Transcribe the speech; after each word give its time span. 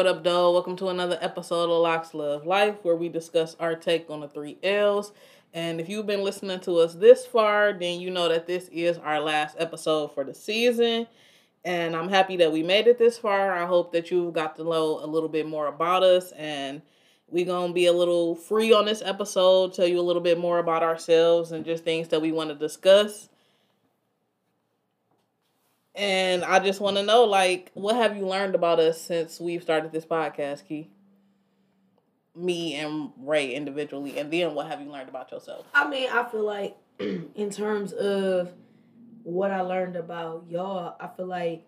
What 0.00 0.06
up, 0.06 0.24
though? 0.24 0.50
Welcome 0.52 0.76
to 0.76 0.88
another 0.88 1.18
episode 1.20 1.64
of 1.64 1.82
Locks 1.82 2.14
Love 2.14 2.46
Life, 2.46 2.76
where 2.84 2.96
we 2.96 3.10
discuss 3.10 3.54
our 3.60 3.74
take 3.74 4.08
on 4.08 4.20
the 4.20 4.28
three 4.28 4.56
L's. 4.62 5.12
And 5.52 5.78
if 5.78 5.90
you've 5.90 6.06
been 6.06 6.24
listening 6.24 6.58
to 6.60 6.78
us 6.78 6.94
this 6.94 7.26
far, 7.26 7.74
then 7.74 8.00
you 8.00 8.08
know 8.08 8.26
that 8.30 8.46
this 8.46 8.70
is 8.72 8.96
our 8.96 9.20
last 9.20 9.56
episode 9.58 10.14
for 10.14 10.24
the 10.24 10.32
season. 10.32 11.06
And 11.66 11.94
I'm 11.94 12.08
happy 12.08 12.38
that 12.38 12.50
we 12.50 12.62
made 12.62 12.86
it 12.86 12.98
this 12.98 13.18
far. 13.18 13.52
I 13.52 13.66
hope 13.66 13.92
that 13.92 14.10
you've 14.10 14.32
got 14.32 14.56
to 14.56 14.64
know 14.64 15.04
a 15.04 15.06
little 15.06 15.28
bit 15.28 15.46
more 15.46 15.66
about 15.66 16.02
us. 16.02 16.32
And 16.32 16.80
we're 17.28 17.44
going 17.44 17.68
to 17.68 17.74
be 17.74 17.84
a 17.84 17.92
little 17.92 18.34
free 18.34 18.72
on 18.72 18.86
this 18.86 19.02
episode, 19.04 19.74
tell 19.74 19.86
you 19.86 20.00
a 20.00 20.08
little 20.08 20.22
bit 20.22 20.38
more 20.38 20.60
about 20.60 20.82
ourselves 20.82 21.52
and 21.52 21.62
just 21.62 21.84
things 21.84 22.08
that 22.08 22.22
we 22.22 22.32
want 22.32 22.48
to 22.48 22.56
discuss. 22.56 23.28
And 25.94 26.44
I 26.44 26.60
just 26.60 26.80
want 26.80 26.96
to 26.96 27.02
know, 27.02 27.24
like, 27.24 27.70
what 27.74 27.96
have 27.96 28.16
you 28.16 28.26
learned 28.26 28.54
about 28.54 28.78
us 28.78 29.00
since 29.00 29.40
we've 29.40 29.62
started 29.62 29.92
this 29.92 30.06
podcast, 30.06 30.66
Key? 30.66 30.88
Me 32.36 32.74
and 32.74 33.10
Ray 33.18 33.52
individually, 33.54 34.18
and 34.18 34.32
then 34.32 34.54
what 34.54 34.68
have 34.68 34.80
you 34.80 34.90
learned 34.90 35.08
about 35.08 35.32
yourself? 35.32 35.66
I 35.74 35.88
mean, 35.88 36.08
I 36.10 36.24
feel 36.30 36.44
like 36.44 36.76
in 37.00 37.50
terms 37.50 37.92
of 37.92 38.52
what 39.24 39.50
I 39.50 39.62
learned 39.62 39.96
about 39.96 40.44
y'all, 40.48 40.94
I 41.00 41.08
feel 41.08 41.26
like, 41.26 41.66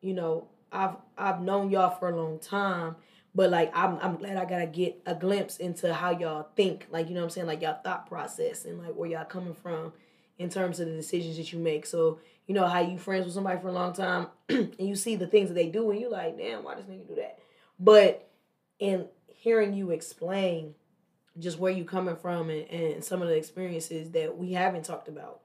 you 0.00 0.14
know, 0.14 0.48
I've 0.72 0.96
I've 1.16 1.40
known 1.40 1.70
y'all 1.70 1.96
for 1.96 2.08
a 2.08 2.16
long 2.16 2.40
time, 2.40 2.96
but 3.34 3.50
like 3.50 3.70
I'm 3.74 3.98
I'm 4.02 4.16
glad 4.16 4.36
I 4.36 4.44
gotta 4.44 4.66
get 4.66 5.00
a 5.06 5.14
glimpse 5.14 5.58
into 5.58 5.94
how 5.94 6.10
y'all 6.10 6.48
think, 6.56 6.88
like 6.90 7.08
you 7.08 7.14
know 7.14 7.20
what 7.20 7.26
I'm 7.26 7.30
saying, 7.30 7.46
like 7.46 7.62
y'all 7.62 7.78
thought 7.82 8.08
process 8.08 8.64
and 8.64 8.82
like 8.82 8.94
where 8.94 9.08
y'all 9.08 9.24
coming 9.24 9.54
from 9.54 9.92
in 10.38 10.48
terms 10.48 10.80
of 10.80 10.88
the 10.88 10.94
decisions 10.94 11.36
that 11.36 11.52
you 11.52 11.60
make. 11.60 11.86
So 11.86 12.18
you 12.46 12.54
know 12.54 12.66
how 12.66 12.80
you 12.80 12.98
friends 12.98 13.24
with 13.24 13.34
somebody 13.34 13.60
for 13.60 13.68
a 13.68 13.72
long 13.72 13.92
time 13.92 14.28
and 14.48 14.76
you 14.78 14.94
see 14.96 15.16
the 15.16 15.26
things 15.26 15.48
that 15.48 15.54
they 15.54 15.68
do 15.68 15.90
and 15.90 16.00
you 16.00 16.10
like, 16.10 16.36
damn, 16.36 16.62
why 16.64 16.74
does 16.74 16.84
nigga 16.84 17.08
do 17.08 17.14
that? 17.16 17.38
But 17.78 18.28
in 18.78 19.06
hearing 19.28 19.74
you 19.74 19.90
explain 19.90 20.74
just 21.38 21.58
where 21.58 21.72
you 21.72 21.84
coming 21.84 22.16
from 22.16 22.50
and, 22.50 22.68
and 22.70 23.04
some 23.04 23.22
of 23.22 23.28
the 23.28 23.36
experiences 23.36 24.10
that 24.10 24.36
we 24.36 24.52
haven't 24.52 24.84
talked 24.84 25.08
about, 25.08 25.40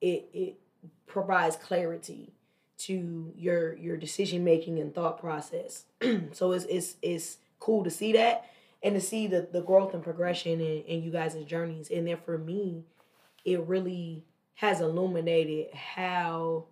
it 0.00 0.28
it 0.32 0.60
provides 1.06 1.56
clarity 1.56 2.32
to 2.78 3.32
your 3.36 3.76
your 3.76 3.96
decision 3.96 4.44
making 4.44 4.78
and 4.78 4.94
thought 4.94 5.18
process. 5.18 5.84
so 6.32 6.52
it's 6.52 6.64
it's 6.66 6.96
it's 7.02 7.38
cool 7.58 7.84
to 7.84 7.90
see 7.90 8.12
that 8.12 8.48
and 8.82 8.94
to 8.94 9.00
see 9.00 9.26
the, 9.26 9.48
the 9.52 9.60
growth 9.60 9.94
and 9.94 10.02
progression 10.02 10.60
in, 10.60 10.82
in 10.82 11.02
you 11.02 11.10
guys' 11.10 11.36
journeys. 11.44 11.90
And 11.90 12.06
then 12.06 12.18
for 12.24 12.38
me, 12.38 12.84
it 13.44 13.60
really 13.66 14.24
has 14.58 14.80
illuminated 14.80 15.72
how 15.72 16.64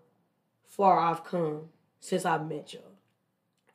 far 0.65 0.99
I've 0.99 1.23
come 1.23 1.69
since 2.01 2.25
I've 2.25 2.49
met 2.49 2.75
y'all 2.75 2.83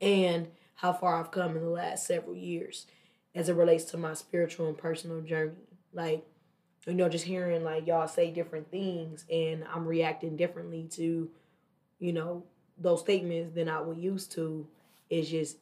and 0.01 0.47
how 0.75 0.91
far 0.91 1.15
I've 1.15 1.31
come 1.31 1.55
in 1.55 1.63
the 1.63 1.69
last 1.69 2.07
several 2.07 2.35
years 2.35 2.87
as 3.33 3.47
it 3.47 3.55
relates 3.55 3.85
to 3.85 3.97
my 3.97 4.13
spiritual 4.13 4.67
and 4.67 4.77
personal 4.77 5.21
journey. 5.21 5.53
Like, 5.93 6.25
you 6.85 6.93
know, 6.93 7.07
just 7.07 7.23
hearing 7.23 7.63
like 7.63 7.87
y'all 7.87 8.09
say 8.09 8.31
different 8.31 8.69
things 8.69 9.23
and 9.31 9.63
I'm 9.73 9.87
reacting 9.87 10.35
differently 10.35 10.89
to, 10.91 11.29
you 11.99 12.11
know, 12.11 12.43
those 12.77 12.99
statements 12.99 13.55
than 13.55 13.69
I 13.69 13.79
would 13.79 13.97
used 13.97 14.33
to 14.33 14.67
is 15.09 15.29
just 15.29 15.55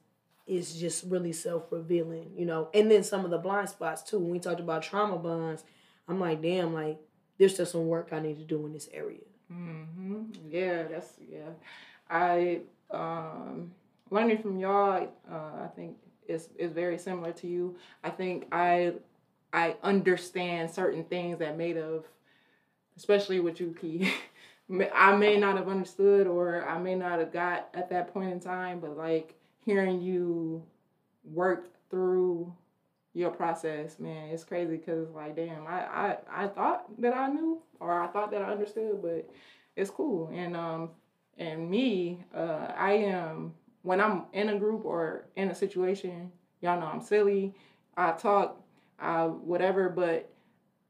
it's 0.47 0.73
just 0.73 1.03
really 1.03 1.33
self 1.33 1.71
revealing, 1.71 2.31
you 2.35 2.47
know. 2.47 2.69
And 2.73 2.89
then 2.89 3.03
some 3.03 3.25
of 3.25 3.29
the 3.29 3.37
blind 3.37 3.69
spots 3.69 4.01
too. 4.01 4.17
When 4.17 4.31
we 4.31 4.39
talked 4.39 4.59
about 4.59 4.81
trauma 4.81 5.17
bonds, 5.17 5.63
I'm 6.07 6.19
like, 6.19 6.41
damn, 6.41 6.73
like 6.73 6.99
there's 7.39 7.53
still 7.53 7.65
some 7.65 7.87
work 7.87 8.09
I 8.11 8.19
need 8.19 8.37
to 8.37 8.43
do 8.43 8.65
in 8.65 8.73
this 8.73 8.89
area. 8.93 9.21
Mm-hmm. 9.51 10.23
Yeah, 10.49 10.83
that's 10.83 11.13
yeah. 11.27 11.49
I 12.09 12.59
um, 12.91 13.71
learning 14.11 14.39
from 14.39 14.59
y'all. 14.59 15.07
Uh, 15.31 15.63
I 15.63 15.69
think 15.75 15.97
is 16.27 16.49
is 16.57 16.71
very 16.71 16.97
similar 16.97 17.31
to 17.33 17.47
you. 17.47 17.77
I 18.03 18.09
think 18.11 18.47
I 18.51 18.93
I 19.53 19.75
understand 19.81 20.69
certain 20.69 21.03
things 21.05 21.39
that 21.39 21.57
made 21.57 21.77
of, 21.77 22.05
especially 22.97 23.39
with 23.39 23.59
you, 23.59 23.75
Key. 23.79 24.13
I 24.93 25.15
may 25.15 25.37
not 25.37 25.57
have 25.57 25.67
understood 25.67 26.27
or 26.27 26.67
I 26.67 26.77
may 26.77 26.93
not 26.93 27.17
have 27.17 27.33
got 27.33 27.69
at 27.73 27.89
that 27.89 28.13
point 28.13 28.31
in 28.31 28.39
time, 28.39 28.79
but 28.79 28.95
like 28.95 29.33
hearing 29.65 29.99
you 29.99 30.61
work 31.23 31.69
through 31.89 32.53
your 33.13 33.31
process, 33.31 33.99
man. 33.99 34.29
It's 34.29 34.43
crazy 34.43 34.77
because 34.77 35.09
like, 35.11 35.35
damn, 35.35 35.65
I, 35.67 35.85
I 35.85 36.17
I 36.31 36.47
thought 36.47 36.85
that 37.01 37.15
I 37.15 37.27
knew 37.27 37.61
or 37.79 37.99
I 38.01 38.07
thought 38.07 38.31
that 38.31 38.41
I 38.41 38.51
understood, 38.51 39.01
but 39.01 39.29
it's 39.75 39.89
cool. 39.89 40.29
And 40.33 40.55
um 40.55 40.91
and 41.37 41.69
me, 41.69 42.23
uh, 42.35 42.71
I 42.75 42.93
am 42.93 43.53
when 43.81 44.01
I'm 44.01 44.25
in 44.33 44.49
a 44.49 44.59
group 44.59 44.85
or 44.85 45.25
in 45.35 45.49
a 45.49 45.55
situation, 45.55 46.31
y'all 46.61 46.79
know 46.79 46.87
I'm 46.87 47.01
silly. 47.01 47.55
I 47.95 48.11
talk, 48.11 48.61
I 48.99 49.25
whatever, 49.25 49.89
but 49.89 50.31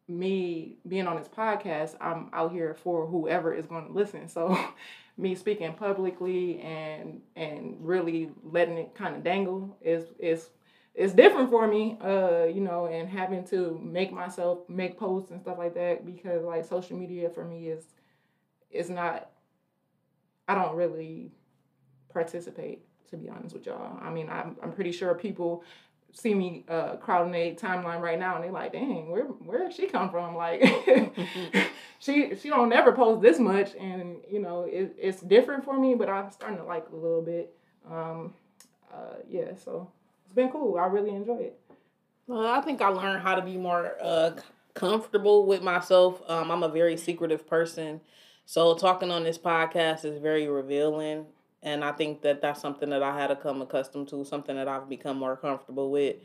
me 0.07 0.77
being 0.87 1.07
on 1.07 1.17
this 1.17 1.27
podcast, 1.27 1.95
I'm 2.01 2.29
out 2.33 2.51
here 2.51 2.73
for 2.73 3.05
whoever 3.05 3.53
is 3.53 3.67
going 3.67 3.87
to 3.87 3.93
listen. 3.93 4.27
So 4.27 4.57
me 5.17 5.35
speaking 5.35 5.73
publicly 5.73 6.59
and 6.61 7.21
and 7.35 7.75
really 7.79 8.31
letting 8.43 8.77
it 8.77 8.95
kind 8.95 9.15
of 9.15 9.23
dangle 9.23 9.77
is 9.81 10.05
is 10.17 10.49
it's 10.99 11.13
different 11.13 11.49
for 11.49 11.65
me, 11.65 11.97
uh, 12.03 12.43
you 12.43 12.59
know, 12.59 12.87
and 12.87 13.07
having 13.07 13.45
to 13.45 13.79
make 13.81 14.11
myself 14.11 14.67
make 14.67 14.99
posts 14.99 15.31
and 15.31 15.39
stuff 15.39 15.57
like 15.57 15.73
that 15.75 16.05
because 16.05 16.43
like 16.43 16.65
social 16.65 16.97
media 16.97 17.29
for 17.29 17.45
me 17.45 17.69
is 17.69 17.85
is 18.69 18.89
not 18.89 19.29
I 20.49 20.55
don't 20.55 20.75
really 20.75 21.31
participate 22.11 22.81
to 23.11 23.15
be 23.17 23.29
honest 23.29 23.55
with 23.55 23.65
y'all. 23.65 23.97
I 24.01 24.09
mean, 24.09 24.29
I'm 24.29 24.57
I'm 24.61 24.73
pretty 24.73 24.91
sure 24.91 25.15
people 25.15 25.63
see 26.11 26.33
me 26.33 26.65
uh 26.67 26.97
crowding 26.97 27.33
a 27.33 27.55
timeline 27.55 28.01
right 28.01 28.19
now 28.19 28.35
and 28.35 28.43
they're 28.43 28.51
like, 28.51 28.73
dang, 28.73 29.09
where 29.09 29.23
where 29.23 29.59
did 29.59 29.73
she 29.73 29.87
come 29.87 30.09
from? 30.09 30.35
Like 30.35 30.61
she 31.99 32.35
she 32.35 32.49
don't 32.49 32.67
never 32.67 32.91
post 32.91 33.21
this 33.21 33.39
much 33.39 33.73
and 33.75 34.17
you 34.29 34.39
know 34.39 34.63
it, 34.63 34.97
it's 34.99 35.21
different 35.21 35.63
for 35.63 35.79
me, 35.79 35.95
but 35.95 36.09
I'm 36.09 36.29
starting 36.29 36.57
to 36.57 36.65
like 36.65 36.87
a 36.91 36.95
little 36.95 37.21
bit. 37.21 37.55
Um 37.89 38.33
uh 38.93 39.15
yeah, 39.29 39.55
so 39.55 39.89
it's 40.29 40.35
been 40.35 40.49
cool. 40.51 40.77
I 40.77 40.85
really 40.85 41.09
enjoy 41.09 41.37
it. 41.37 41.59
Well, 42.27 42.45
I 42.45 42.61
think 42.61 42.83
I 42.83 42.89
learned 42.89 43.23
how 43.23 43.33
to 43.33 43.41
be 43.41 43.57
more 43.57 43.95
uh, 43.99 44.31
comfortable 44.75 45.47
with 45.47 45.63
myself. 45.63 46.21
Um, 46.29 46.51
I'm 46.51 46.61
a 46.61 46.69
very 46.69 46.97
secretive 46.97 47.47
person, 47.47 47.99
so 48.45 48.75
talking 48.75 49.09
on 49.09 49.23
this 49.23 49.39
podcast 49.39 50.05
is 50.05 50.19
very 50.21 50.47
revealing, 50.47 51.25
and 51.63 51.83
I 51.83 51.93
think 51.93 52.21
that 52.21 52.43
that's 52.43 52.61
something 52.61 52.91
that 52.91 53.01
I 53.01 53.19
had 53.19 53.27
to 53.27 53.35
come 53.35 53.63
accustomed 53.63 54.09
to, 54.09 54.23
something 54.23 54.55
that 54.55 54.67
I've 54.67 54.87
become 54.87 55.17
more 55.17 55.35
comfortable 55.35 55.89
with. 55.89 56.17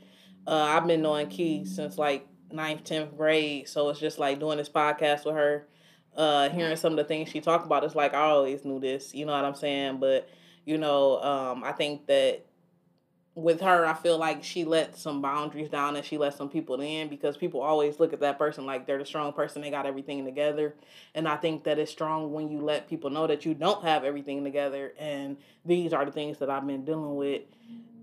Uh, 0.46 0.50
I've 0.50 0.86
been 0.86 1.00
knowing 1.00 1.28
Key 1.28 1.64
since 1.64 1.96
like 1.96 2.26
ninth, 2.52 2.84
tenth 2.84 3.16
grade, 3.16 3.70
so 3.70 3.88
it's 3.88 4.00
just 4.00 4.18
like 4.18 4.38
doing 4.38 4.58
this 4.58 4.68
podcast 4.68 5.24
with 5.24 5.36
her, 5.36 5.66
uh, 6.14 6.50
hearing 6.50 6.76
some 6.76 6.92
of 6.92 6.98
the 6.98 7.04
things 7.04 7.30
she 7.30 7.40
talked 7.40 7.64
about. 7.64 7.82
It's 7.82 7.94
like 7.94 8.12
I 8.12 8.24
always 8.24 8.66
knew 8.66 8.78
this, 8.78 9.14
you 9.14 9.24
know 9.24 9.32
what 9.32 9.46
I'm 9.46 9.54
saying? 9.54 10.00
But 10.00 10.28
you 10.66 10.76
know, 10.76 11.22
um, 11.22 11.64
I 11.64 11.72
think 11.72 12.06
that 12.08 12.44
with 13.36 13.60
her, 13.62 13.84
I 13.84 13.94
feel 13.94 14.16
like 14.16 14.44
she 14.44 14.64
let 14.64 14.96
some 14.96 15.20
boundaries 15.20 15.68
down 15.68 15.96
and 15.96 16.04
she 16.04 16.18
let 16.18 16.34
some 16.34 16.48
people 16.48 16.80
in 16.80 17.08
because 17.08 17.36
people 17.36 17.60
always 17.60 17.98
look 17.98 18.12
at 18.12 18.20
that 18.20 18.38
person 18.38 18.64
like 18.64 18.86
they're 18.86 18.98
the 18.98 19.04
strong 19.04 19.32
person, 19.32 19.60
they 19.60 19.70
got 19.70 19.86
everything 19.86 20.24
together. 20.24 20.74
And 21.14 21.26
I 21.26 21.36
think 21.36 21.64
that 21.64 21.78
it's 21.78 21.90
strong 21.90 22.32
when 22.32 22.48
you 22.48 22.60
let 22.60 22.88
people 22.88 23.10
know 23.10 23.26
that 23.26 23.44
you 23.44 23.54
don't 23.54 23.82
have 23.82 24.04
everything 24.04 24.44
together 24.44 24.92
and 24.98 25.36
these 25.64 25.92
are 25.92 26.04
the 26.04 26.12
things 26.12 26.38
that 26.38 26.48
I've 26.48 26.66
been 26.66 26.84
dealing 26.84 27.16
with. 27.16 27.42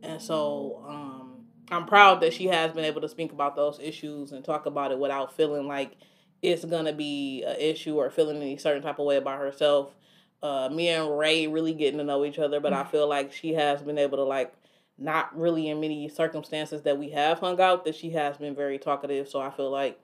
And 0.03 0.22
so 0.22 0.84
um, 0.88 1.46
I'm 1.72 1.86
proud 1.86 2.19
that 2.22 2.34
she 2.34 2.48
has 2.48 2.74
been 2.74 2.84
able 2.84 3.02
to 3.02 3.09
speak 3.09 3.31
about 3.31 3.56
those 3.56 3.80
issues 3.81 4.34
and 4.34 4.44
talk 4.44 4.66
about 4.66 4.92
it 4.92 5.00
without 5.00 5.34
feeling 5.38 5.66
like 5.66 5.95
it's 6.42 6.66
gonna 6.66 6.92
be 6.92 7.44
an 7.44 7.56
issue 7.57 7.95
or 7.95 8.10
feeling 8.10 8.38
any 8.38 8.57
certain 8.57 8.81
type 8.81 9.00
of 9.00 9.06
way 9.06 9.16
about 9.16 9.39
herself. 9.39 9.95
Uh, 10.44 10.68
me 10.69 10.89
and 10.89 11.18
Ray 11.18 11.48
really 11.48 11.74
getting 11.74 12.00
to 12.00 12.04
know 12.04 12.25
each 12.25 12.39
other, 12.39 12.60
but 12.60 12.74
I 12.74 12.84
feel 12.84 13.07
like 13.07 13.31
she 13.31 13.54
has 13.54 13.81
been 13.81 14.00
able 14.00 14.18
to 14.18 14.24
like 14.24 14.54
not 15.01 15.38
really 15.38 15.68
in 15.68 15.81
many 15.81 16.07
circumstances 16.07 16.83
that 16.83 16.98
we 16.98 17.09
have 17.09 17.39
hung 17.39 17.59
out 17.59 17.86
that 17.86 17.95
she 17.95 18.12
has 18.12 18.38
been 18.38 18.56
very 18.56 18.77
talkative. 18.77 19.27
So 19.27 19.42
I 19.42 19.50
feel 19.50 19.71
like 19.71 20.00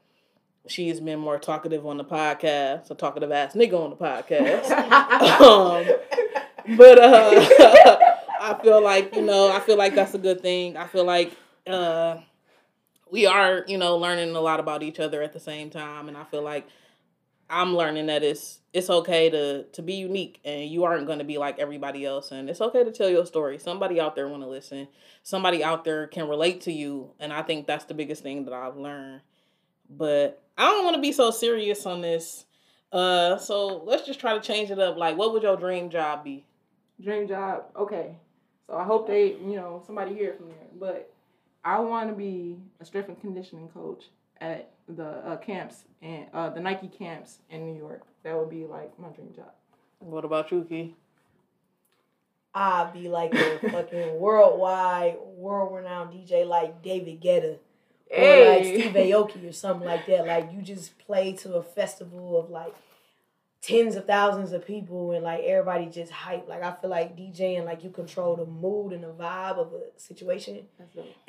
she's 0.67 0.99
been 0.99 1.19
more 1.19 1.37
talkative 1.37 1.85
on 1.85 1.97
the 1.97 2.03
podcast, 2.03 2.89
a 2.89 2.95
talkative 2.95 3.31
ass 3.31 3.53
nigga 3.53 3.79
on 3.79 3.91
the 3.91 3.95
podcast. 3.95 4.69
um, 5.41 6.75
but 6.75 6.99
uh, 6.99 7.97
I 8.41 8.59
feel 8.61 8.83
like 8.83 9.15
you 9.15 9.21
know, 9.21 9.51
I 9.51 9.59
feel 9.59 9.77
like 9.77 9.93
that's 9.93 10.13
a 10.15 10.19
good 10.19 10.41
thing. 10.41 10.75
I 10.75 10.87
feel 10.87 11.05
like 11.05 11.31
uh, 11.67 12.17
we 13.11 13.25
are 13.27 13.63
you 13.67 13.77
know 13.77 13.97
learning 13.97 14.35
a 14.35 14.41
lot 14.41 14.59
about 14.59 14.83
each 14.83 14.99
other 14.99 15.21
at 15.21 15.33
the 15.33 15.39
same 15.39 15.69
time, 15.69 16.07
and 16.07 16.17
I 16.17 16.23
feel 16.23 16.41
like 16.41 16.67
I'm 17.49 17.75
learning 17.75 18.07
that 18.07 18.23
it's 18.23 18.59
it's 18.77 18.91
okay 18.91 19.27
to 19.27 19.63
to 19.63 19.81
be 19.81 19.95
unique 19.95 20.39
and 20.45 20.69
you 20.69 20.83
aren't 20.83 21.07
going 21.07 21.17
to 21.17 21.25
be 21.25 21.39
like 21.39 21.57
everybody 21.57 22.05
else 22.05 22.31
and 22.31 22.47
it's 22.47 22.61
okay 22.61 22.83
to 22.83 22.91
tell 22.91 23.09
your 23.09 23.25
story. 23.25 23.57
Somebody 23.57 23.99
out 23.99 24.15
there 24.15 24.27
want 24.27 24.43
to 24.43 24.47
listen. 24.47 24.87
Somebody 25.23 25.63
out 25.63 25.83
there 25.83 26.05
can 26.05 26.27
relate 26.29 26.61
to 26.61 26.71
you 26.71 27.09
and 27.19 27.33
I 27.33 27.41
think 27.41 27.65
that's 27.65 27.85
the 27.85 27.95
biggest 27.95 28.21
thing 28.21 28.45
that 28.45 28.53
I've 28.53 28.77
learned. 28.77 29.21
But 29.89 30.43
I 30.55 30.69
don't 30.69 30.83
want 30.83 30.95
to 30.95 31.01
be 31.01 31.11
so 31.11 31.31
serious 31.31 31.87
on 31.87 32.01
this. 32.01 32.45
Uh 32.91 33.37
so 33.37 33.81
let's 33.83 34.05
just 34.05 34.19
try 34.19 34.35
to 34.35 34.41
change 34.41 34.69
it 34.69 34.77
up. 34.77 34.95
Like 34.95 35.17
what 35.17 35.33
would 35.33 35.41
your 35.41 35.57
dream 35.57 35.89
job 35.89 36.23
be? 36.23 36.45
Dream 37.01 37.27
job. 37.27 37.63
Okay. 37.75 38.15
So 38.67 38.77
I 38.77 38.83
hope 38.83 39.07
they, 39.07 39.37
you 39.43 39.55
know, 39.55 39.81
somebody 39.87 40.13
hear 40.13 40.35
from 40.35 40.49
there. 40.49 40.67
But 40.79 41.11
I 41.65 41.79
want 41.79 42.09
to 42.09 42.15
be 42.15 42.59
a 42.79 42.85
strength 42.85 43.09
and 43.09 43.19
conditioning 43.19 43.69
coach 43.69 44.03
at 44.39 44.69
the 44.87 45.07
uh, 45.07 45.37
camps 45.37 45.83
and 46.03 46.27
uh, 46.31 46.49
the 46.51 46.59
Nike 46.59 46.87
camps 46.87 47.39
in 47.49 47.65
New 47.65 47.75
York. 47.75 48.03
That 48.27 48.37
would 48.37 48.49
be 48.49 48.65
like 48.65 48.99
my 48.99 49.07
dream 49.07 49.31
job. 49.33 49.53
What 49.99 50.25
about 50.25 50.51
you, 50.51 50.65
Key? 50.67 50.93
I'd 52.53 52.91
be 52.93 53.07
like 53.07 53.33
a 53.33 53.59
fucking 53.71 54.19
worldwide, 54.19 55.15
world 55.37 55.73
renowned 55.73 56.13
DJ 56.13 56.45
like 56.45 56.83
David 56.83 57.21
Guetta. 57.21 57.57
Or 58.11 58.49
like 58.49 58.65
Steve 58.65 58.91
Aoki 58.91 59.47
or 59.47 59.53
something 59.53 59.87
like 59.87 60.07
that. 60.07 60.27
Like 60.27 60.51
you 60.51 60.61
just 60.61 60.97
play 60.99 61.33
to 61.37 61.53
a 61.53 61.63
festival 61.63 62.37
of 62.37 62.49
like 62.49 62.75
tens 63.61 63.95
of 63.95 64.05
thousands 64.05 64.51
of 64.51 64.67
people 64.67 65.13
and 65.13 65.23
like 65.23 65.45
everybody 65.45 65.85
just 65.85 66.11
hype. 66.11 66.49
Like 66.49 66.63
I 66.63 66.73
feel 66.73 66.89
like 66.89 67.15
DJing 67.15 67.63
like 67.63 67.81
you 67.85 67.91
control 67.91 68.35
the 68.35 68.45
mood 68.45 68.91
and 68.91 69.05
the 69.05 69.13
vibe 69.13 69.57
of 69.57 69.71
a 69.71 69.97
situation. 69.97 70.65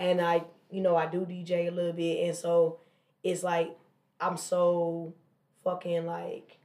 And 0.01 0.21
I, 0.21 0.43
you 0.69 0.81
know, 0.81 0.97
I 0.97 1.07
do 1.07 1.21
DJ 1.21 1.69
a 1.69 1.71
little 1.71 1.93
bit 1.93 2.27
and 2.27 2.37
so 2.37 2.81
it's 3.23 3.45
like 3.45 3.77
I'm 4.21 4.37
so 4.37 5.15
fucking 5.63 6.05
like 6.05 6.59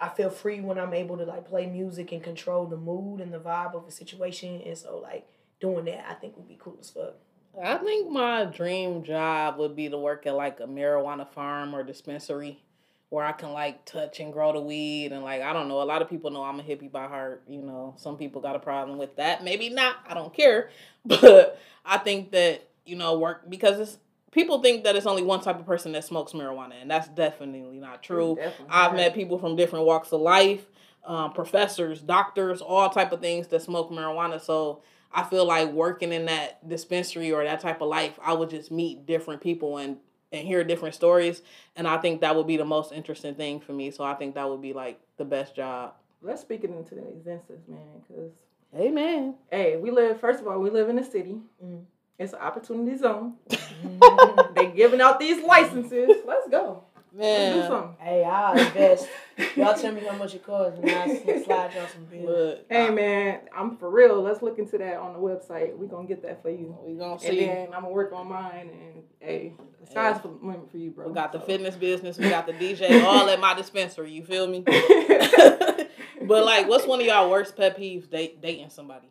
I 0.00 0.08
feel 0.08 0.30
free 0.30 0.60
when 0.60 0.78
I'm 0.78 0.94
able 0.94 1.18
to 1.18 1.24
like 1.24 1.46
play 1.46 1.66
music 1.66 2.12
and 2.12 2.22
control 2.22 2.66
the 2.66 2.76
mood 2.76 3.20
and 3.20 3.32
the 3.32 3.38
vibe 3.38 3.74
of 3.74 3.86
a 3.86 3.90
situation. 3.90 4.62
And 4.64 4.76
so 4.76 4.98
like 4.98 5.28
doing 5.60 5.84
that 5.86 6.06
I 6.08 6.14
think 6.14 6.36
would 6.36 6.48
be 6.48 6.58
cool 6.58 6.78
as 6.80 6.90
fuck. 6.90 7.14
I 7.62 7.76
think 7.76 8.10
my 8.10 8.44
dream 8.44 9.02
job 9.02 9.58
would 9.58 9.76
be 9.76 9.88
to 9.88 9.98
work 9.98 10.26
at 10.26 10.34
like 10.34 10.60
a 10.60 10.66
marijuana 10.66 11.28
farm 11.28 11.74
or 11.74 11.82
dispensary 11.82 12.62
where 13.10 13.24
I 13.24 13.32
can 13.32 13.52
like 13.52 13.84
touch 13.84 14.20
and 14.20 14.32
grow 14.32 14.52
the 14.52 14.60
weed 14.60 15.12
and 15.12 15.22
like 15.22 15.42
I 15.42 15.52
don't 15.52 15.68
know. 15.68 15.82
A 15.82 15.84
lot 15.84 16.00
of 16.00 16.08
people 16.08 16.30
know 16.30 16.44
I'm 16.44 16.60
a 16.60 16.62
hippie 16.62 16.90
by 16.90 17.06
heart. 17.06 17.42
You 17.48 17.60
know, 17.60 17.94
some 17.96 18.16
people 18.16 18.40
got 18.40 18.56
a 18.56 18.60
problem 18.60 18.98
with 18.98 19.16
that. 19.16 19.44
Maybe 19.44 19.68
not. 19.68 19.96
I 20.08 20.14
don't 20.14 20.32
care. 20.32 20.70
But 21.04 21.58
I 21.84 21.96
think 21.96 22.30
that 22.32 22.68
you 22.84 22.94
know 22.94 23.18
work 23.18 23.48
because 23.48 23.80
it's 23.80 23.98
people 24.30 24.62
think 24.62 24.84
that 24.84 24.96
it's 24.96 25.06
only 25.06 25.22
one 25.22 25.40
type 25.40 25.58
of 25.58 25.66
person 25.66 25.92
that 25.92 26.04
smokes 26.04 26.32
marijuana, 26.32 26.74
and 26.80 26.90
that's 26.90 27.08
definitely 27.08 27.78
not 27.78 28.02
true. 28.02 28.36
Definitely 28.36 28.66
I've 28.68 28.92
not. 28.92 28.96
met 28.96 29.14
people 29.14 29.38
from 29.38 29.56
different 29.56 29.86
walks 29.86 30.12
of 30.12 30.20
life, 30.20 30.66
um, 31.04 31.32
professors, 31.32 32.00
doctors, 32.00 32.60
all 32.60 32.88
type 32.90 33.12
of 33.12 33.20
things 33.20 33.48
that 33.48 33.62
smoke 33.62 33.90
marijuana. 33.90 34.40
So 34.40 34.82
I 35.12 35.24
feel 35.24 35.44
like 35.44 35.70
working 35.72 36.12
in 36.12 36.26
that 36.26 36.66
dispensary 36.68 37.32
or 37.32 37.44
that 37.44 37.60
type 37.60 37.80
of 37.80 37.88
life, 37.88 38.18
I 38.22 38.32
would 38.32 38.50
just 38.50 38.70
meet 38.70 39.06
different 39.06 39.40
people 39.40 39.78
and 39.78 39.98
and 40.32 40.46
hear 40.46 40.62
different 40.62 40.94
stories, 40.94 41.42
and 41.74 41.88
I 41.88 41.98
think 41.98 42.20
that 42.20 42.36
would 42.36 42.46
be 42.46 42.56
the 42.56 42.64
most 42.64 42.92
interesting 42.92 43.34
thing 43.34 43.58
for 43.58 43.72
me. 43.72 43.90
So 43.90 44.04
I 44.04 44.14
think 44.14 44.36
that 44.36 44.48
would 44.48 44.62
be 44.62 44.72
like 44.72 45.00
the 45.16 45.24
best 45.24 45.56
job. 45.56 45.94
Let's 46.22 46.40
speak 46.40 46.62
it 46.62 46.70
into 46.70 46.94
the 46.94 47.08
existence, 47.08 47.66
man. 47.66 48.04
Because 48.06 48.30
Amen. 48.78 49.34
hey, 49.50 49.76
we 49.76 49.90
live. 49.90 50.20
First 50.20 50.40
of 50.40 50.46
all, 50.46 50.60
we 50.60 50.70
live 50.70 50.88
in 50.88 51.00
a 51.00 51.04
city. 51.04 51.40
Mm. 51.64 51.82
It's 52.20 52.34
an 52.34 52.38
opportunity 52.40 52.96
zone. 52.98 53.34
Mhm. 53.48 54.54
they 54.54 54.66
giving 54.66 55.00
out 55.00 55.18
these 55.18 55.42
licenses. 55.42 56.10
Let's 56.26 56.48
go. 56.50 56.84
Let's 57.12 57.12
do 57.12 57.18
Man, 57.60 57.68
something. 57.68 57.96
hey, 57.98 58.22
I'll 58.24 58.56
invest. 58.56 59.08
Y'all 59.56 59.74
tell 59.74 59.90
me 59.92 60.02
how 60.02 60.14
much 60.16 60.34
it 60.34 60.44
costs 60.44 60.78
and 60.78 60.88
I'll 60.90 61.08
sl- 61.08 61.44
slide 61.44 61.74
y'all 61.74 61.86
some 61.88 62.04
bills. 62.04 62.24
look, 62.28 62.58
Hey 62.68 62.90
man, 62.90 63.40
I'm 63.56 63.76
for 63.78 63.90
real. 63.90 64.20
Let's 64.22 64.42
look 64.42 64.58
into 64.60 64.78
that 64.78 64.96
on 64.98 65.14
the 65.14 65.18
website. 65.18 65.76
We 65.76 65.86
gonna 65.88 66.06
get 66.06 66.22
that 66.22 66.40
for 66.42 66.50
you. 66.50 66.76
we 66.84 66.94
gonna 66.94 67.12
And 67.14 67.20
see. 67.22 67.46
then 67.46 67.68
I'm 67.74 67.82
gonna 67.82 67.88
work 67.94 68.12
on 68.12 68.28
mine. 68.28 68.70
And 68.70 69.02
hey, 69.18 69.54
the 69.80 69.86
sky's 69.90 70.20
the 70.20 70.28
limit 70.28 70.70
for 70.70 70.76
you, 70.76 70.90
bro. 70.90 71.08
We 71.08 71.14
got 71.14 71.32
the 71.32 71.40
So. 71.40 71.46
fitness 71.46 71.74
business, 71.74 72.16
we 72.18 72.28
got 72.28 72.46
the 72.46 72.52
DJ, 72.60 73.02
all 73.02 73.28
at 73.30 73.40
my 73.40 73.54
dispensary. 73.54 74.12
You 74.12 74.22
feel 74.22 74.46
me? 74.46 74.60
but 76.22 76.44
like, 76.44 76.68
what's 76.68 76.86
one 76.86 77.00
of 77.00 77.06
y'all 77.06 77.30
worst 77.30 77.56
pet 77.56 77.76
peeves 77.78 78.08
date, 78.10 78.40
dating 78.40 78.70
somebody? 78.70 79.08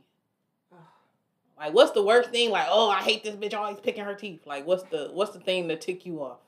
Like, 1.59 1.73
what's 1.73 1.91
the 1.91 2.03
worst 2.03 2.29
thing? 2.29 2.51
Like, 2.51 2.67
oh, 2.69 2.89
I 2.89 3.01
hate 3.01 3.23
this 3.23 3.35
bitch 3.35 3.53
always 3.53 3.79
picking 3.81 4.06
her 4.06 4.15
teeth. 4.15 4.47
Like, 4.47 4.65
what's 4.65 4.83
the 4.83 5.09
what's 5.11 5.31
the 5.31 5.39
thing 5.41 5.67
that 5.67 5.81
tick 5.81 6.06
you 6.06 6.23
off? 6.23 6.39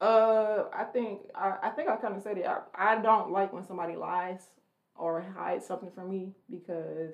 Uh, 0.00 0.64
I 0.72 0.84
think 0.84 1.20
I, 1.34 1.56
I 1.62 1.68
think 1.70 1.88
I 1.88 1.96
kind 1.96 2.16
of 2.16 2.22
said 2.22 2.38
it. 2.38 2.46
I, 2.46 2.60
I 2.74 3.02
don't 3.02 3.32
like 3.32 3.52
when 3.52 3.66
somebody 3.66 3.96
lies 3.96 4.40
or 4.96 5.24
hides 5.36 5.66
something 5.66 5.90
from 5.90 6.10
me 6.10 6.32
because. 6.50 7.12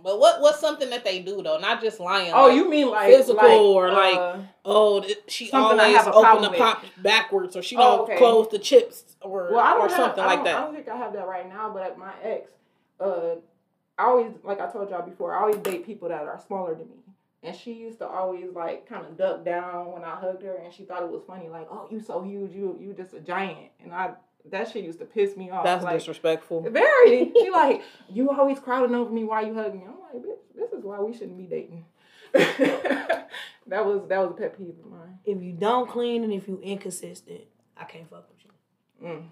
But 0.00 0.20
what 0.20 0.40
what's 0.40 0.60
something 0.60 0.90
that 0.90 1.02
they 1.02 1.20
do 1.20 1.42
though? 1.42 1.58
Not 1.58 1.80
just 1.80 1.98
lying. 1.98 2.32
Oh, 2.32 2.48
like, 2.48 2.56
you 2.56 2.68
mean 2.68 2.90
like 2.90 3.12
physical 3.12 3.42
like, 3.42 3.58
or, 3.58 3.92
like, 3.92 4.16
uh, 4.16 4.38
oh 4.64 5.04
she 5.26 5.50
always 5.50 5.96
open 6.06 6.42
the 6.42 6.56
pop 6.56 6.84
backwards 6.98 7.56
or 7.56 7.62
she 7.62 7.76
Oh, 7.76 7.80
don't 7.80 8.00
okay. 8.02 8.18
close 8.18 8.48
the 8.48 8.58
chips 8.60 9.16
or 9.22 9.48
well, 9.52 9.78
or 9.78 9.88
have, 9.88 9.90
something 9.90 10.22
I 10.22 10.26
like 10.26 10.44
that. 10.44 10.56
I 10.56 10.60
don't 10.60 10.74
think 10.74 10.88
I 10.88 10.96
have 10.96 11.12
that 11.14 11.26
right 11.26 11.48
now, 11.48 11.72
but 11.72 11.82
at 11.82 11.98
my 11.98 12.12
ex, 12.22 12.50
uh, 13.00 13.36
I 13.98 14.04
always 14.04 14.32
like 14.44 14.60
I 14.60 14.70
told 14.70 14.90
y'all 14.90 15.02
before. 15.02 15.34
I 15.34 15.40
always 15.40 15.56
date 15.56 15.84
people 15.84 16.08
that 16.08 16.22
are 16.22 16.40
smaller 16.46 16.74
than 16.74 16.88
me. 16.88 16.96
And 17.42 17.54
she 17.56 17.72
used 17.72 17.98
to 17.98 18.06
always 18.06 18.46
like 18.54 18.88
kind 18.88 19.06
of 19.06 19.16
duck 19.16 19.44
down 19.44 19.92
when 19.92 20.04
I 20.04 20.16
hugged 20.16 20.42
her, 20.42 20.54
and 20.54 20.72
she 20.72 20.84
thought 20.84 21.02
it 21.02 21.08
was 21.08 21.22
funny, 21.26 21.48
like, 21.48 21.68
"Oh, 21.70 21.88
you 21.90 22.00
so 22.00 22.22
huge, 22.22 22.52
you 22.52 22.78
you 22.80 22.94
just 22.94 23.14
a 23.14 23.20
giant." 23.20 23.70
And 23.82 23.92
I 23.92 24.14
that 24.50 24.70
shit 24.70 24.84
used 24.84 24.98
to 25.00 25.04
piss 25.04 25.36
me 25.36 25.50
off. 25.50 25.64
That's 25.64 25.84
like, 25.84 25.98
disrespectful. 25.98 26.62
Very. 26.70 27.32
She 27.34 27.50
like, 27.52 27.82
you 28.08 28.30
always 28.30 28.58
crowding 28.58 28.94
over 28.94 29.10
me. 29.10 29.24
while 29.24 29.46
you 29.46 29.54
hugging 29.54 29.80
me? 29.80 29.86
I'm 29.86 30.00
like, 30.14 30.24
bitch, 30.24 30.38
this 30.54 30.72
is 30.72 30.84
why 30.84 31.00
we 31.00 31.12
shouldn't 31.12 31.38
be 31.38 31.44
dating. 31.44 31.84
that 32.32 33.28
was 33.84 34.06
that 34.08 34.18
was 34.18 34.30
a 34.30 34.34
pet 34.34 34.58
peeve 34.58 34.74
of 34.84 34.90
mine. 34.90 35.18
If 35.24 35.42
you 35.42 35.52
don't 35.52 35.88
clean 35.88 36.24
and 36.24 36.32
if 36.32 36.46
you 36.46 36.60
inconsistent, 36.62 37.42
I 37.76 37.84
can't 37.84 38.08
fuck 38.08 38.28
with 38.28 38.44
you. 38.44 39.08
Mm. 39.08 39.24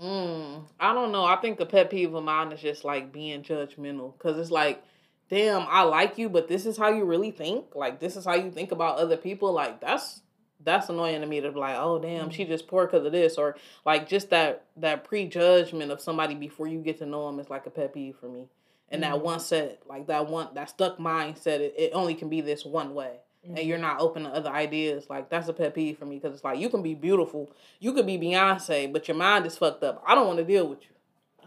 Mm, 0.00 0.64
I 0.78 0.94
don't 0.94 1.10
know. 1.12 1.24
I 1.24 1.36
think 1.36 1.58
the 1.58 1.66
pet 1.66 1.90
peeve 1.90 2.14
of 2.14 2.22
mine 2.24 2.52
is 2.52 2.60
just 2.60 2.84
like 2.84 3.12
being 3.12 3.42
judgmental 3.42 4.12
because 4.16 4.38
it's 4.38 4.50
like, 4.50 4.82
damn, 5.28 5.66
I 5.68 5.82
like 5.82 6.18
you, 6.18 6.28
but 6.28 6.46
this 6.48 6.66
is 6.66 6.76
how 6.76 6.88
you 6.90 7.04
really 7.04 7.32
think. 7.32 7.74
Like 7.74 7.98
this 7.98 8.16
is 8.16 8.24
how 8.24 8.34
you 8.34 8.50
think 8.50 8.70
about 8.70 8.98
other 8.98 9.16
people. 9.16 9.52
Like 9.52 9.80
that's 9.80 10.20
that's 10.64 10.88
annoying 10.88 11.20
to 11.20 11.26
me 11.26 11.40
to 11.40 11.50
be 11.50 11.58
like, 11.58 11.76
oh 11.76 11.98
damn, 11.98 12.30
she 12.30 12.44
just 12.44 12.68
poor 12.68 12.86
because 12.86 13.04
of 13.06 13.12
this, 13.12 13.38
or 13.38 13.56
like 13.84 14.08
just 14.08 14.30
that 14.30 14.66
that 14.76 15.02
prejudgment 15.04 15.90
of 15.90 16.00
somebody 16.00 16.34
before 16.36 16.68
you 16.68 16.78
get 16.80 16.98
to 16.98 17.06
know 17.06 17.26
them 17.26 17.40
is 17.40 17.50
like 17.50 17.66
a 17.66 17.70
pet 17.70 17.92
peeve 17.92 18.16
for 18.20 18.28
me. 18.28 18.46
And 18.90 19.02
that 19.02 19.14
Mhm. 19.16 19.22
one 19.22 19.40
set, 19.40 19.82
like 19.86 20.06
that 20.06 20.28
one, 20.28 20.54
that 20.54 20.70
stuck 20.70 20.98
mindset, 20.98 21.60
it, 21.60 21.74
it 21.76 21.90
only 21.92 22.14
can 22.14 22.28
be 22.28 22.40
this 22.40 22.64
one 22.64 22.94
way 22.94 23.18
and 23.44 23.58
you're 23.60 23.78
not 23.78 24.00
open 24.00 24.24
to 24.24 24.30
other 24.30 24.50
ideas. 24.50 25.06
Like 25.08 25.30
that's 25.30 25.48
a 25.48 25.52
pet 25.52 25.74
peeve 25.74 25.98
for 25.98 26.06
me 26.06 26.16
because 26.16 26.34
it's 26.34 26.44
like 26.44 26.58
you 26.58 26.68
can 26.68 26.82
be 26.82 26.94
beautiful, 26.94 27.50
you 27.80 27.92
could 27.92 28.06
be 28.06 28.18
Beyonce, 28.18 28.92
but 28.92 29.08
your 29.08 29.16
mind 29.16 29.46
is 29.46 29.56
fucked 29.56 29.82
up. 29.82 30.02
I 30.06 30.14
don't 30.14 30.26
want 30.26 30.38
to 30.38 30.44
deal 30.44 30.66
with 30.66 30.82
you. 30.82 30.94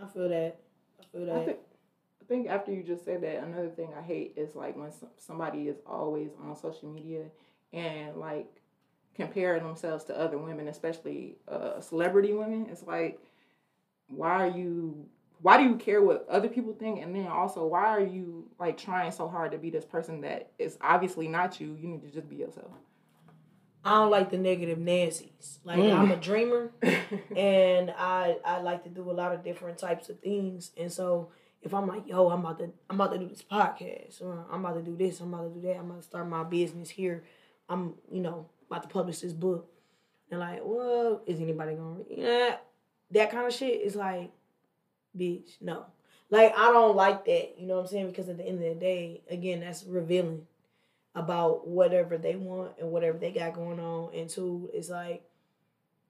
I 0.01 0.07
feel 0.07 0.29
that. 0.29 0.57
I 0.99 1.03
feel 1.11 1.25
that. 1.25 1.35
I 1.35 1.45
think 1.45 1.57
I 2.21 2.25
think 2.25 2.47
after 2.47 2.71
you 2.71 2.83
just 2.83 3.03
said 3.03 3.21
that, 3.23 3.43
another 3.43 3.69
thing 3.69 3.89
I 3.97 4.01
hate 4.01 4.33
is 4.37 4.55
like 4.55 4.77
when 4.77 4.91
somebody 5.17 5.67
is 5.67 5.77
always 5.85 6.29
on 6.41 6.55
social 6.55 6.89
media 6.89 7.23
and 7.73 8.15
like 8.15 8.47
comparing 9.15 9.63
themselves 9.63 10.05
to 10.05 10.17
other 10.17 10.37
women, 10.37 10.67
especially 10.67 11.35
uh, 11.47 11.81
celebrity 11.81 12.33
women. 12.33 12.67
It's 12.71 12.83
like, 12.83 13.19
why 14.07 14.47
are 14.47 14.57
you? 14.57 15.05
Why 15.41 15.57
do 15.57 15.63
you 15.63 15.75
care 15.75 16.01
what 16.01 16.27
other 16.29 16.47
people 16.49 16.73
think? 16.73 17.01
And 17.01 17.15
then 17.15 17.27
also, 17.27 17.65
why 17.65 17.85
are 17.85 18.03
you 18.05 18.47
like 18.59 18.77
trying 18.77 19.11
so 19.11 19.27
hard 19.27 19.51
to 19.51 19.57
be 19.57 19.69
this 19.69 19.85
person 19.85 20.21
that 20.21 20.51
is 20.59 20.77
obviously 20.81 21.27
not 21.27 21.59
you? 21.59 21.75
You 21.79 21.87
need 21.87 22.01
to 22.03 22.09
just 22.11 22.29
be 22.29 22.35
yourself. 22.37 22.71
I 23.83 23.91
don't 23.95 24.11
like 24.11 24.29
the 24.29 24.37
negative 24.37 24.77
Nancy's. 24.77 25.59
Like 25.63 25.79
Mm. 25.79 25.97
I'm 25.97 26.11
a 26.11 26.15
dreamer 26.17 26.71
and 27.35 27.91
I 27.97 28.37
I 28.45 28.61
like 28.61 28.83
to 28.83 28.89
do 28.89 29.09
a 29.09 29.13
lot 29.13 29.33
of 29.33 29.43
different 29.43 29.79
types 29.79 30.09
of 30.09 30.19
things. 30.19 30.71
And 30.77 30.91
so 30.91 31.31
if 31.63 31.73
I'm 31.73 31.87
like, 31.87 32.07
yo, 32.07 32.29
I'm 32.29 32.41
about 32.41 32.59
to 32.59 32.71
I'm 32.89 33.01
about 33.01 33.13
to 33.13 33.17
do 33.17 33.27
this 33.27 33.41
podcast, 33.41 34.21
or 34.21 34.45
I'm 34.51 34.63
about 34.63 34.75
to 34.75 34.83
do 34.83 34.95
this, 34.95 35.19
I'm 35.19 35.33
about 35.33 35.53
to 35.53 35.59
do 35.59 35.67
that, 35.67 35.77
I'm 35.77 35.85
about 35.89 36.01
to 36.01 36.07
start 36.07 36.27
my 36.27 36.43
business 36.43 36.89
here. 36.89 37.23
I'm, 37.69 37.95
you 38.11 38.21
know, 38.21 38.49
about 38.69 38.83
to 38.83 38.89
publish 38.89 39.19
this 39.19 39.33
book. 39.33 39.67
And 40.29 40.39
like, 40.39 40.61
well, 40.63 41.21
is 41.25 41.39
anybody 41.39 41.75
gonna 41.75 41.95
read? 41.97 42.05
Yeah, 42.09 42.57
that 43.11 43.31
kind 43.31 43.47
of 43.47 43.53
shit 43.53 43.81
is 43.81 43.95
like, 43.95 44.31
bitch, 45.17 45.51
no. 45.61 45.85
Like 46.29 46.53
I 46.57 46.71
don't 46.71 46.95
like 46.95 47.25
that, 47.25 47.59
you 47.59 47.67
know 47.67 47.75
what 47.75 47.81
I'm 47.81 47.87
saying? 47.87 48.07
Because 48.07 48.29
at 48.29 48.37
the 48.37 48.45
end 48.45 48.63
of 48.63 48.73
the 48.73 48.79
day, 48.79 49.21
again, 49.29 49.59
that's 49.59 49.83
revealing 49.83 50.47
about 51.13 51.67
whatever 51.67 52.17
they 52.17 52.35
want 52.35 52.71
and 52.79 52.89
whatever 52.91 53.17
they 53.17 53.31
got 53.31 53.53
going 53.53 53.79
on. 53.79 54.13
And 54.13 54.29
two, 54.29 54.69
it's 54.73 54.89
like, 54.89 55.23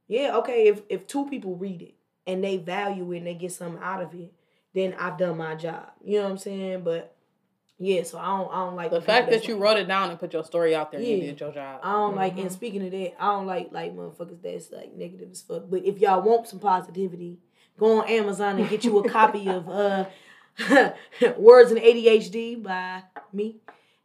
yeah, 0.07 0.37
okay, 0.37 0.67
if 0.67 0.81
if 0.89 1.07
two 1.07 1.27
people 1.27 1.55
read 1.55 1.81
it 1.81 1.95
and 2.27 2.43
they 2.43 2.57
value 2.57 3.11
it 3.13 3.17
and 3.19 3.27
they 3.27 3.33
get 3.33 3.51
something 3.51 3.81
out 3.81 4.03
of 4.03 4.13
it, 4.13 4.31
then 4.73 4.93
I've 4.99 5.17
done 5.17 5.37
my 5.37 5.55
job. 5.55 5.89
You 6.03 6.17
know 6.19 6.25
what 6.25 6.31
I'm 6.33 6.37
saying? 6.37 6.81
But 6.83 7.15
yeah, 7.79 8.03
so 8.03 8.19
I 8.19 8.25
don't 8.37 8.51
I 8.51 8.55
don't 8.65 8.75
like 8.75 8.91
The 8.91 9.01
fact 9.01 9.31
that 9.31 9.47
you 9.47 9.57
wrote 9.57 9.77
it 9.77 9.87
down 9.87 10.11
and 10.11 10.19
put 10.19 10.33
your 10.33 10.43
story 10.43 10.75
out 10.75 10.91
there, 10.91 11.01
you 11.01 11.19
did 11.19 11.39
your 11.39 11.51
job. 11.51 11.79
I 11.81 11.93
don't 11.93 12.15
like, 12.15 12.37
and 12.37 12.49
Mhm. 12.49 12.51
speaking 12.53 12.85
of 12.85 12.91
that, 12.91 13.15
I 13.19 13.25
don't 13.35 13.47
like 13.47 13.71
like 13.71 13.95
motherfuckers 13.95 14.39
that's 14.43 14.71
like 14.71 14.93
negative 14.93 15.31
as 15.31 15.41
fuck. 15.41 15.63
But 15.67 15.83
if 15.83 15.97
y'all 15.97 16.21
want 16.21 16.47
some 16.47 16.59
positivity, 16.59 17.39
go 17.81 17.99
on 18.01 18.07
Amazon 18.07 18.59
and 18.59 18.69
get 18.69 18.85
you 18.85 18.97
a 18.99 19.09
copy 19.09 19.49
of 19.49 19.67
uh 19.67 20.05
Words 21.37 21.71
and 21.71 21.79
ADHD 21.79 22.61
by 22.61 23.03
me. 23.33 23.57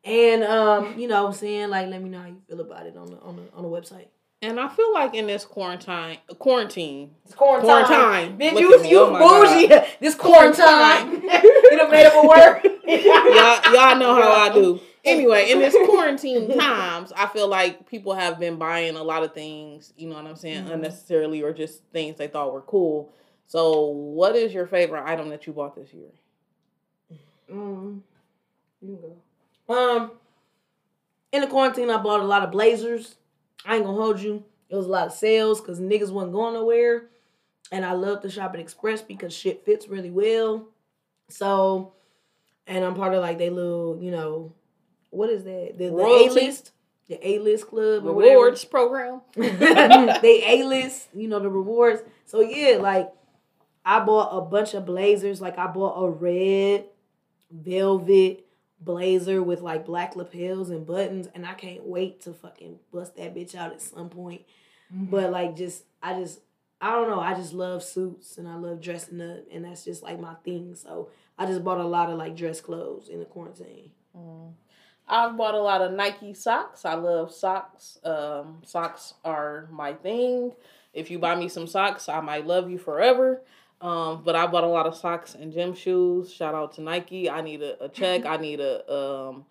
And 0.04 0.45
um, 0.45 0.99
you 0.99 1.09
know 1.09 1.25
what 1.25 1.28
I'm 1.30 1.35
saying? 1.35 1.68
Like 1.71 1.88
let 1.88 2.02
me 2.02 2.09
know 2.09 2.21
how 2.21 2.26
you 2.28 2.40
feel 2.49 2.61
about 2.61 2.87
it 2.87 2.97
on 2.97 3.06
the 3.11 3.18
on 3.21 3.37
the 3.37 3.42
on 3.54 3.62
the 3.62 3.68
website. 3.68 4.06
And 4.42 4.61
I 4.61 4.68
feel 4.68 4.92
like 4.92 5.14
in 5.14 5.26
this 5.26 5.45
quarantine, 5.45 6.18
quarantine, 6.38 7.11
It's 7.25 7.35
quarantine. 7.35 7.68
Quarantine. 7.68 8.38
Bitch, 8.38 8.61
you 8.61 8.85
you 8.85 9.00
Oh 9.00 9.11
my 9.11 9.18
God. 9.18 9.68
bougie. 9.68 9.87
This 10.00 10.14
quarantine. 10.14 11.23
you 11.23 11.76
done 11.78 11.90
made 11.90 12.06
up 12.06 12.14
a 12.25 12.26
word. 12.26 12.61
y'all, 12.87 13.75
y'all 13.75 13.99
know 13.99 14.14
how 14.14 14.30
I 14.30 14.50
do. 14.54 14.80
Anyway, 15.04 15.50
in 15.50 15.59
this 15.61 15.75
quarantine 15.87 16.56
times, 16.59 17.12
I 17.16 17.26
feel 17.28 17.49
like 17.49 17.88
people 17.88 18.14
have 18.14 18.38
been 18.40 18.56
buying 18.56 18.97
a 18.97 19.02
lot 19.02 19.23
of 19.23 19.33
things, 19.35 19.92
you 19.97 20.09
know 20.09 20.16
what 20.16 20.26
I'm 20.26 20.35
saying, 20.37 20.64
Mhm. 20.64 20.73
unnecessarily 20.73 21.42
or 21.42 21.52
just 21.52 21.83
things 21.92 22.16
they 22.18 22.26
thought 22.28 22.52
were 22.52 22.62
cool. 22.62 23.12
So, 23.47 23.87
what 23.87 24.35
is 24.35 24.53
your 24.53 24.67
favorite 24.67 25.05
item 25.05 25.29
that 25.29 25.47
you 25.47 25.53
bought 25.53 25.76
this 25.76 25.93
year? 25.93 26.09
Mm, 27.50 28.00
you 28.83 28.88
can 28.88 28.99
go. 28.99 29.75
Um, 29.75 30.11
in 31.33 31.43
the 31.43 31.47
quarantine, 31.47 31.91
I 31.91 31.99
bought 31.99 32.21
a 32.21 32.25
lot 32.25 32.43
of 32.43 32.50
blazers. 32.50 33.17
I 33.65 33.76
ain't 33.76 33.85
gonna 33.85 33.97
hold 33.97 34.21
you. 34.21 34.45
It 34.69 34.75
was 34.76 34.87
a 34.87 34.91
lot 34.91 35.07
of 35.07 35.12
sales 35.12 35.61
because 35.61 35.81
niggas 35.81 36.11
wasn't 36.11 36.33
going 36.33 36.55
nowhere, 36.55 37.05
and 37.71 37.85
I 37.85 37.93
love 37.93 38.23
to 38.23 38.31
shop 38.31 38.55
at 38.55 38.61
Express 38.61 39.00
because 39.00 39.33
shit 39.33 39.65
fits 39.65 39.88
really 39.88 40.11
well. 40.11 40.67
So, 41.29 41.93
and 42.67 42.85
I'm 42.85 42.95
part 42.95 43.15
of 43.15 43.23
like 43.23 43.38
they 43.38 43.50
little, 43.50 43.99
you 44.00 44.11
know, 44.11 44.53
what 45.11 45.31
is 45.31 45.45
that? 45.45 45.75
The, 45.79 45.88
the 45.91 45.97
A 45.97 46.31
list, 46.31 46.73
the 47.09 47.29
A 47.29 47.38
list 47.38 47.69
club, 47.69 48.07
or. 48.07 48.15
Rewards 48.15 48.65
program. 48.65 49.21
they 49.37 50.43
A 50.47 50.65
list, 50.65 51.09
you 51.15 51.29
know, 51.29 51.38
the 51.38 51.49
rewards. 51.49 52.03
So 52.25 52.41
yeah, 52.41 52.79
like 52.79 53.12
I 53.87 54.00
bought 54.00 54.37
a 54.37 54.40
bunch 54.43 54.75
of 54.75 54.85
blazers. 54.85 55.40
Like 55.40 55.59
I 55.59 55.69
bought 55.69 56.02
a 56.02 56.11
red 56.11 56.87
velvet 57.50 58.45
blazer 58.81 59.43
with 59.43 59.62
like 59.62 59.87
black 59.87 60.16
lapels 60.16 60.71
and 60.71 60.85
buttons, 60.85 61.28
and 61.35 61.47
I 61.47 61.55
can't 61.55 61.85
wait 61.85 62.21
to 62.23 62.35
fucking 62.35 62.81
bust 62.93 63.16
that 63.16 63.35
bitch 63.35 63.55
out 63.55 63.73
at 63.73 63.81
some 63.81 64.11
point. 64.11 64.43
But 64.90 65.31
like 65.31 65.57
just 65.57 65.85
I 66.02 66.14
just 66.21 66.40
I 66.81 66.90
don't 66.90 67.09
know, 67.09 67.21
I 67.21 67.35
just 67.35 67.52
love 67.52 67.83
suits 67.83 68.38
and 68.38 68.47
I 68.47 68.57
love 68.57 68.81
dressing 68.81 69.21
up 69.21 69.45
and 69.50 69.64
that's 69.64 69.85
just 69.85 70.02
like 70.02 70.21
my 70.21 70.35
thing. 70.45 70.75
So 70.75 71.09
I 71.38 71.47
just 71.47 71.64
bought 71.64 71.78
a 71.78 71.87
lot 71.87 72.11
of 72.11 72.19
like 72.19 72.37
dress 72.37 72.61
clothes 72.61 73.09
in 73.09 73.19
the 73.19 73.25
quarantine. 73.25 73.90
Mm. 74.16 74.52
I've 75.09 75.37
bought 75.37 75.55
a 75.55 75.61
lot 75.61 75.83
of 75.83 75.93
Nike 75.93 76.35
socks. 76.35 76.85
I 76.85 76.95
love 76.95 77.33
socks. 77.33 77.99
Um, 78.05 78.62
socks 78.64 79.14
are 79.25 79.69
my 79.71 79.93
thing. 79.93 80.52
If 80.93 81.11
you 81.11 81.19
buy 81.19 81.37
me 81.37 81.49
some 81.49 81.66
socks, 81.66 82.09
I 82.09 82.21
might 82.21 82.47
love 82.47 82.71
you 82.71 82.78
forever. 82.78 83.43
Um, 83.80 84.23
but 84.25 84.35
I 84.35 84.47
bought 84.47 84.64
a 84.64 84.68
lot 84.68 84.87
of 84.87 84.97
socks 84.97 85.35
and 85.35 85.52
gym 85.52 85.75
shoes. 85.75 86.33
Shout 86.33 86.54
out 86.54 86.73
to 86.75 86.80
Nike. 86.80 87.28
I 87.28 87.42
need 87.42 87.62
a, 87.62 87.85
a 87.85 87.88
check. 87.88 88.25
I 88.25 88.37
need 88.37 88.61
a 88.61 88.90
um, 88.92 89.45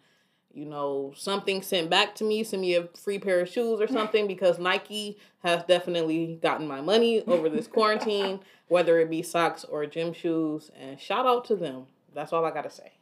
you 0.55 0.65
know, 0.65 1.11
something 1.15 1.61
sent 1.61 1.89
back 1.89 2.15
to 2.15 2.23
me. 2.23 2.43
Send 2.43 2.61
me 2.61 2.75
a 2.75 2.87
free 2.97 3.19
pair 3.19 3.41
of 3.41 3.49
shoes 3.49 3.81
or 3.81 3.87
something 3.87 4.25
because 4.25 4.57
Nike 4.57 5.17
has 5.43 5.63
definitely 5.65 6.39
gotten 6.41 6.65
my 6.65 6.79
money 6.79 7.21
over 7.27 7.49
this 7.49 7.67
quarantine, 7.67 8.39
whether 8.69 8.97
it 8.99 9.09
be 9.09 9.21
socks 9.21 9.65
or 9.65 9.85
gym 9.85 10.13
shoes. 10.13 10.71
And 10.79 10.99
shout 10.99 11.27
out 11.27 11.43
to 11.45 11.57
them. 11.57 11.87
That's 12.13 12.31
all 12.31 12.45
I 12.45 12.51
gotta 12.51 12.69
say. 12.69 12.93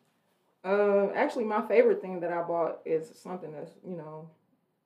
Uh, 0.65 1.10
actually, 1.13 1.44
my 1.44 1.62
favorite 1.68 2.01
thing 2.01 2.22
that 2.22 2.34
I 2.34 2.42
bought 2.42 2.80
is 2.86 3.12
something 3.22 3.51
that's 3.51 3.72
you 3.88 3.96
know 3.96 4.30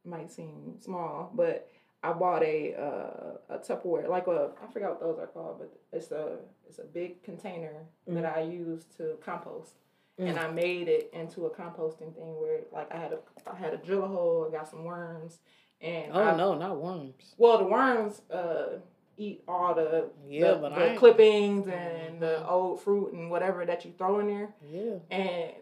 might 0.04 0.32
seem 0.32 0.76
small, 0.82 1.32
but 1.34 1.70
I 2.04 2.14
bought 2.14 2.44
a 2.44 2.74
uh, 2.76 3.56
a 3.56 3.58
Tupperware, 3.60 4.08
like 4.08 4.28
a 4.28 4.52
I 4.64 4.72
forgot 4.72 4.92
what 4.92 5.00
those 5.00 5.20
are 5.20 5.28
called, 5.28 5.60
but 5.60 5.72
it's 5.92 6.12
a 6.12 6.38
it's 6.68 6.80
a 6.80 6.84
big 6.84 7.24
container 7.24 7.86
that 8.08 8.26
I 8.26 8.42
use 8.42 8.86
to 8.98 9.18
compost, 9.24 9.72
and 10.18 10.38
I 10.38 10.50
made 10.52 10.88
it 10.88 11.10
into 11.14 11.46
a 11.46 11.50
composting 11.50 12.14
thing 12.16 12.40
where 12.40 12.62
like 12.72 12.94
I 12.94 12.98
had 12.98 13.14
a 13.14 13.20
I 13.52 13.56
had 13.56 13.74
a 13.74 13.78
drill 13.78 14.08
hole, 14.08 14.48
I 14.48 14.56
got 14.56 14.68
some 14.70 14.84
worms, 14.84 15.40
and 15.82 16.12
Oh 16.14 16.22
I, 16.24 16.36
no, 16.38 16.54
not 16.56 16.80
worms. 16.80 17.34
well 17.38 17.58
the 17.58 17.66
worms 17.66 18.22
uh 18.32 18.78
eat 19.18 19.42
all 19.48 19.74
the 19.74 20.10
Yeah, 20.30 20.52
the, 20.54 20.56
but 20.60 20.76
the 20.76 20.96
clippings 21.00 21.68
and 21.68 22.22
the 22.22 22.44
Mhm. 22.44 22.52
old 22.52 22.80
fruit 22.82 23.14
and 23.14 23.32
whatever 23.32 23.66
that 23.66 23.84
you 23.84 23.92
throw 23.98 24.20
in 24.20 24.28
there 24.28 24.54
Yeah. 24.72 25.00
and 25.10 25.54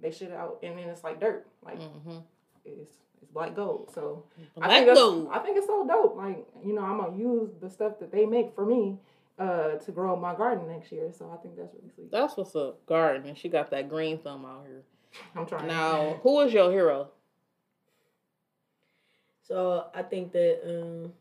they 0.00 0.12
shit 0.12 0.30
out, 0.32 0.60
and 0.62 0.78
then 0.78 0.88
it's 0.88 1.02
like 1.02 1.18
dirt, 1.20 1.46
like 1.64 1.80
Mm-hmm. 1.80 2.18
it's 2.64 2.92
it's 3.22 3.30
black 3.30 3.54
gold. 3.54 3.90
So 3.94 4.24
I 4.60 4.68
think 4.68 4.94
gold. 4.94 5.28
I 5.32 5.38
think 5.40 5.56
it's 5.56 5.66
so 5.66 5.86
dope. 5.86 6.16
Like 6.16 6.46
you 6.64 6.74
know, 6.74 6.82
I'm 6.82 6.98
gonna 6.98 7.16
use 7.16 7.50
the 7.60 7.70
stuff 7.70 7.98
that 8.00 8.12
they 8.12 8.26
make 8.26 8.54
for 8.54 8.64
me 8.64 8.98
uh, 9.38 9.76
to 9.76 9.92
grow 9.92 10.16
my 10.16 10.34
garden 10.34 10.68
next 10.68 10.92
year. 10.92 11.10
So 11.16 11.30
I 11.32 11.36
think 11.38 11.56
that's 11.56 11.74
really 11.74 11.90
sweet. 11.94 12.10
That's 12.12 12.36
what's 12.36 12.54
up. 12.54 12.84
Garden. 12.86 13.26
And 13.26 13.36
she 13.36 13.48
got 13.48 13.70
that 13.70 13.88
green 13.88 14.18
thumb 14.18 14.44
out 14.44 14.64
here. 14.66 14.82
I'm 15.34 15.46
trying. 15.46 15.66
Now, 15.66 16.20
who 16.22 16.40
is 16.40 16.52
your 16.52 16.70
hero? 16.70 17.08
So 19.42 19.86
I 19.94 20.02
think 20.02 20.32
that 20.32 20.60
um 20.64 21.12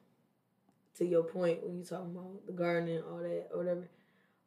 to 0.98 1.06
your 1.06 1.24
point 1.24 1.64
when 1.64 1.78
you 1.78 1.84
talking 1.84 2.12
about 2.12 2.46
the 2.46 2.52
gardening, 2.52 3.02
all 3.10 3.18
that 3.18 3.48
or 3.52 3.58
whatever, 3.58 3.88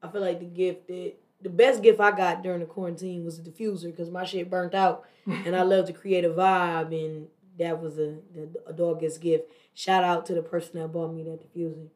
I 0.03 0.09
feel 0.09 0.21
like 0.21 0.39
the 0.39 0.47
gift 0.47 0.87
that 0.89 1.15
the 1.41 1.51
best 1.51 1.83
gift 1.83 1.99
I 1.99 2.13
got 2.13 2.43
during 2.43 2.61
the 2.61 2.67
quarantine 2.67 3.25
was 3.25 3.39
a 3.39 3.43
diffuser 3.43 3.87
because 3.87 4.11
my 4.11 4.25
shit 4.25 4.49
burnt 4.49 4.75
out 4.75 5.05
and 5.27 5.57
I 5.57 5.63
love 5.63 5.87
to 5.87 5.93
create 5.93 6.25
a 6.25 6.31
vibe 6.31 6.93
and 6.95 7.27
that 7.59 7.81
was 7.81 7.99
a 7.99 8.19
a 8.67 8.73
doggiest 8.73 9.21
gift. 9.21 9.51
Shout 9.75 10.05
out 10.05 10.27
to 10.27 10.35
the 10.35 10.43
person 10.43 10.81
that 10.81 10.89
bought 10.89 11.13
me 11.15 11.23
that 11.25 11.41
diffuser. 11.43 11.89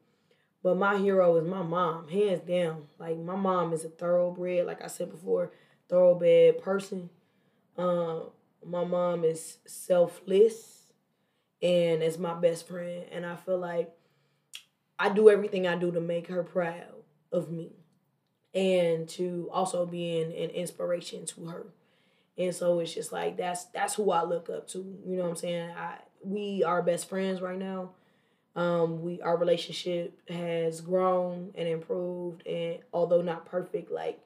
But 0.62 0.76
my 0.76 0.98
hero 0.98 1.36
is 1.36 1.46
my 1.46 1.62
mom, 1.62 2.08
hands 2.08 2.40
down. 2.40 2.88
Like 2.98 3.18
my 3.18 3.36
mom 3.36 3.72
is 3.72 3.84
a 3.84 3.88
thoroughbred, 3.88 4.66
like 4.66 4.82
I 4.82 4.88
said 4.88 5.10
before, 5.10 5.52
thoroughbred 5.88 6.60
person. 6.60 7.10
Um, 7.76 8.30
my 8.64 8.84
mom 8.84 9.22
is 9.24 9.58
selfless 9.66 10.92
and 11.62 12.02
is 12.02 12.18
my 12.18 12.34
best 12.34 12.66
friend. 12.66 13.04
And 13.12 13.24
I 13.24 13.36
feel 13.36 13.58
like 13.58 13.92
I 14.98 15.10
do 15.10 15.30
everything 15.30 15.66
I 15.66 15.76
do 15.76 15.92
to 15.92 16.00
make 16.00 16.26
her 16.28 16.42
proud 16.42 17.04
of 17.30 17.50
me 17.50 17.72
and 18.54 19.08
to 19.10 19.48
also 19.52 19.86
be 19.86 20.20
an 20.20 20.32
inspiration 20.32 21.26
to 21.26 21.46
her. 21.46 21.66
And 22.38 22.54
so 22.54 22.80
it's 22.80 22.92
just 22.92 23.12
like 23.12 23.36
that's 23.36 23.64
that's 23.66 23.94
who 23.94 24.10
I 24.10 24.24
look 24.24 24.50
up 24.50 24.68
to. 24.68 24.78
You 24.78 25.16
know 25.16 25.24
what 25.24 25.30
I'm 25.30 25.36
saying? 25.36 25.70
I 25.70 25.98
we 26.22 26.62
are 26.64 26.82
best 26.82 27.08
friends 27.08 27.40
right 27.40 27.58
now. 27.58 27.90
Um, 28.54 29.02
we 29.02 29.20
our 29.20 29.36
relationship 29.36 30.18
has 30.28 30.80
grown 30.80 31.52
and 31.54 31.68
improved 31.68 32.46
and 32.46 32.78
although 32.92 33.22
not 33.22 33.46
perfect, 33.46 33.90
like 33.90 34.18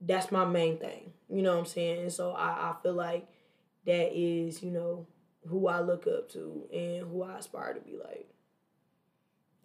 that's 0.00 0.30
my 0.32 0.44
main 0.44 0.78
thing. 0.78 1.12
You 1.28 1.42
know 1.42 1.52
what 1.52 1.60
I'm 1.60 1.66
saying? 1.66 2.00
And 2.02 2.12
so 2.12 2.32
I, 2.32 2.70
I 2.70 2.74
feel 2.82 2.94
like 2.94 3.26
that 3.86 4.18
is, 4.18 4.62
you 4.62 4.70
know, 4.70 5.06
who 5.48 5.68
I 5.68 5.80
look 5.80 6.06
up 6.06 6.30
to 6.32 6.64
and 6.72 7.06
who 7.06 7.22
I 7.22 7.38
aspire 7.38 7.74
to 7.74 7.80
be 7.80 7.96
like. 7.96 8.28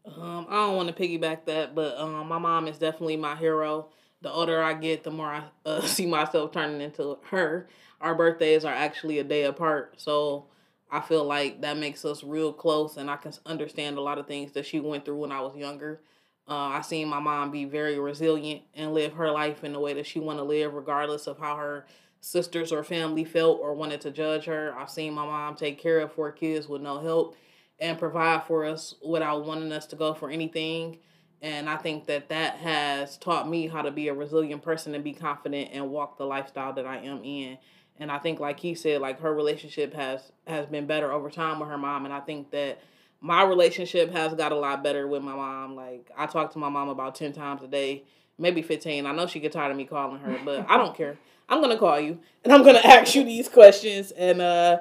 Um, 0.05 0.47
I 0.49 0.55
don't 0.55 0.75
want 0.75 0.95
to 0.95 1.03
piggyback 1.03 1.45
that, 1.45 1.75
but 1.75 1.97
um, 1.97 2.27
my 2.27 2.37
mom 2.37 2.67
is 2.67 2.77
definitely 2.77 3.17
my 3.17 3.35
hero. 3.35 3.89
The 4.21 4.31
older 4.31 4.61
I 4.61 4.73
get, 4.73 5.03
the 5.03 5.11
more 5.11 5.27
I 5.27 5.43
uh, 5.65 5.81
see 5.85 6.05
myself 6.05 6.51
turning 6.51 6.81
into 6.81 7.17
her. 7.31 7.67
Our 8.01 8.15
birthdays 8.15 8.65
are 8.65 8.73
actually 8.73 9.19
a 9.19 9.23
day 9.23 9.43
apart, 9.43 9.95
so 9.97 10.45
I 10.91 11.01
feel 11.01 11.23
like 11.25 11.61
that 11.61 11.77
makes 11.77 12.05
us 12.05 12.23
real 12.23 12.53
close, 12.53 12.97
and 12.97 13.09
I 13.09 13.17
can 13.17 13.33
understand 13.45 13.97
a 13.97 14.01
lot 14.01 14.17
of 14.17 14.27
things 14.27 14.53
that 14.53 14.65
she 14.65 14.79
went 14.79 15.05
through 15.05 15.17
when 15.17 15.31
I 15.31 15.41
was 15.41 15.55
younger. 15.55 16.01
Uh, 16.47 16.69
I 16.69 16.81
seen 16.81 17.07
my 17.09 17.19
mom 17.19 17.51
be 17.51 17.65
very 17.65 17.99
resilient 17.99 18.63
and 18.73 18.93
live 18.93 19.13
her 19.13 19.29
life 19.31 19.63
in 19.63 19.73
the 19.73 19.79
way 19.79 19.93
that 19.93 20.07
she 20.07 20.19
want 20.19 20.39
to 20.39 20.43
live, 20.43 20.73
regardless 20.73 21.27
of 21.27 21.37
how 21.37 21.57
her 21.57 21.85
sisters 22.21 22.71
or 22.71 22.83
family 22.83 23.23
felt 23.23 23.59
or 23.61 23.73
wanted 23.73 24.01
to 24.01 24.11
judge 24.11 24.45
her. 24.45 24.73
I've 24.77 24.89
seen 24.89 25.13
my 25.13 25.25
mom 25.25 25.55
take 25.55 25.79
care 25.79 25.99
of 25.99 26.11
four 26.11 26.31
kids 26.31 26.67
with 26.67 26.81
no 26.81 26.99
help 26.99 27.35
and 27.79 27.99
provide 27.99 28.43
for 28.43 28.65
us 28.65 28.95
without 29.05 29.45
wanting 29.45 29.71
us 29.71 29.85
to 29.87 29.95
go 29.95 30.13
for 30.13 30.29
anything. 30.29 30.97
And 31.41 31.69
I 31.69 31.77
think 31.77 32.05
that 32.07 32.29
that 32.29 32.55
has 32.57 33.17
taught 33.17 33.49
me 33.49 33.67
how 33.67 33.81
to 33.81 33.91
be 33.91 34.09
a 34.09 34.13
resilient 34.13 34.61
person 34.61 34.93
and 34.93 35.03
be 35.03 35.13
confident 35.13 35.69
and 35.71 35.89
walk 35.89 36.17
the 36.17 36.25
lifestyle 36.25 36.73
that 36.73 36.85
I 36.85 36.97
am 36.97 37.23
in. 37.23 37.57
And 37.97 38.11
I 38.11 38.17
think, 38.17 38.39
like 38.39 38.59
he 38.59 38.75
said, 38.75 39.01
like 39.01 39.21
her 39.21 39.33
relationship 39.33 39.93
has 39.93 40.31
has 40.47 40.65
been 40.65 40.85
better 40.85 41.11
over 41.11 41.29
time 41.29 41.59
with 41.59 41.69
her 41.69 41.77
mom. 41.77 42.05
And 42.05 42.13
I 42.13 42.19
think 42.19 42.51
that 42.51 42.79
my 43.21 43.43
relationship 43.43 44.11
has 44.11 44.33
got 44.33 44.51
a 44.51 44.55
lot 44.55 44.83
better 44.83 45.07
with 45.07 45.21
my 45.21 45.35
mom. 45.35 45.75
Like 45.75 46.09
I 46.17 46.25
talk 46.25 46.51
to 46.53 46.59
my 46.59 46.69
mom 46.69 46.89
about 46.89 47.15
ten 47.15 47.33
times 47.33 47.61
a 47.63 47.67
day, 47.67 48.03
maybe 48.37 48.61
fifteen. 48.61 49.05
I 49.05 49.13
know 49.13 49.27
she 49.27 49.39
get 49.39 49.51
tired 49.51 49.71
of 49.71 49.77
me 49.77 49.85
calling 49.85 50.19
her, 50.21 50.39
but 50.43 50.69
I 50.69 50.77
don't 50.77 50.95
care. 50.95 51.17
I'm 51.47 51.61
gonna 51.61 51.77
call 51.77 51.99
you 51.99 52.19
and 52.43 52.53
I'm 52.53 52.63
gonna 52.63 52.79
ask 52.83 53.15
you 53.15 53.23
these 53.23 53.49
questions 53.49 54.11
and 54.11 54.41
uh 54.41 54.79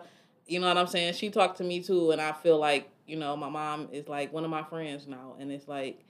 you 0.49 0.59
know 0.59 0.69
what 0.69 0.79
I'm 0.79 0.87
saying? 0.87 1.13
She 1.13 1.31
talked 1.31 1.59
to 1.59 1.65
me 1.65 1.83
too, 1.83 2.11
and 2.11 2.21
I 2.21 2.33
feel 2.33 2.59
like, 2.59 2.91
you 3.07 3.17
know, 3.17 3.37
my 3.37 3.51
mom 3.51 3.89
is 3.93 4.09
like 4.09 4.33
one 4.33 4.45
of 4.45 4.51
my 4.51 4.63
friends 4.65 5.07
now. 5.07 5.37
And 5.39 5.53
it's 5.53 5.69
like, 5.69 6.01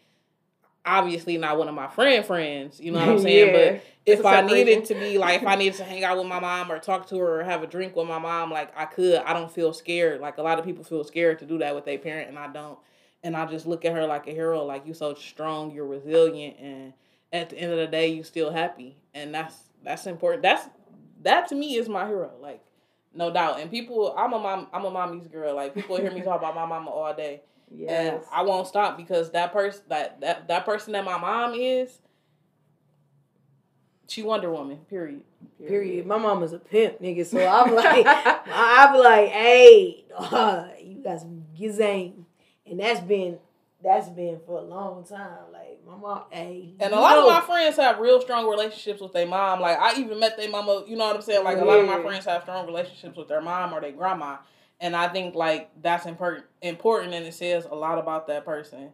obviously 0.89 1.37
not 1.39 1.59
one 1.59 1.69
of 1.69 1.75
my 1.75 1.89
friend 1.89 2.25
friends, 2.25 2.81
you 2.81 2.93
know 2.93 2.99
what 3.01 3.09
I'm 3.09 3.19
saying? 3.23 3.55
Yeah, 3.55 3.73
but 3.73 3.85
if 4.07 4.25
I 4.25 4.41
needed 4.41 4.87
to 4.87 4.95
be 4.95 5.19
like, 5.19 5.43
if 5.43 5.47
I 5.47 5.55
needed 5.55 5.77
to 5.77 5.85
hang 5.85 6.05
out 6.05 6.17
with 6.17 6.27
my 6.27 6.41
mom 6.41 6.73
or 6.73 6.79
talk 6.79 7.09
to 7.09 7.19
her 7.19 7.41
or 7.41 7.45
have 7.45 7.63
a 7.63 7.67
drink 7.67 7.95
with 7.95 8.09
my 8.09 8.19
mom, 8.19 8.51
like 8.51 8.73
I 8.77 8.87
could. 8.87 9.17
I 9.17 9.33
don't 9.33 9.51
feel 9.51 9.73
scared. 9.73 10.21
Like 10.21 10.39
a 10.39 10.43
lot 10.43 10.59
of 10.59 10.65
people 10.65 10.85
feel 10.85 11.05
scared 11.05 11.39
to 11.41 11.47
do 11.47 11.59
that 11.59 11.75
with 11.75 11.85
their 11.85 11.99
parent, 11.99 12.29
and 12.29 12.39
I 12.39 12.49
don't. 12.49 12.79
And 13.23 13.37
I 13.37 13.47
just 13.47 13.67
look 13.67 13.85
at 13.85 13.93
her 13.93 14.07
like 14.07 14.27
a 14.27 14.31
hero. 14.31 14.65
Like 14.65 14.87
you're 14.87 14.95
so 14.95 15.15
strong, 15.15 15.73
you're 15.73 15.87
resilient, 15.87 16.57
and 16.59 16.93
at 17.33 17.51
the 17.51 17.59
end 17.59 17.73
of 17.73 17.79
the 17.79 17.87
day, 17.87 18.09
you're 18.09 18.25
still 18.25 18.51
happy, 18.51 18.97
and 19.15 19.35
that's 19.35 19.55
that's 19.85 20.07
important. 20.07 20.43
That's 20.43 20.67
that 21.23 21.49
to 21.49 21.55
me 21.55 21.77
is 21.77 21.89
my 21.89 22.07
hero. 22.07 22.31
Like 22.41 22.63
no 23.15 23.33
doubt. 23.33 23.61
And 23.61 23.71
people, 23.71 24.15
I'm 24.17 24.33
a 24.33 24.39
mom. 24.39 24.69
I'm 24.73 24.85
a 24.85 24.91
mommy's 24.91 25.27
girl. 25.27 25.55
Like 25.55 25.75
people 25.75 25.97
hear 25.97 26.11
me 26.11 26.21
talk 26.23 26.39
about 26.39 26.55
my 26.55 26.67
mama 26.67 26.91
all 26.91 27.15
day, 27.15 27.43
and 27.71 27.79
Yes. 27.89 28.25
I 28.33 28.43
won't 28.43 28.67
stop 28.67 28.97
because 28.97 29.31
that 29.33 29.53
person, 29.53 29.83
that 29.89 30.21
that 30.21 30.49
that 30.49 30.65
person 30.65 30.93
that 30.93 31.05
my 31.05 31.19
mom 31.19 31.55
is, 31.55 31.99
She 34.09 34.23
Wonder 34.23 34.51
Woman. 34.51 34.79
Period. 34.89 35.23
Period. 35.67 36.07
My 36.07 36.19
mom 36.19 36.43
is 36.43 36.53
a 36.53 36.59
pimp, 36.59 37.01
nigga. 37.01 37.27
So 37.27 37.39
I'm 37.47 37.75
like, 37.75 38.07
I 38.07 38.91
be 38.93 38.99
like, 38.99 39.29
hey, 39.29 40.05
uh, 40.17 40.69
you 40.83 41.03
got 41.03 41.21
some 41.21 41.45
gizane, 41.59 42.25
and 42.67 42.81
that's 42.81 43.01
been 43.01 43.39
that's 43.83 44.09
been 44.09 44.41
for 44.47 44.59
a 44.59 44.63
long 44.63 45.05
time. 45.05 45.53
Like 45.53 45.81
my 45.87 45.95
mom, 45.97 46.23
hey, 46.31 46.75
And 46.81 46.93
a 46.93 46.97
lot 46.99 47.15
know, 47.17 47.29
of 47.29 47.33
my 47.33 47.41
friends 47.47 47.77
have 47.77 47.99
real 47.99 48.21
strong 48.21 48.49
relationships 48.49 49.01
with 49.01 49.13
their 49.13 49.27
mom. 49.27 49.61
Like 49.61 49.79
I 49.79 49.99
even 50.01 50.19
met 50.19 50.37
their 50.37 50.51
mama. 50.51 50.85
You 50.87 50.97
know 50.97 51.07
what 51.07 51.17
I'm 51.17 51.23
saying? 51.23 51.45
Like 51.45 51.59
a 51.59 51.65
lot 51.65 51.81
of 51.81 51.87
my 51.87 52.01
friends 52.03 52.25
have 52.25 52.43
strong 52.43 52.67
relationships 52.67 53.17
with 53.17 53.29
their 53.29 53.41
mom 53.43 53.73
or 53.75 53.81
their 53.81 53.93
grandma, 53.93 54.39
and 54.81 54.95
I 54.95 55.09
think 55.09 55.35
like 55.35 55.71
that's 55.83 56.07
important. 56.07 56.45
Important, 56.63 57.15
and 57.15 57.27
it 57.27 57.35
says 57.35 57.67
a 57.71 57.75
lot 57.75 57.99
about 57.99 58.27
that 58.29 58.45
person. 58.45 58.91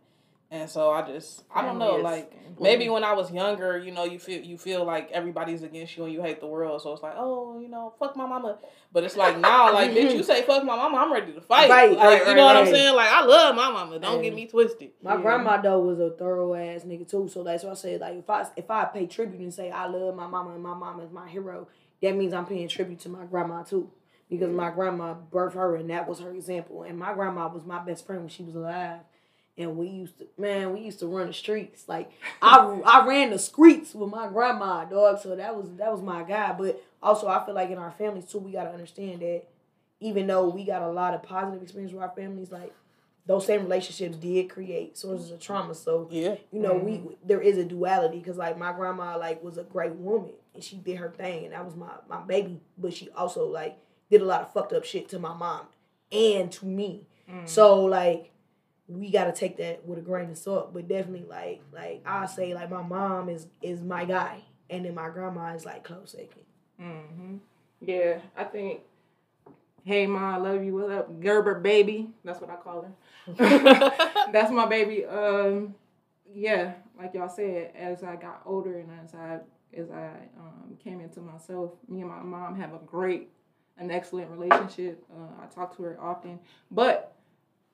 And 0.50 0.70
so 0.70 0.92
I 0.92 1.02
just, 1.02 1.42
I 1.52 1.62
don't 1.62 1.80
know, 1.80 1.96
like 1.96 2.32
maybe 2.60 2.88
when 2.88 3.02
I 3.02 3.14
was 3.14 3.32
younger, 3.32 3.76
you 3.76 3.90
know, 3.90 4.04
you 4.04 4.20
feel 4.20 4.40
you 4.40 4.56
feel 4.56 4.84
like 4.84 5.10
everybody's 5.10 5.64
against 5.64 5.96
you 5.96 6.04
and 6.04 6.12
you 6.12 6.22
hate 6.22 6.38
the 6.38 6.46
world. 6.46 6.80
So 6.80 6.92
it's 6.92 7.02
like, 7.02 7.14
oh, 7.16 7.58
you 7.58 7.66
know, 7.66 7.92
fuck 7.98 8.14
my 8.14 8.24
mama. 8.24 8.58
But 8.92 9.02
it's 9.02 9.16
like 9.16 9.36
now, 9.38 9.72
like 9.72 9.90
bitch, 9.90 10.14
you 10.14 10.22
say 10.22 10.42
fuck 10.42 10.62
my 10.62 10.76
mama, 10.76 10.98
I'm 10.98 11.12
ready 11.12 11.32
to 11.32 11.40
fight. 11.40 11.68
Right, 11.68 11.90
like, 11.90 11.98
right, 11.98 12.20
you 12.20 12.26
right, 12.26 12.36
know 12.36 12.44
what 12.44 12.56
I'm 12.56 12.66
saying? 12.66 12.94
Like 12.94 13.10
I 13.10 13.24
love 13.24 13.56
my 13.56 13.70
mama. 13.70 13.98
Don't 13.98 14.22
get 14.22 14.32
me 14.32 14.46
twisted. 14.46 14.90
My 15.02 15.14
Yeah. 15.16 15.22
grandma 15.22 15.60
though 15.60 15.80
was 15.80 15.98
a 15.98 16.10
thorough 16.10 16.54
ass 16.54 16.82
nigga 16.84 17.08
too. 17.10 17.28
So 17.28 17.42
that's 17.42 17.64
why 17.64 17.70
I 17.72 17.74
said 17.74 18.00
like 18.00 18.18
if 18.18 18.30
I 18.30 18.46
if 18.54 18.70
I 18.70 18.84
pay 18.84 19.06
tribute 19.06 19.40
and 19.40 19.52
say 19.52 19.72
I 19.72 19.86
love 19.86 20.14
my 20.14 20.28
mama 20.28 20.54
and 20.54 20.62
my 20.62 20.74
mama 20.74 21.02
is 21.02 21.10
my 21.10 21.28
hero, 21.28 21.66
that 22.00 22.14
means 22.14 22.32
I'm 22.32 22.46
paying 22.46 22.68
tribute 22.68 23.00
to 23.00 23.08
my 23.08 23.24
grandma 23.24 23.64
too. 23.64 23.90
Because 24.38 24.54
my 24.54 24.70
grandma 24.70 25.14
birthed 25.32 25.54
her 25.54 25.76
and 25.76 25.90
that 25.90 26.08
was 26.08 26.20
her 26.20 26.30
example. 26.32 26.82
And 26.82 26.98
my 26.98 27.12
grandma 27.14 27.48
was 27.48 27.64
my 27.64 27.78
best 27.78 28.06
friend 28.06 28.22
when 28.22 28.28
she 28.30 28.42
was 28.42 28.54
alive. 28.54 29.00
And 29.56 29.76
we 29.76 29.86
used 29.86 30.18
to 30.18 30.26
man, 30.36 30.72
we 30.72 30.80
used 30.80 30.98
to 31.00 31.06
run 31.06 31.28
the 31.28 31.32
streets. 31.32 31.84
Like 31.88 32.10
I 32.42 32.58
I 32.84 33.06
ran 33.06 33.30
the 33.30 33.38
streets 33.38 33.94
with 33.94 34.10
my 34.10 34.28
grandma, 34.28 34.84
dog. 34.84 35.20
So 35.20 35.36
that 35.36 35.54
was 35.56 35.70
that 35.76 35.92
was 35.92 36.02
my 36.02 36.22
guy. 36.24 36.54
But 36.58 36.82
also 37.02 37.28
I 37.28 37.44
feel 37.44 37.54
like 37.54 37.70
in 37.70 37.78
our 37.78 37.92
families 37.92 38.26
too, 38.26 38.38
we 38.38 38.52
gotta 38.52 38.70
understand 38.70 39.20
that 39.20 39.44
even 40.00 40.26
though 40.26 40.48
we 40.48 40.64
got 40.64 40.82
a 40.82 40.88
lot 40.88 41.14
of 41.14 41.22
positive 41.22 41.62
experience 41.62 41.92
with 41.92 42.02
our 42.02 42.10
families, 42.10 42.50
like 42.50 42.72
those 43.26 43.46
same 43.46 43.62
relationships 43.62 44.16
did 44.16 44.50
create 44.50 44.98
sources 44.98 45.30
of 45.30 45.40
trauma. 45.40 45.74
So 45.74 46.08
Yeah. 46.10 46.36
you 46.52 46.60
know, 46.60 46.74
we 46.74 46.92
mm-hmm. 46.92 47.14
there 47.24 47.40
is 47.40 47.56
a 47.56 47.64
duality 47.64 48.18
because 48.18 48.36
like 48.36 48.58
my 48.58 48.72
grandma 48.72 49.16
like 49.18 49.42
was 49.42 49.56
a 49.56 49.62
great 49.62 49.94
woman 49.94 50.32
and 50.54 50.62
she 50.62 50.76
did 50.76 50.96
her 50.96 51.10
thing 51.10 51.44
and 51.44 51.52
that 51.54 51.64
was 51.64 51.74
my 51.74 51.90
my 52.08 52.20
baby, 52.20 52.60
but 52.76 52.92
she 52.92 53.08
also 53.10 53.46
like 53.46 53.78
did 54.10 54.20
a 54.22 54.24
lot 54.24 54.42
of 54.42 54.52
fucked 54.52 54.72
up 54.72 54.84
shit 54.84 55.08
to 55.10 55.18
my 55.18 55.34
mom 55.34 55.66
and 56.12 56.50
to 56.52 56.66
me. 56.66 57.06
So 57.46 57.84
like 57.84 58.30
we 58.86 59.10
gotta 59.10 59.32
take 59.32 59.56
that 59.58 59.86
with 59.86 59.98
a 59.98 60.02
grain 60.02 60.30
of 60.30 60.38
salt, 60.38 60.74
but 60.74 60.86
definitely 60.88 61.26
like 61.28 61.62
like 61.72 62.02
I 62.06 62.26
say 62.26 62.54
like 62.54 62.70
my 62.70 62.82
mom 62.82 63.28
is 63.28 63.46
is 63.62 63.82
my 63.82 64.04
guy 64.04 64.42
and 64.70 64.84
then 64.84 64.94
my 64.94 65.08
grandma 65.08 65.54
is 65.54 65.64
like 65.64 65.84
close 65.84 66.12
second. 66.12 66.44
hmm 66.78 67.36
Yeah, 67.80 68.18
I 68.36 68.44
think. 68.44 68.80
Hey, 69.84 70.06
ma, 70.06 70.34
I 70.34 70.36
love 70.38 70.64
you. 70.64 70.74
What 70.74 70.90
up, 70.90 71.20
Gerber 71.20 71.60
baby? 71.60 72.08
That's 72.24 72.40
what 72.40 72.48
I 72.48 72.56
call 72.56 72.86
her. 72.86 73.34
That's 74.32 74.50
my 74.50 74.64
baby. 74.66 75.04
Um, 75.04 75.74
yeah, 76.34 76.74
like 76.98 77.12
y'all 77.14 77.28
said, 77.28 77.72
as 77.76 78.02
I 78.02 78.16
got 78.16 78.40
older 78.46 78.78
and 78.78 78.90
as 79.04 79.14
I 79.14 79.40
as 79.76 79.90
I 79.90 80.08
um, 80.38 80.76
came 80.82 81.00
into 81.00 81.20
myself, 81.20 81.72
me 81.88 82.00
and 82.00 82.08
my 82.10 82.22
mom 82.22 82.56
have 82.58 82.72
a 82.72 82.78
great, 82.86 83.28
an 83.78 83.90
excellent 83.90 84.30
relationship. 84.30 85.04
Uh, 85.12 85.42
I 85.42 85.46
talk 85.46 85.76
to 85.76 85.82
her 85.82 85.98
often, 86.00 86.38
but 86.70 87.14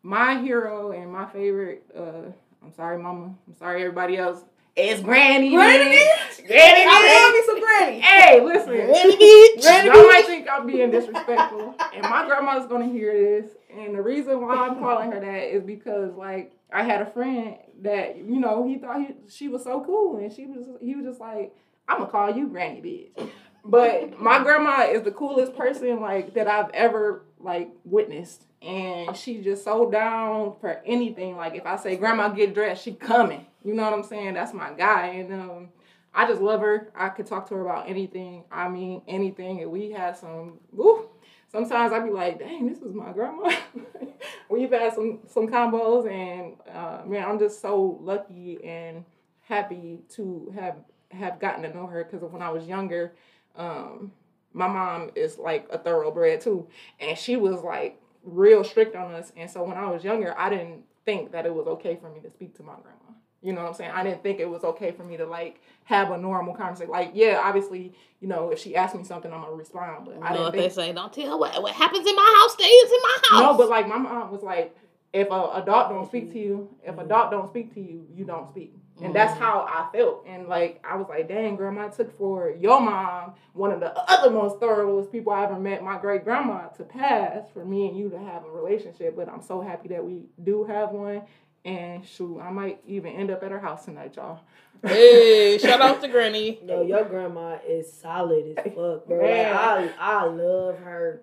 my 0.02 0.40
hero 0.40 0.92
and 0.92 1.12
my 1.12 1.26
favorite. 1.26 1.84
Uh, 1.96 2.32
I'm 2.62 2.72
sorry, 2.72 2.98
mama. 2.98 3.34
I'm 3.46 3.56
sorry, 3.56 3.80
everybody 3.82 4.16
else. 4.16 4.44
Is 4.76 5.00
Granny. 5.00 5.50
Granny 5.50 5.96
bitch. 5.96 6.46
Granny. 6.46 6.84
I 6.88 7.22
love 7.22 7.32
me 7.34 7.42
some 7.44 7.60
granny. 7.60 8.00
Hey, 8.00 8.40
listen. 8.40 8.68
Granny 8.68 9.16
bitch. 9.16 9.62
Granny 9.62 9.86
Y'all 9.88 10.08
might 10.08 10.24
think 10.26 10.46
I'm 10.50 10.66
being 10.66 10.90
disrespectful, 10.90 11.74
and 11.94 12.02
my 12.02 12.26
grandma's 12.26 12.66
gonna 12.66 12.88
hear 12.88 13.12
this. 13.12 13.50
And 13.76 13.94
the 13.94 14.02
reason 14.02 14.40
why 14.40 14.54
I'm 14.54 14.78
calling 14.78 15.10
her 15.12 15.20
that 15.20 15.54
is 15.54 15.64
because, 15.64 16.14
like, 16.14 16.52
I 16.72 16.84
had 16.84 17.02
a 17.02 17.06
friend 17.06 17.56
that 17.82 18.16
you 18.18 18.38
know 18.38 18.66
he 18.66 18.78
thought 18.78 19.00
he, 19.00 19.08
she 19.28 19.48
was 19.48 19.64
so 19.64 19.84
cool, 19.84 20.18
and 20.18 20.32
she 20.32 20.46
was 20.46 20.66
he 20.80 20.94
was 20.94 21.04
just 21.04 21.20
like, 21.20 21.54
I'm 21.88 21.98
gonna 21.98 22.10
call 22.10 22.34
you 22.34 22.46
Granny 22.46 22.80
bitch. 22.80 23.30
But 23.64 24.18
my 24.20 24.42
grandma 24.42 24.86
is 24.90 25.02
the 25.02 25.10
coolest 25.10 25.56
person 25.56 26.00
like 26.00 26.34
that 26.34 26.48
I've 26.48 26.70
ever 26.72 27.24
like 27.38 27.70
witnessed, 27.84 28.46
and 28.62 29.16
she's 29.16 29.44
just 29.44 29.64
so 29.64 29.90
down 29.90 30.56
for 30.60 30.80
anything. 30.84 31.36
Like 31.36 31.54
if 31.54 31.66
I 31.66 31.76
say 31.76 31.96
Grandma 31.96 32.28
get 32.28 32.54
dressed, 32.54 32.84
she 32.84 32.92
coming. 32.92 33.46
You 33.64 33.74
know 33.74 33.84
what 33.84 33.92
I'm 33.92 34.02
saying? 34.02 34.34
That's 34.34 34.54
my 34.54 34.72
guy, 34.72 35.06
and 35.06 35.32
um. 35.32 35.68
I 36.12 36.26
just 36.26 36.40
love 36.40 36.60
her. 36.60 36.90
I 36.96 37.08
could 37.10 37.26
talk 37.26 37.48
to 37.50 37.54
her 37.54 37.60
about 37.60 37.88
anything. 37.88 38.42
I 38.50 38.68
mean, 38.68 39.02
anything. 39.06 39.62
And 39.62 39.70
we 39.70 39.92
had 39.92 40.16
some, 40.16 40.58
woo, 40.72 41.08
sometimes 41.50 41.92
I'd 41.92 42.04
be 42.04 42.10
like, 42.10 42.38
dang, 42.38 42.66
this 42.66 42.78
is 42.78 42.94
my 42.94 43.12
grandma. 43.12 43.54
We've 44.48 44.70
had 44.70 44.94
some 44.94 45.20
some 45.28 45.48
combos, 45.48 46.10
and 46.10 46.56
uh, 46.74 47.02
man, 47.06 47.28
I'm 47.28 47.38
just 47.38 47.60
so 47.60 47.98
lucky 48.00 48.58
and 48.64 49.04
happy 49.42 50.00
to 50.16 50.52
have 50.58 50.76
have 51.12 51.40
gotten 51.40 51.62
to 51.62 51.74
know 51.74 51.86
her 51.86 52.04
because 52.04 52.22
when 52.30 52.42
I 52.42 52.50
was 52.50 52.66
younger, 52.66 53.14
um, 53.56 54.12
my 54.52 54.66
mom 54.66 55.10
is 55.14 55.38
like 55.38 55.66
a 55.70 55.78
thoroughbred 55.78 56.40
too, 56.40 56.66
and 56.98 57.16
she 57.16 57.36
was 57.36 57.62
like 57.62 58.00
real 58.24 58.64
strict 58.64 58.96
on 58.96 59.14
us. 59.14 59.32
And 59.36 59.50
so 59.50 59.62
when 59.64 59.76
I 59.76 59.90
was 59.90 60.04
younger, 60.04 60.38
I 60.38 60.50
didn't 60.50 60.84
think 61.04 61.32
that 61.32 61.46
it 61.46 61.54
was 61.54 61.66
okay 61.66 61.96
for 62.00 62.10
me 62.10 62.20
to 62.20 62.30
speak 62.30 62.56
to 62.56 62.62
my 62.62 62.74
grandma. 62.74 62.96
You 63.42 63.54
know 63.54 63.62
what 63.62 63.68
I'm 63.68 63.74
saying? 63.74 63.90
I 63.92 64.02
didn't 64.02 64.22
think 64.22 64.38
it 64.38 64.48
was 64.48 64.64
okay 64.64 64.90
for 64.90 65.02
me 65.02 65.16
to 65.16 65.24
like 65.24 65.62
have 65.84 66.10
a 66.10 66.18
normal 66.18 66.54
conversation. 66.54 66.90
Like, 66.90 67.12
yeah, 67.14 67.40
obviously, 67.42 67.94
you 68.20 68.28
know, 68.28 68.50
if 68.50 68.58
she 68.58 68.76
asked 68.76 68.94
me 68.94 69.02
something, 69.04 69.32
I'm 69.32 69.40
gonna 69.40 69.54
respond. 69.54 70.04
But 70.04 70.18
I 70.22 70.32
didn't 70.32 70.44
what 70.44 70.52
think 70.52 70.64
they 70.64 70.68
say? 70.68 70.92
Don't 70.92 71.12
tell 71.12 71.38
what 71.38 71.62
what 71.62 71.72
happens 71.72 72.06
in 72.06 72.14
my 72.14 72.40
house 72.42 72.52
stays 72.52 72.90
in 72.92 72.98
my 73.02 73.18
house. 73.30 73.42
no, 73.42 73.56
but 73.56 73.70
like 73.70 73.88
my 73.88 73.96
mom 73.96 74.30
was 74.30 74.42
like, 74.42 74.76
if 75.12 75.28
a 75.30 75.50
adult 75.54 75.88
don't 75.88 76.06
speak 76.06 76.32
to 76.32 76.38
you, 76.38 76.68
if 76.84 76.98
a 76.98 77.00
adult 77.00 77.30
don't 77.30 77.48
speak 77.48 77.72
to 77.74 77.80
you, 77.80 78.06
you 78.14 78.24
don't 78.24 78.48
speak. 78.50 78.74
And 79.00 79.14
mm-hmm. 79.14 79.14
that's 79.14 79.38
how 79.38 79.66
I 79.68 79.90
felt. 79.96 80.24
And 80.26 80.46
like 80.46 80.82
I 80.84 80.96
was 80.96 81.06
like, 81.08 81.28
dang, 81.28 81.56
grandma, 81.56 81.86
it 81.86 81.94
took 81.94 82.16
for 82.18 82.50
your 82.50 82.80
mom, 82.80 83.34
one 83.54 83.72
of 83.72 83.80
the 83.80 83.92
other 84.10 84.30
most 84.30 84.60
thoroughest 84.60 85.10
people 85.10 85.32
I 85.32 85.44
ever 85.44 85.58
met, 85.58 85.82
my 85.82 85.98
great 85.98 86.24
grandma, 86.24 86.68
to 86.68 86.84
pass 86.84 87.48
for 87.52 87.64
me 87.64 87.88
and 87.88 87.96
you 87.96 88.10
to 88.10 88.18
have 88.18 88.44
a 88.44 88.50
relationship. 88.50 89.16
But 89.16 89.28
I'm 89.28 89.42
so 89.42 89.60
happy 89.60 89.88
that 89.88 90.04
we 90.04 90.26
do 90.42 90.64
have 90.64 90.90
one. 90.90 91.22
And 91.64 92.06
shoot, 92.06 92.40
I 92.40 92.50
might 92.50 92.80
even 92.86 93.12
end 93.12 93.30
up 93.30 93.42
at 93.42 93.50
her 93.50 93.58
house 93.58 93.84
tonight, 93.84 94.16
y'all. 94.16 94.40
hey, 94.82 95.58
shout 95.62 95.80
out 95.80 96.00
to 96.00 96.08
Granny. 96.08 96.58
No, 96.62 96.80
your 96.82 97.04
grandma 97.04 97.58
is 97.66 97.92
solid 97.92 98.58
as 98.58 98.64
fuck, 98.64 99.06
bro. 99.06 99.18
Like, 99.20 99.46
I 99.46 99.90
I 99.98 100.24
love 100.24 100.78
her. 100.78 101.22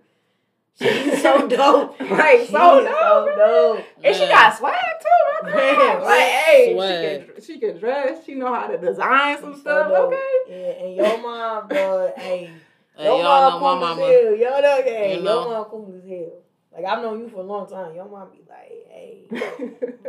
She's 0.80 1.22
so 1.22 1.48
dope. 1.48 2.00
Right, 2.00 2.42
She 2.46 2.52
so 2.52 2.84
dope, 2.84 2.88
so 2.88 3.34
dope. 3.36 3.86
And 4.04 4.16
she 4.16 4.28
got 4.28 4.56
swag 4.58 4.76
too, 5.02 5.48
my 5.48 5.50
Man. 5.56 6.04
Like, 6.04 6.20
hey, 6.20 6.74
swag. 6.76 7.22
she 7.22 7.34
can 7.34 7.42
she 7.44 7.60
can 7.60 7.78
dress. 7.80 8.26
She 8.26 8.36
know 8.36 8.54
how 8.54 8.68
to 8.68 8.78
design 8.78 9.40
some 9.40 9.56
So 9.56 9.60
stuff. 9.62 9.88
dope. 9.90 10.14
Okay. 10.14 10.28
Yeah, 10.50 10.86
and 10.86 10.96
your 10.96 11.18
mom, 11.22 11.68
bro, 11.68 12.14
hey, 12.18 12.52
Hey, 12.96 13.04
your 13.06 13.18
y'all 13.22 13.24
mom 13.24 13.54
know 13.54 13.60
my 13.60 13.60
cool 13.60 13.80
mama. 13.80 14.02
as 14.04 14.24
hell. 14.24 14.36
Y'all 14.36 14.62
know, 14.62 14.82
hey, 14.84 15.18
You 15.18 15.24
your 15.24 15.46
mom 15.46 15.66
cool 15.66 15.94
as 15.98 16.10
hell. 16.10 16.32
Like 16.76 16.86
I've 16.86 17.02
known 17.04 17.20
you 17.22 17.30
for 17.30 17.38
a 17.38 17.44
long 17.44 17.68
time. 17.68 17.96
Your 17.96 18.06
mom 18.08 18.30
be 18.30 18.42
like, 18.48 18.86
hey, 18.92 19.26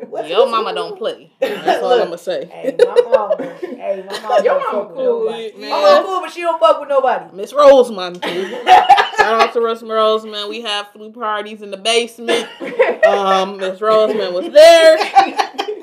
what's- 0.09 0.29
Your 0.29 0.41
what's- 0.41 0.51
mama 0.51 0.75
don't 0.75 0.99
play. 0.99 1.33
That's 1.41 1.83
all 1.83 1.93
I'm 1.93 2.05
gonna 2.07 2.19
say. 2.19 2.45
Hey, 2.45 2.77
my 2.79 2.85
mom, 3.11 3.39
hey, 3.41 4.05
my 4.07 4.21
mom, 4.21 4.45
Your 4.45 4.59
don't 4.59 4.61
mama 4.61 4.71
fuck 4.71 4.89
with 4.89 4.97
cool, 4.97 5.25
nobody. 5.25 5.53
man. 5.57 5.71
My 5.71 5.81
mom 5.95 6.05
cool, 6.05 6.21
but 6.21 6.31
she 6.31 6.41
don't 6.43 6.61
fuck 6.61 6.81
with 6.81 6.89
nobody. 6.91 7.35
Miss 7.37 7.53
Roseman 7.55 8.21
too. 8.21 9.08
Shout 9.29 9.41
out 9.41 9.53
to 9.53 9.61
Miss 9.61 9.83
Roseman. 9.83 10.49
We 10.49 10.63
have 10.63 10.91
flu 10.91 11.13
parties 11.13 11.61
in 11.61 11.71
the 11.71 11.77
basement. 11.77 12.49
Um, 13.07 13.59
Miss 13.59 13.79
Roseman 13.79 14.33
was 14.33 14.51
there. 14.53 14.99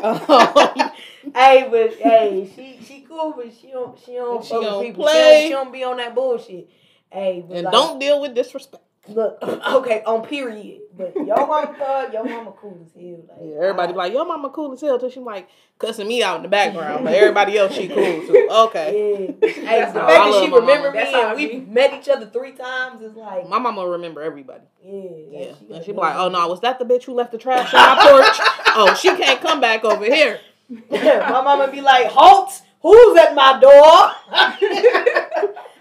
Um, 0.02 0.92
hey, 1.36 1.68
but 1.70 1.94
hey, 1.96 2.50
she 2.56 2.80
she 2.84 3.02
cool, 3.02 3.34
but 3.36 3.54
she 3.60 3.72
don't 3.72 3.98
she 4.04 4.14
don't 4.14 4.44
She 4.44 4.54
don't 4.54 4.84
people. 4.84 5.08
She 5.08 5.14
don't, 5.14 5.42
she 5.44 5.50
don't 5.50 5.72
be 5.72 5.84
on 5.84 5.98
that 5.98 6.16
bullshit. 6.16 6.70
Hey, 7.12 7.44
but 7.48 7.58
and 7.58 7.66
like, 7.66 7.72
don't 7.72 8.00
deal 8.00 8.20
with 8.22 8.34
disrespect. 8.34 8.84
Look 9.08 9.38
okay 9.44 10.04
on 10.06 10.26
period. 10.26 10.82
But 10.98 11.14
your 11.16 11.46
mama 11.46 11.76
thug, 11.80 12.14
your 12.14 12.24
mama 12.24 12.54
cool 12.58 12.80
as 12.86 12.92
hell. 12.94 13.26
Like, 13.28 13.38
Yeah, 13.42 13.56
everybody 13.64 13.94
I- 13.94 13.96
like, 13.96 14.14
your 14.14 14.26
mama 14.26 14.50
cool 14.50 14.74
as 14.74 14.82
hell 14.82 14.98
till 14.98 15.10
she 15.10 15.20
like 15.20 15.50
cussing 15.78 16.08
me 16.08 16.24
out 16.24 16.38
in 16.38 16.44
the 16.44 16.48
background, 16.48 17.04
but 17.04 17.14
everybody 17.22 17.58
else 17.58 17.74
she 17.74 17.88
cool 17.88 17.96
too. 17.98 18.48
Okay. 18.50 19.28
Yeah. 19.42 19.50
Hey, 19.50 19.82
the 19.82 19.94
fact 19.94 19.94
that 19.94 20.42
she 20.46 20.52
remember 20.52 20.92
mama. 20.92 21.04
me 21.06 21.14
and 21.22 21.36
we 21.38 21.48
be. 21.48 21.60
met 21.72 21.94
each 21.94 22.08
other 22.08 22.26
three 22.28 22.54
times 22.54 23.02
is 23.02 23.14
like, 23.16 23.50
My 23.50 23.60
mama 23.60 23.86
remember 23.86 24.22
everybody. 24.22 24.64
yeah, 24.84 25.02
Yeah. 25.30 25.54
she 25.68 25.74
And 25.74 25.86
she 25.86 25.92
be 25.92 25.98
like, 25.98 26.16
oh 26.16 26.30
no, 26.30 26.48
was 26.48 26.62
that 26.62 26.80
the 26.80 26.86
bitch 26.86 27.04
who 27.04 27.14
left 27.14 27.32
the 27.34 27.38
trash 27.38 27.74
on 27.74 27.80
my 27.98 28.02
porch? 28.02 28.40
oh, 28.76 28.96
she 28.96 29.10
can't 29.18 29.42
come 29.42 29.60
back 29.60 29.84
over 29.84 30.06
here. 30.06 30.40
my 30.70 31.42
mama 31.44 31.70
be 31.72 31.82
like, 31.82 32.08
halt! 32.08 32.62
Who's 32.82 33.18
at 33.18 33.34
my 33.36 33.60
door? 33.60 35.22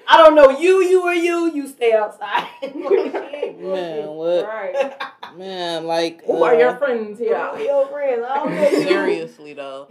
I 0.09 0.19
don't 0.19 0.35
know 0.35 0.51
you, 0.59 0.83
you 0.83 1.03
or 1.03 1.15
you. 1.15 1.53
You 1.55 1.69
stay 1.69 1.93
outside. 1.93 2.49
Man, 2.63 4.09
what? 4.11 4.45
right. 4.47 5.03
Man, 5.37 5.87
like 5.87 6.25
Who 6.25 6.43
are 6.43 6.55
uh, 6.55 6.59
your 6.59 6.77
friends 6.77 7.19
here? 7.19 7.35
are 7.37 7.61
your 7.61 7.87
friends? 7.89 8.25
I 8.29 8.37
don't 8.37 8.55
know 8.55 8.71
seriously 8.71 9.55
though. 9.55 9.89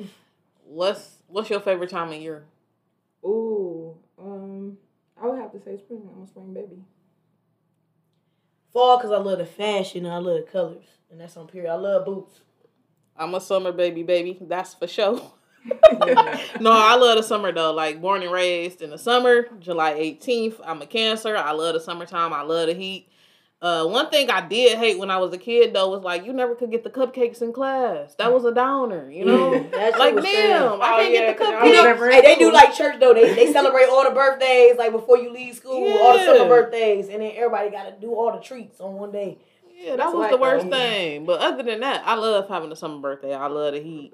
What's 0.65 1.17
what's 1.28 1.49
your 1.49 1.60
favorite 1.60 1.89
time 1.89 2.10
of 2.10 2.21
year? 2.21 2.45
Ooh. 3.26 3.95
Um, 4.19 4.78
I 5.21 5.28
would 5.28 5.39
have 5.39 5.52
to 5.54 5.60
say 5.60 5.78
spring. 5.78 6.10
I'm 6.15 6.23
a 6.23 6.28
spring 6.28 6.54
baby. 6.54 6.84
Fall 8.71 8.97
because 8.97 9.12
I 9.12 9.17
love 9.17 9.38
the 9.38 9.45
fashion 9.45 10.06
and 10.06 10.13
I 10.13 10.17
love 10.17 10.45
the 10.45 10.52
colors, 10.52 10.86
and 11.12 11.19
that's 11.19 11.38
on 11.38 11.47
period. 11.47 11.71
I 11.71 11.76
love 11.76 12.06
boots. 12.06 12.41
I'm 13.15 13.36
a 13.36 13.41
summer 13.41 13.71
baby, 13.71 14.04
baby. 14.04 14.38
That's 14.41 14.73
for 14.73 14.88
sure. 14.88 15.21
no, 16.60 16.71
I 16.71 16.95
love 16.95 17.17
the 17.17 17.23
summer 17.23 17.52
though. 17.52 17.71
Like 17.73 18.02
born 18.02 18.21
and 18.21 18.32
raised 18.32 18.82
in 18.82 18.89
the 18.89 18.97
summer, 18.97 19.47
July 19.60 19.93
18th. 19.93 20.60
I'm 20.63 20.82
a 20.82 20.86
Cancer. 20.86 21.36
I 21.38 21.52
love 21.52 21.73
the 21.73 21.80
summertime. 21.80 22.34
I 22.34 22.41
love 22.41 22.67
the 22.67 22.73
heat. 22.73 23.10
Uh, 23.62 23.86
one 23.86 24.10
thing 24.10 24.30
I 24.30 24.45
did 24.45 24.78
hate 24.78 24.99
when 24.99 25.10
I 25.10 25.17
was 25.19 25.32
a 25.32 25.38
kid 25.38 25.73
though 25.73 25.89
was 25.89 26.04
like 26.04 26.26
you 26.26 26.34
never 26.34 26.54
could 26.54 26.69
get 26.69 26.84
the 26.84 26.89
cupcakes 26.89 27.41
in 27.41 27.54
class. 27.54 28.13
That 28.15 28.34
was 28.34 28.43
a 28.43 28.54
downer, 28.54 29.10
you 29.10 29.23
know. 29.23 29.54
Yeah, 29.73 29.91
like 29.97 30.15
was 30.15 30.26
damn, 30.26 30.82
I 30.82 30.93
Oh, 30.93 30.97
can't 30.99 31.13
yeah, 31.13 31.19
get 31.21 31.38
the 31.38 31.43
cupcakes. 31.45 31.65
You 31.67 31.73
know, 31.73 32.12
hey, 32.12 32.21
they 32.21 32.36
do 32.36 32.52
like 32.52 32.73
church 32.76 32.99
though. 32.99 33.13
They 33.13 33.34
they 33.34 33.54
celebrate 33.54 33.86
all 33.89 34.04
the 34.04 34.13
birthdays 34.13 34.76
like 34.78 34.91
before 34.91 35.17
you 35.17 35.32
leave 35.32 35.56
school, 35.56 35.93
all 35.97 36.13
the 36.17 36.26
summer 36.26 36.49
birthdays, 36.49 37.08
and 37.08 37.21
then 37.21 37.32
everybody 37.36 37.69
got 37.69 37.86
to 37.86 37.93
do 38.02 38.13
all 38.13 38.34
the 38.34 38.39
treats 38.43 38.82
on 38.82 38.95
one 38.95 39.12
day. 39.13 39.38
Yeah, 39.73 39.91
that 39.91 39.97
That's 39.97 40.13
was 40.13 40.21
like 40.21 40.32
the 40.32 40.38
worst 40.38 40.69
that. 40.69 40.78
thing. 40.78 41.26
But 41.26 41.39
other 41.39 41.63
than 41.63 41.80
that, 41.82 42.04
I 42.06 42.15
love 42.15 42.49
having 42.49 42.71
a 42.71 42.76
summer 42.76 42.99
birthday. 42.99 43.34
I 43.34 43.47
love 43.47 43.73
the 43.73 43.82
heat. 43.82 44.13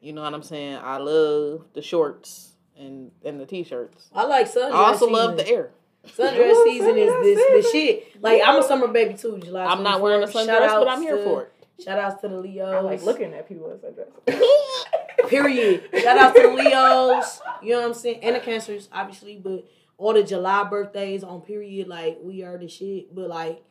You 0.00 0.12
know 0.12 0.22
what 0.22 0.32
I'm 0.34 0.42
saying? 0.42 0.76
I 0.82 0.98
love 0.98 1.64
the 1.74 1.82
shorts 1.82 2.52
and 2.78 3.10
and 3.24 3.40
the 3.40 3.46
t-shirts. 3.46 4.10
I 4.14 4.24
like 4.24 4.46
sundress. 4.52 4.72
I 4.72 4.88
also 4.90 5.08
love 5.10 5.36
the 5.36 5.48
air. 5.48 5.70
Sundress 6.06 6.52
Ooh, 6.54 6.64
season 6.64 6.96
is 6.96 7.12
this 7.22 7.64
the 7.66 7.70
shit. 7.72 8.22
Like 8.22 8.40
I'm 8.44 8.60
a 8.60 8.62
summer 8.62 8.88
baby 8.88 9.14
too. 9.14 9.38
July. 9.38 9.64
I'm 9.66 9.82
not 9.82 10.00
wearing 10.00 10.22
a 10.22 10.26
24th. 10.26 10.32
sundress, 10.46 10.58
Shout 10.68 10.84
but 10.84 10.88
I'm 10.88 11.02
here 11.02 11.16
to- 11.16 11.22
for 11.24 11.42
it. 11.44 11.52
Shout 11.84 11.98
outs 12.00 12.20
to 12.22 12.28
the 12.28 12.36
Leos. 12.38 12.74
I 12.74 12.80
like 12.80 13.02
looking 13.04 13.32
at 13.34 13.46
people 13.48 13.70
as 13.70 13.84
I 13.84 13.90
dress. 13.90 15.28
Period. 15.28 15.84
Shout 16.02 16.18
out 16.18 16.34
to 16.34 16.42
the 16.42 16.48
Leos. 16.54 17.40
You 17.62 17.72
know 17.72 17.80
what 17.80 17.86
I'm 17.88 17.94
saying? 17.94 18.20
And 18.24 18.34
the 18.34 18.40
Cancers, 18.40 18.88
obviously, 18.92 19.36
but 19.36 19.64
all 19.96 20.12
the 20.12 20.24
July 20.24 20.64
birthdays 20.64 21.22
on 21.22 21.40
period, 21.42 21.86
like 21.86 22.18
we 22.20 22.42
are 22.42 22.58
the 22.58 22.66
shit. 22.68 23.14
But 23.14 23.28
like, 23.28 23.62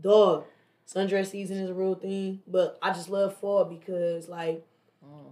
dog, 0.00 0.44
sundress 0.86 1.26
season 1.32 1.56
is 1.58 1.70
a 1.70 1.74
real 1.74 1.94
thing. 1.96 2.40
But 2.46 2.78
I 2.82 2.92
just 2.92 3.08
love 3.08 3.36
fall 3.38 3.64
because 3.64 4.28
like 4.28 4.64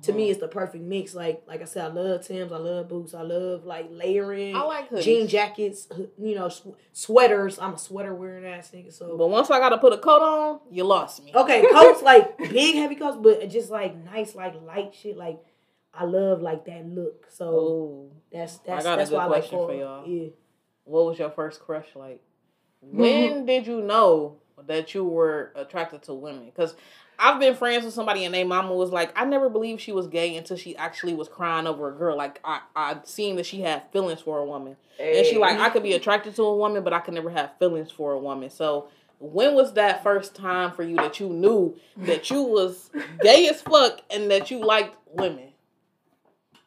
to 0.05 0.13
me 0.13 0.31
it's 0.31 0.39
uh-huh. 0.39 0.47
the 0.47 0.53
perfect 0.53 0.85
mix. 0.85 1.15
Like 1.15 1.43
like 1.47 1.63
I 1.63 1.65
said, 1.65 1.85
I 1.85 1.89
love 1.89 2.27
Tim's, 2.27 2.53
I 2.53 2.59
love 2.59 2.89
boots, 2.89 3.15
I 3.15 3.23
love 3.23 3.65
like 3.65 3.89
layering. 3.91 4.55
I 4.55 4.63
like 4.63 4.91
hoodies. 4.91 5.03
jean 5.03 5.29
jackets, 5.29 5.89
you 6.19 6.35
know, 6.35 6.49
sw- 6.49 6.77
sweaters. 6.93 7.59
I'm 7.59 7.75
a 7.75 7.79
sweater 7.79 8.15
wearing 8.15 8.45
ass 8.47 8.71
nigga. 8.75 8.93
So 8.93 9.17
But 9.17 9.29
once 9.29 9.51
I 9.51 9.59
gotta 9.59 9.79
put 9.79 9.93
a 9.93 9.99
coat 9.99 10.23
on, 10.23 10.61
you 10.71 10.85
lost 10.85 11.25
me. 11.25 11.33
Okay, 11.35 11.65
coats 11.73 12.03
like 12.03 12.37
big 12.39 12.77
heavy 12.77 12.97
coats, 12.97 13.19
but 13.21 13.49
just 13.49 13.71
like 13.71 13.97
nice, 13.97 14.35
like 14.35 14.55
light 14.63 14.95
shit. 14.95 15.17
Like 15.17 15.41
I 15.93 16.05
love 16.05 16.43
like 16.43 16.65
that 16.67 16.87
look. 16.87 17.27
So 17.31 17.45
Oh, 17.47 18.13
that's 18.31 18.59
that's 18.59 18.85
got 18.85 18.95
a 18.95 18.97
that's 18.99 19.11
good 19.11 19.17
why 19.17 19.25
I 19.25 19.27
like 19.27 19.45
for 19.45 19.75
y'all. 19.75 20.07
Yeah. 20.07 20.29
what 20.85 21.07
was 21.07 21.19
your 21.19 21.31
first 21.31 21.61
crush 21.61 21.89
like? 21.95 22.21
When 22.81 23.47
did 23.47 23.67
you 23.67 23.81
know 23.81 24.37
that 24.67 24.95
you 24.95 25.05
were 25.05 25.53
attracted 25.55 26.03
to 26.05 26.15
women? 26.15 26.47
Because 26.47 26.75
I've 27.19 27.39
been 27.39 27.55
friends 27.55 27.85
with 27.85 27.95
somebody 27.95 28.25
and 28.25 28.35
their 28.35 28.45
mama 28.45 28.75
was 28.75 28.91
like, 28.91 29.13
I 29.17 29.25
never 29.25 29.49
believed 29.49 29.81
she 29.81 29.93
was 29.93 30.07
gay 30.07 30.37
until 30.37 30.57
she 30.57 30.77
actually 30.77 31.15
was 31.15 31.29
crying 31.29 31.67
over 31.67 31.89
a 31.89 31.93
girl. 31.93 32.17
Like 32.17 32.41
I, 32.45 32.61
I 32.75 32.97
seen 33.05 33.37
that 33.37 33.47
she 33.47 33.61
had 33.61 33.85
feelings 33.93 34.21
for 34.21 34.39
a 34.39 34.45
woman. 34.45 34.77
And 34.99 35.27
she 35.27 35.39
like, 35.39 35.59
I 35.59 35.71
could 35.71 35.83
be 35.83 35.93
attracted 35.93 36.35
to 36.37 36.43
a 36.43 36.57
woman, 36.57 36.83
but 36.83 36.93
I 36.93 37.01
could 37.01 37.15
never 37.15 37.31
have 37.31 37.53
feelings 37.59 37.91
for 37.91 38.13
a 38.13 38.19
woman. 38.19 38.51
So 38.51 38.89
when 39.19 39.55
was 39.55 39.75
that 39.75 40.03
first 40.03 40.35
time 40.35 40.73
for 40.73 40.83
you 40.83 40.97
that 40.97 41.21
you 41.21 41.29
knew 41.29 41.77
that 41.99 42.31
you 42.31 42.43
was 42.43 42.91
gay 43.23 43.49
as 43.49 43.63
fuck 43.63 44.01
and 44.11 44.31
that 44.31 44.51
you 44.51 44.65
liked 44.65 44.97
women? 45.13 45.54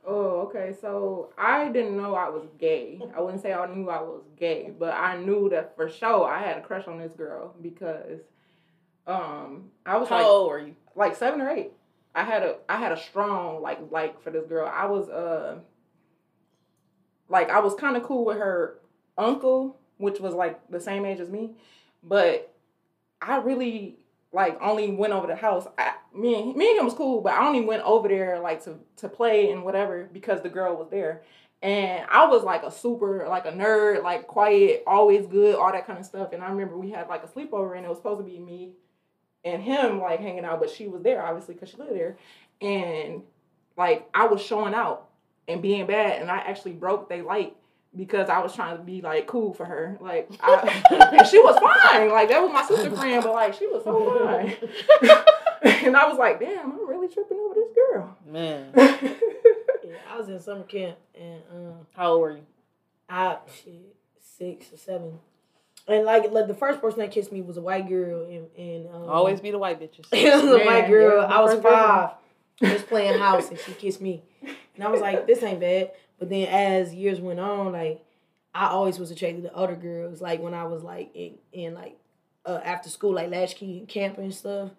Oh, 0.09 0.47
okay. 0.47 0.73
So 0.79 1.33
I 1.37 1.67
didn't 1.67 1.97
know 1.97 2.15
I 2.15 2.29
was 2.29 2.47
gay. 2.57 3.01
I 3.15 3.19
wouldn't 3.19 3.41
say 3.41 3.51
I 3.53 3.65
knew 3.67 3.89
I 3.89 4.01
was 4.01 4.23
gay, 4.37 4.71
but 4.77 4.93
I 4.93 5.17
knew 5.17 5.49
that 5.49 5.75
for 5.75 5.89
sure 5.89 6.25
I 6.25 6.39
had 6.39 6.57
a 6.57 6.61
crush 6.61 6.87
on 6.87 6.97
this 6.97 7.11
girl 7.13 7.53
because 7.61 8.21
um 9.05 9.65
I 9.85 9.97
was 9.97 10.07
How 10.09 10.15
like 10.17 10.25
old 10.25 10.49
were 10.49 10.59
you? 10.59 10.75
like 10.95 11.15
seven 11.15 11.41
or 11.41 11.49
eight. 11.49 11.71
I 12.15 12.23
had 12.23 12.41
a 12.43 12.55
I 12.69 12.77
had 12.77 12.93
a 12.93 12.97
strong 12.97 13.61
like 13.61 13.79
like 13.91 14.21
for 14.23 14.31
this 14.31 14.45
girl. 14.45 14.71
I 14.73 14.85
was 14.85 15.09
uh 15.09 15.57
like 17.29 17.49
I 17.49 17.59
was 17.59 17.75
kind 17.75 17.97
of 17.97 18.03
cool 18.03 18.23
with 18.25 18.37
her 18.37 18.79
uncle, 19.17 19.77
which 19.97 20.19
was 20.19 20.33
like 20.33 20.59
the 20.69 20.79
same 20.79 21.05
age 21.05 21.19
as 21.19 21.29
me, 21.29 21.51
but 22.01 22.53
I 23.21 23.37
really 23.37 23.97
like 24.37 24.61
only 24.61 24.91
went 24.91 25.13
over 25.13 25.25
the 25.25 25.35
house. 25.35 25.65
I, 25.79 25.95
me 26.13 26.35
and 26.39 26.55
me 26.55 26.69
and 26.69 26.77
him 26.77 26.85
was 26.85 26.93
cool, 26.93 27.21
but 27.21 27.33
I 27.33 27.47
only 27.47 27.61
went 27.61 27.81
over 27.81 28.07
there 28.07 28.39
like 28.39 28.63
to 28.65 28.75
to 28.97 29.09
play 29.09 29.49
and 29.49 29.63
whatever 29.63 30.07
because 30.13 30.43
the 30.43 30.49
girl 30.49 30.75
was 30.77 30.89
there. 30.91 31.23
And 31.63 32.05
I 32.07 32.27
was 32.27 32.43
like 32.43 32.61
a 32.61 32.69
super 32.69 33.25
like 33.27 33.47
a 33.47 33.51
nerd, 33.51 34.03
like 34.03 34.27
quiet, 34.27 34.83
always 34.85 35.25
good, 35.25 35.55
all 35.55 35.71
that 35.71 35.87
kind 35.87 35.97
of 35.97 36.05
stuff. 36.05 36.33
And 36.33 36.43
I 36.43 36.49
remember 36.51 36.77
we 36.77 36.91
had 36.91 37.09
like 37.09 37.23
a 37.23 37.27
sleepover, 37.27 37.75
and 37.75 37.83
it 37.83 37.89
was 37.89 37.97
supposed 37.97 38.19
to 38.19 38.31
be 38.31 38.37
me 38.37 38.73
and 39.43 39.63
him 39.63 39.99
like 39.99 40.19
hanging 40.19 40.45
out, 40.45 40.59
but 40.59 40.69
she 40.69 40.87
was 40.87 41.01
there 41.01 41.25
obviously 41.25 41.55
because 41.55 41.69
she 41.69 41.77
lived 41.77 41.95
there. 41.95 42.17
And 42.61 43.23
like 43.75 44.07
I 44.13 44.27
was 44.27 44.39
showing 44.39 44.75
out 44.75 45.09
and 45.47 45.63
being 45.63 45.87
bad, 45.87 46.21
and 46.21 46.29
I 46.29 46.37
actually 46.37 46.73
broke 46.73 47.09
they 47.09 47.23
light 47.23 47.56
because 47.97 48.29
I 48.29 48.39
was 48.39 48.53
trying 48.55 48.77
to 48.77 48.83
be 48.83 49.01
like 49.01 49.25
cool 49.27 49.53
for 49.53 49.65
her. 49.65 49.97
Like, 49.99 50.29
I, 50.41 50.83
and 51.17 51.27
she 51.31 51.39
was 51.39 51.55
fine. 51.57 52.09
Like 52.09 52.29
that 52.29 52.41
was 52.41 52.51
my 52.53 52.63
sister 52.63 52.95
friend, 52.95 53.23
but 53.23 53.33
like 53.33 53.53
she 53.55 53.67
was 53.67 53.83
so 53.83 54.17
fine. 54.23 54.55
and 55.85 55.97
I 55.97 56.07
was 56.07 56.17
like, 56.17 56.39
damn, 56.39 56.71
I'm 56.71 56.87
really 56.87 57.07
tripping 57.07 57.37
over 57.37 57.55
this 57.55 57.69
girl. 57.75 58.17
Man, 58.25 58.71
Yeah, 58.75 59.95
I 60.11 60.17
was 60.17 60.27
in 60.29 60.39
summer 60.39 60.63
camp 60.63 60.97
and 61.19 61.41
um 61.53 61.73
how 61.95 62.11
old 62.11 62.21
were 62.21 62.31
you? 62.31 62.45
I 63.09 63.37
shit 63.63 63.95
six 64.19 64.71
or 64.73 64.77
seven. 64.77 65.19
And 65.87 66.03
like 66.05 66.29
like 66.31 66.47
the 66.47 66.53
first 66.55 66.81
person 66.81 66.99
that 66.99 67.11
kissed 67.11 67.31
me 67.31 67.41
was 67.41 67.55
a 67.57 67.61
white 67.61 67.87
girl 67.87 68.25
and, 68.25 68.47
and 68.57 68.87
um, 68.93 69.09
Always 69.09 69.39
be 69.39 69.51
the 69.51 69.57
white 69.57 69.79
bitches. 69.79 70.05
it 70.11 70.33
was 70.43 70.53
a 70.53 70.59
Yeah, 70.59 70.65
white 70.65 70.87
girl. 70.89 71.21
yeah, 71.21 71.27
I 71.35 71.41
was 71.41 71.51
first 71.53 71.63
person. 71.63 71.79
five, 71.79 72.09
just 72.61 72.87
playing 72.87 73.17
house, 73.19 73.49
and 73.49 73.57
she 73.59 73.71
kissed 73.71 74.01
me, 74.01 74.21
and 74.75 74.83
I 74.83 74.89
was 74.89 74.99
like, 74.99 75.25
"This 75.27 75.41
ain't 75.43 75.61
bad." 75.61 75.91
But 76.19 76.29
then 76.29 76.47
as 76.47 76.93
years 76.93 77.19
went 77.21 77.39
on, 77.39 77.71
like 77.71 78.03
I 78.53 78.67
always 78.67 78.97
was 78.97 79.11
attracted 79.11 79.43
to 79.43 79.55
other 79.55 79.75
girls. 79.75 80.21
Like 80.21 80.41
when 80.41 80.53
I 80.53 80.63
was 80.65 80.83
like 80.83 81.15
in, 81.15 81.35
in 81.51 81.73
like 81.73 81.97
uh, 82.45 82.59
after 82.63 82.89
school, 82.89 83.13
like 83.13 83.29
latchkey 83.29 83.79
and 83.79 83.87
camp 83.87 84.17
and 84.17 84.33
stuff, 84.33 84.71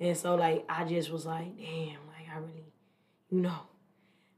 and 0.00 0.16
so 0.16 0.34
like 0.34 0.64
I 0.68 0.84
just 0.84 1.10
was 1.10 1.26
like, 1.26 1.56
"Damn!" 1.58 1.98
Like 2.08 2.28
I 2.34 2.38
really, 2.38 2.72
you 3.30 3.40
know. 3.40 3.60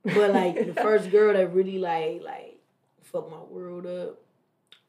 But 0.04 0.32
like 0.32 0.74
the 0.74 0.74
first 0.82 1.10
girl 1.10 1.34
that 1.34 1.54
really 1.54 1.78
like 1.78 2.22
like 2.24 2.58
fucked 3.02 3.30
my 3.30 3.38
world 3.48 3.86
up, 3.86 4.20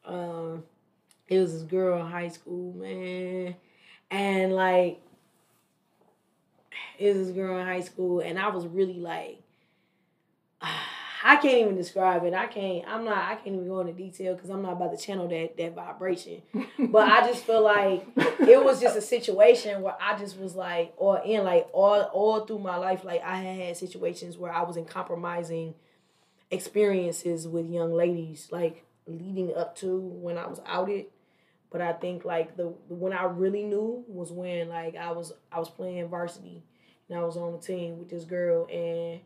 um, 0.06 0.64
it 1.28 1.40
was 1.40 1.54
this 1.54 1.64
girl 1.64 2.00
in 2.00 2.12
high 2.12 2.30
school, 2.30 2.74
man, 2.74 3.56
and 4.10 4.54
like 4.54 5.00
it 6.98 7.16
was 7.16 7.28
this 7.28 7.36
girl 7.36 7.60
in 7.60 7.66
high 7.66 7.82
school, 7.82 8.20
and 8.20 8.40
I 8.40 8.48
was 8.50 8.66
really 8.66 9.00
like, 9.00 9.42
I 11.24 11.36
can't 11.36 11.60
even 11.60 11.76
describe 11.76 12.24
it. 12.24 12.34
I 12.34 12.48
can't. 12.48 12.84
I'm 12.88 13.06
not. 13.06 13.18
I 13.18 13.36
can't 13.36 13.56
even 13.56 13.68
go 13.68 13.82
into 13.82 13.94
detail 13.94 14.34
because 14.34 14.50
I'm 14.50 14.62
not 14.62 14.74
about 14.74 14.98
to 14.98 15.04
channel 15.04 15.28
that 15.28 15.58
that 15.58 15.76
vibration. 15.76 16.42
But 16.80 17.10
I 17.10 17.28
just 17.28 17.46
feel 17.46 17.64
like 17.64 18.06
it 18.40 18.64
was 18.64 18.82
just 18.82 18.98
a 18.98 19.02
situation 19.02 19.82
where 19.82 19.96
I 20.02 20.18
just 20.18 20.38
was 20.40 20.56
like, 20.56 20.94
or 20.98 21.22
in 21.24 21.44
like 21.44 21.68
all 21.74 22.02
all 22.14 22.46
through 22.46 22.60
my 22.60 22.78
life, 22.78 23.04
like 23.04 23.22
I 23.24 23.38
had 23.38 23.60
had 23.60 23.78
situations 23.78 24.38
where 24.38 24.52
I 24.52 24.64
was 24.64 24.78
in 24.78 24.86
compromising 24.86 25.76
experiences 26.50 27.48
with 27.48 27.70
young 27.70 27.94
ladies, 27.94 28.48
like 28.52 28.86
leading 29.06 29.56
up 29.56 29.76
to 29.78 29.98
when 29.98 30.38
I 30.38 30.48
was 30.48 30.60
outed. 30.66 31.06
But 31.70 31.82
I 31.82 31.94
think 31.94 32.26
like 32.26 32.58
the 32.58 32.74
when 32.90 33.14
I 33.14 33.24
really 33.24 33.64
knew 33.64 34.04
was 34.08 34.32
when 34.32 34.70
like 34.70 34.96
I 34.96 35.12
was 35.12 35.34
I 35.52 35.60
was 35.60 35.70
playing 35.70 36.10
varsity 36.10 36.64
and 37.10 37.18
I 37.18 37.24
was 37.24 37.38
on 37.38 37.54
the 37.54 37.60
team 37.60 38.00
with 38.00 38.10
this 38.10 38.26
girl 38.26 38.68
and 38.72 39.22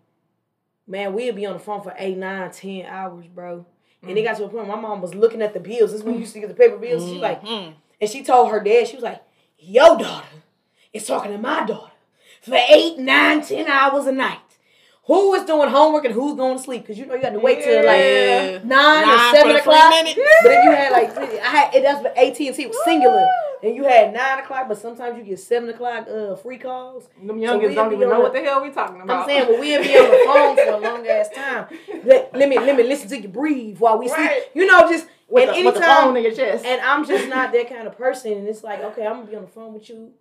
man 0.88 1.14
we'd 1.14 1.36
be 1.36 1.46
on 1.46 1.54
the 1.54 1.60
phone 1.60 1.82
for 1.82 1.94
eight, 1.98 2.18
nine, 2.18 2.52
ten 2.52 2.86
hours, 2.86 3.26
bro. 3.28 3.66
And 4.08 4.16
it 4.18 4.22
got 4.24 4.38
to 4.38 4.44
a 4.46 4.50
point 4.50 4.68
my 4.68 4.76
mom 4.80 5.02
was 5.02 5.16
looking 5.16 5.42
at 5.42 5.54
the 5.56 5.60
bills. 5.60 5.92
This 5.92 6.02
is 6.02 6.04
when 6.04 6.14
you 6.14 6.20
used 6.22 6.34
to 6.34 6.40
get 6.40 6.50
the 6.50 6.54
paper 6.56 6.78
bills. 6.78 7.04
She 7.10 7.18
like 7.18 7.42
Mhm. 7.42 7.74
and 8.00 8.10
she 8.10 8.24
told 8.24 8.52
her 8.52 8.60
dad, 8.60 8.88
she 8.88 8.96
was 8.96 9.04
like, 9.04 9.24
Your 9.58 9.98
daughter 9.98 10.28
is 10.94 11.08
talking 11.08 11.32
to 11.32 11.38
my 11.40 11.66
daughter 11.66 11.92
for 12.42 12.56
eight, 12.70 13.00
nine, 13.00 13.42
ten 13.42 13.66
hours 13.68 14.06
a 14.06 14.12
night. 14.12 14.38
Who 15.08 15.36
is 15.36 15.44
doing 15.44 15.70
homework 15.70 16.06
and 16.06 16.14
who's 16.16 16.36
going 16.36 16.58
to 16.58 16.64
sleep? 16.64 16.82
Because 16.82 16.98
you 16.98 17.06
know 17.06 17.14
you 17.14 17.22
got 17.22 17.34
to 17.34 17.40
wait 17.40 17.64
till 17.64 17.84
Yeah. 17.84 18.54
like 18.54 18.66
nine, 18.66 19.02
Nine 19.04 19.14
or 19.14 19.36
seven 19.36 19.56
o'clock. 19.56 19.90
minutes. 19.92 20.20
But 20.42 20.52
if 20.52 20.64
you 20.64 20.72
had 20.72 20.92
like, 20.92 21.16
I 21.18 21.46
had 21.48 21.76
it. 21.76 21.84
That's 21.84 22.02
what 22.04 22.18
AT 22.18 22.40
and 22.40 22.56
T 22.56 22.66
was 22.66 22.78
Cingular, 22.88 23.28
and 23.62 23.76
you 23.76 23.84
had 23.84 24.14
nine 24.14 24.40
o'clock. 24.40 24.68
But 24.68 24.80
sometimes 24.80 25.16
you 25.18 25.24
get 25.24 25.40
seven 25.40 25.70
o'clock 25.70 26.08
uh, 26.10 26.36
free 26.36 26.58
calls. 26.58 27.08
Them 27.24 27.40
So 27.40 27.46
youngins 27.60 27.68
we'd 27.70 27.76
don't 27.76 27.94
even 27.94 28.10
know 28.10 28.16
the- 28.16 28.22
what 28.22 28.34
the 28.34 28.42
hell 28.42 28.64
we 28.64 28.72
talking 28.72 29.00
about. 29.02 29.20
I'm 29.22 29.26
saying, 29.28 29.46
but 29.48 29.60
we'll 29.60 29.84
be 29.84 29.96
on 29.96 30.10
the 30.10 30.24
phone 30.26 30.56
for 30.56 30.74
a 30.74 30.78
long 30.90 31.08
ass 31.08 31.30
time. 31.30 31.68
Let, 32.04 32.34
let 32.34 32.50
me 32.50 32.58
let 32.58 32.76
me 32.76 32.82
listen 32.84 33.08
to 33.10 33.20
you 33.22 33.28
breathe 33.28 33.78
while 33.78 34.00
we 34.00 34.10
Right. 34.10 34.32
sleep. 34.32 34.44
You 34.56 34.66
know, 34.66 34.90
just 34.90 35.08
with, 35.30 35.50
and 35.50 35.58
the, 35.60 35.66
with 35.66 35.76
the 35.76 35.82
phone 35.82 36.18
in 36.18 36.24
your 36.24 36.34
chest. 36.34 36.66
and 36.66 36.82
I'm 36.82 37.06
just 37.06 37.28
not 37.30 37.52
that 37.54 37.70
kind 37.70 37.88
of 37.88 37.96
person. 37.96 38.32
And 38.34 38.48
it's 38.48 38.64
like, 38.64 38.80
okay, 38.82 39.06
I'm 39.06 39.18
gonna 39.18 39.28
be 39.28 39.36
on 39.36 39.44
the 39.44 39.48
phone 39.52 39.74
with 39.74 39.88
you, 39.88 40.14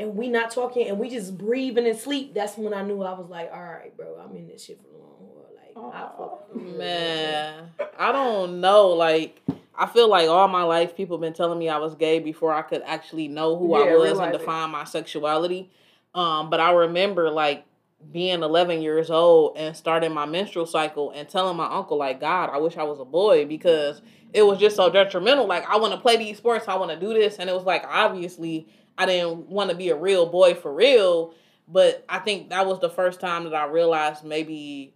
and 0.00 0.16
we 0.16 0.28
not 0.28 0.50
talking, 0.50 0.88
and 0.88 0.98
we 0.98 1.10
just 1.10 1.36
breathing 1.36 1.86
and 1.86 1.98
sleep. 1.98 2.32
That's 2.32 2.56
when 2.56 2.72
I 2.72 2.82
knew 2.82 3.02
I 3.02 3.12
was 3.12 3.28
like, 3.28 3.50
all 3.52 3.62
right, 3.62 3.94
bro, 3.96 4.18
I'm 4.18 4.34
in 4.34 4.48
this 4.48 4.64
shit 4.64 4.78
for 4.78 4.88
the 4.88 4.98
long 4.98 5.14
haul. 5.18 5.46
Like, 5.54 5.94
I 5.94 6.00
fuck 6.16 6.54
with 6.54 6.64
you. 6.64 6.78
Man, 6.78 7.70
I 7.98 8.10
don't 8.10 8.62
know. 8.62 8.88
Like, 8.88 9.42
I 9.76 9.86
feel 9.86 10.08
like 10.08 10.28
all 10.28 10.48
my 10.48 10.62
life 10.62 10.96
people 10.96 11.18
been 11.18 11.34
telling 11.34 11.58
me 11.58 11.68
I 11.68 11.76
was 11.76 11.94
gay 11.94 12.18
before 12.18 12.54
I 12.54 12.62
could 12.62 12.82
actually 12.86 13.28
know 13.28 13.58
who 13.58 13.74
I 13.74 13.80
was 13.80 13.88
realize 13.88 14.18
and 14.18 14.34
it. 14.34 14.38
define 14.38 14.70
my 14.70 14.84
sexuality. 14.84 15.70
Um, 16.14 16.48
but 16.48 16.60
I 16.60 16.72
remember 16.72 17.30
like 17.30 17.64
being 18.10 18.42
11 18.42 18.80
years 18.80 19.10
old 19.10 19.58
and 19.58 19.76
starting 19.76 20.12
my 20.12 20.24
menstrual 20.24 20.66
cycle 20.66 21.10
and 21.10 21.28
telling 21.28 21.56
my 21.56 21.66
uncle 21.70 21.98
like, 21.98 22.20
God, 22.20 22.48
I 22.50 22.56
wish 22.56 22.78
I 22.78 22.82
was 22.84 22.98
a 23.00 23.04
boy 23.04 23.44
because 23.44 24.00
it 24.32 24.42
was 24.42 24.58
just 24.58 24.76
so 24.76 24.90
detrimental. 24.90 25.46
Like 25.46 25.68
I 25.68 25.76
want 25.76 25.92
to 25.92 26.00
play 26.00 26.16
these 26.16 26.38
sports, 26.38 26.68
I 26.68 26.76
want 26.76 26.90
to 26.90 26.98
do 26.98 27.12
this, 27.12 27.36
and 27.36 27.50
it 27.50 27.52
was 27.52 27.64
like 27.64 27.84
obviously 27.86 28.66
I 29.00 29.06
didn't 29.06 29.48
want 29.48 29.70
to 29.70 29.76
be 29.76 29.88
a 29.88 29.96
real 29.96 30.26
boy 30.26 30.54
for 30.54 30.72
real. 30.72 31.34
But 31.66 32.04
I 32.08 32.18
think 32.18 32.50
that 32.50 32.66
was 32.66 32.80
the 32.80 32.90
first 32.90 33.20
time 33.20 33.44
that 33.44 33.54
I 33.54 33.66
realized 33.66 34.24
maybe 34.24 34.94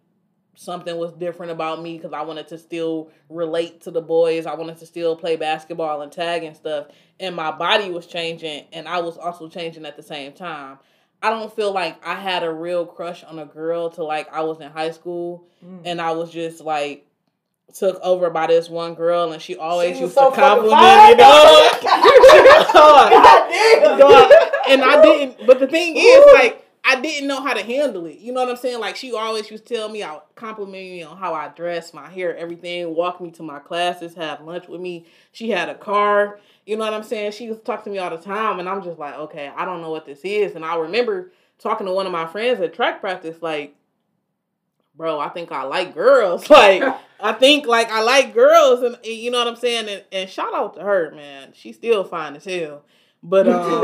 something 0.56 0.96
was 0.96 1.12
different 1.12 1.52
about 1.52 1.82
me 1.82 1.96
because 1.96 2.12
I 2.12 2.22
wanted 2.22 2.48
to 2.48 2.58
still 2.58 3.10
relate 3.28 3.80
to 3.82 3.90
the 3.90 4.00
boys. 4.02 4.46
I 4.46 4.54
wanted 4.54 4.78
to 4.78 4.86
still 4.86 5.16
play 5.16 5.36
basketball 5.36 6.02
and 6.02 6.10
tag 6.12 6.42
and 6.44 6.56
stuff. 6.56 6.86
And 7.18 7.34
my 7.34 7.50
body 7.52 7.90
was 7.90 8.06
changing 8.06 8.64
and 8.72 8.86
I 8.88 9.00
was 9.00 9.16
also 9.18 9.48
changing 9.48 9.84
at 9.86 9.96
the 9.96 10.02
same 10.02 10.32
time. 10.32 10.78
I 11.22 11.30
don't 11.30 11.54
feel 11.54 11.72
like 11.72 11.96
I 12.06 12.14
had 12.16 12.42
a 12.42 12.52
real 12.52 12.84
crush 12.86 13.24
on 13.24 13.38
a 13.38 13.46
girl 13.46 13.88
till 13.90 14.06
like 14.06 14.32
I 14.32 14.42
was 14.42 14.60
in 14.60 14.70
high 14.70 14.90
school 14.90 15.46
Mm. 15.64 15.80
and 15.86 16.00
I 16.00 16.12
was 16.12 16.30
just 16.30 16.60
like 16.60 17.06
took 17.74 17.98
over 18.02 18.28
by 18.30 18.46
this 18.48 18.68
one 18.68 18.94
girl 18.94 19.32
and 19.32 19.40
she 19.40 19.56
always 19.56 19.96
She 19.96 20.02
used 20.02 20.14
so 20.14 20.28
to 20.30 20.36
compliment 20.36 20.70
me. 20.72 20.76
fine. 20.76 21.16
dog. 21.16 21.72
God 22.62 23.48
damn. 23.50 23.98
Dog. 23.98 24.32
and 24.68 24.82
I 24.82 25.02
didn't. 25.02 25.46
But 25.46 25.60
the 25.60 25.66
thing 25.66 25.96
is, 25.96 26.24
like, 26.34 26.64
I 26.84 27.00
didn't 27.00 27.28
know 27.28 27.40
how 27.40 27.54
to 27.54 27.62
handle 27.62 28.04
it. 28.06 28.18
You 28.18 28.32
know 28.32 28.42
what 28.42 28.50
I'm 28.50 28.56
saying? 28.56 28.78
Like, 28.78 28.96
she 28.96 29.14
always 29.14 29.50
used 29.50 29.66
to 29.66 29.74
tell 29.74 29.88
me, 29.88 30.02
I 30.02 30.18
compliment 30.34 30.72
me 30.72 31.02
on 31.02 31.16
how 31.16 31.32
I 31.32 31.48
dress, 31.48 31.94
my 31.94 32.10
hair, 32.10 32.36
everything. 32.36 32.94
Walk 32.94 33.20
me 33.20 33.30
to 33.32 33.42
my 33.42 33.58
classes, 33.58 34.14
have 34.14 34.42
lunch 34.42 34.68
with 34.68 34.80
me. 34.80 35.06
She 35.32 35.50
had 35.50 35.70
a 35.70 35.74
car. 35.74 36.38
You 36.66 36.76
know 36.76 36.84
what 36.84 36.92
I'm 36.92 37.02
saying? 37.02 37.32
She 37.32 37.48
was 37.48 37.58
talking 37.60 37.84
to 37.84 37.90
me 37.90 37.98
all 37.98 38.10
the 38.10 38.22
time, 38.22 38.58
and 38.58 38.68
I'm 38.68 38.82
just 38.82 38.98
like, 38.98 39.14
okay, 39.14 39.50
I 39.54 39.64
don't 39.64 39.80
know 39.80 39.90
what 39.90 40.04
this 40.06 40.20
is. 40.24 40.54
And 40.54 40.64
I 40.64 40.76
remember 40.76 41.32
talking 41.58 41.86
to 41.86 41.92
one 41.92 42.06
of 42.06 42.12
my 42.12 42.26
friends 42.26 42.60
at 42.60 42.74
track 42.74 43.00
practice, 43.00 43.36
like, 43.40 43.74
bro, 44.96 45.18
I 45.18 45.28
think 45.28 45.52
I 45.52 45.62
like 45.64 45.94
girls. 45.94 46.48
Like, 46.54 46.82
I 47.20 47.32
think 47.32 47.66
like 47.66 47.90
I 47.90 48.02
like 48.02 48.34
girls, 48.34 48.82
and, 48.82 48.96
and 48.96 49.06
you 49.06 49.30
know 49.30 49.38
what 49.38 49.48
I'm 49.48 49.56
saying. 49.56 49.88
And, 49.88 50.04
and 50.12 50.28
shout 50.28 50.54
out 50.54 50.74
to 50.74 50.82
her, 50.82 51.12
man. 51.14 51.52
She's 51.54 51.76
still 51.76 52.04
fine 52.04 52.36
as 52.36 52.44
hell. 52.44 52.84
But 53.22 53.48
um, 53.48 53.80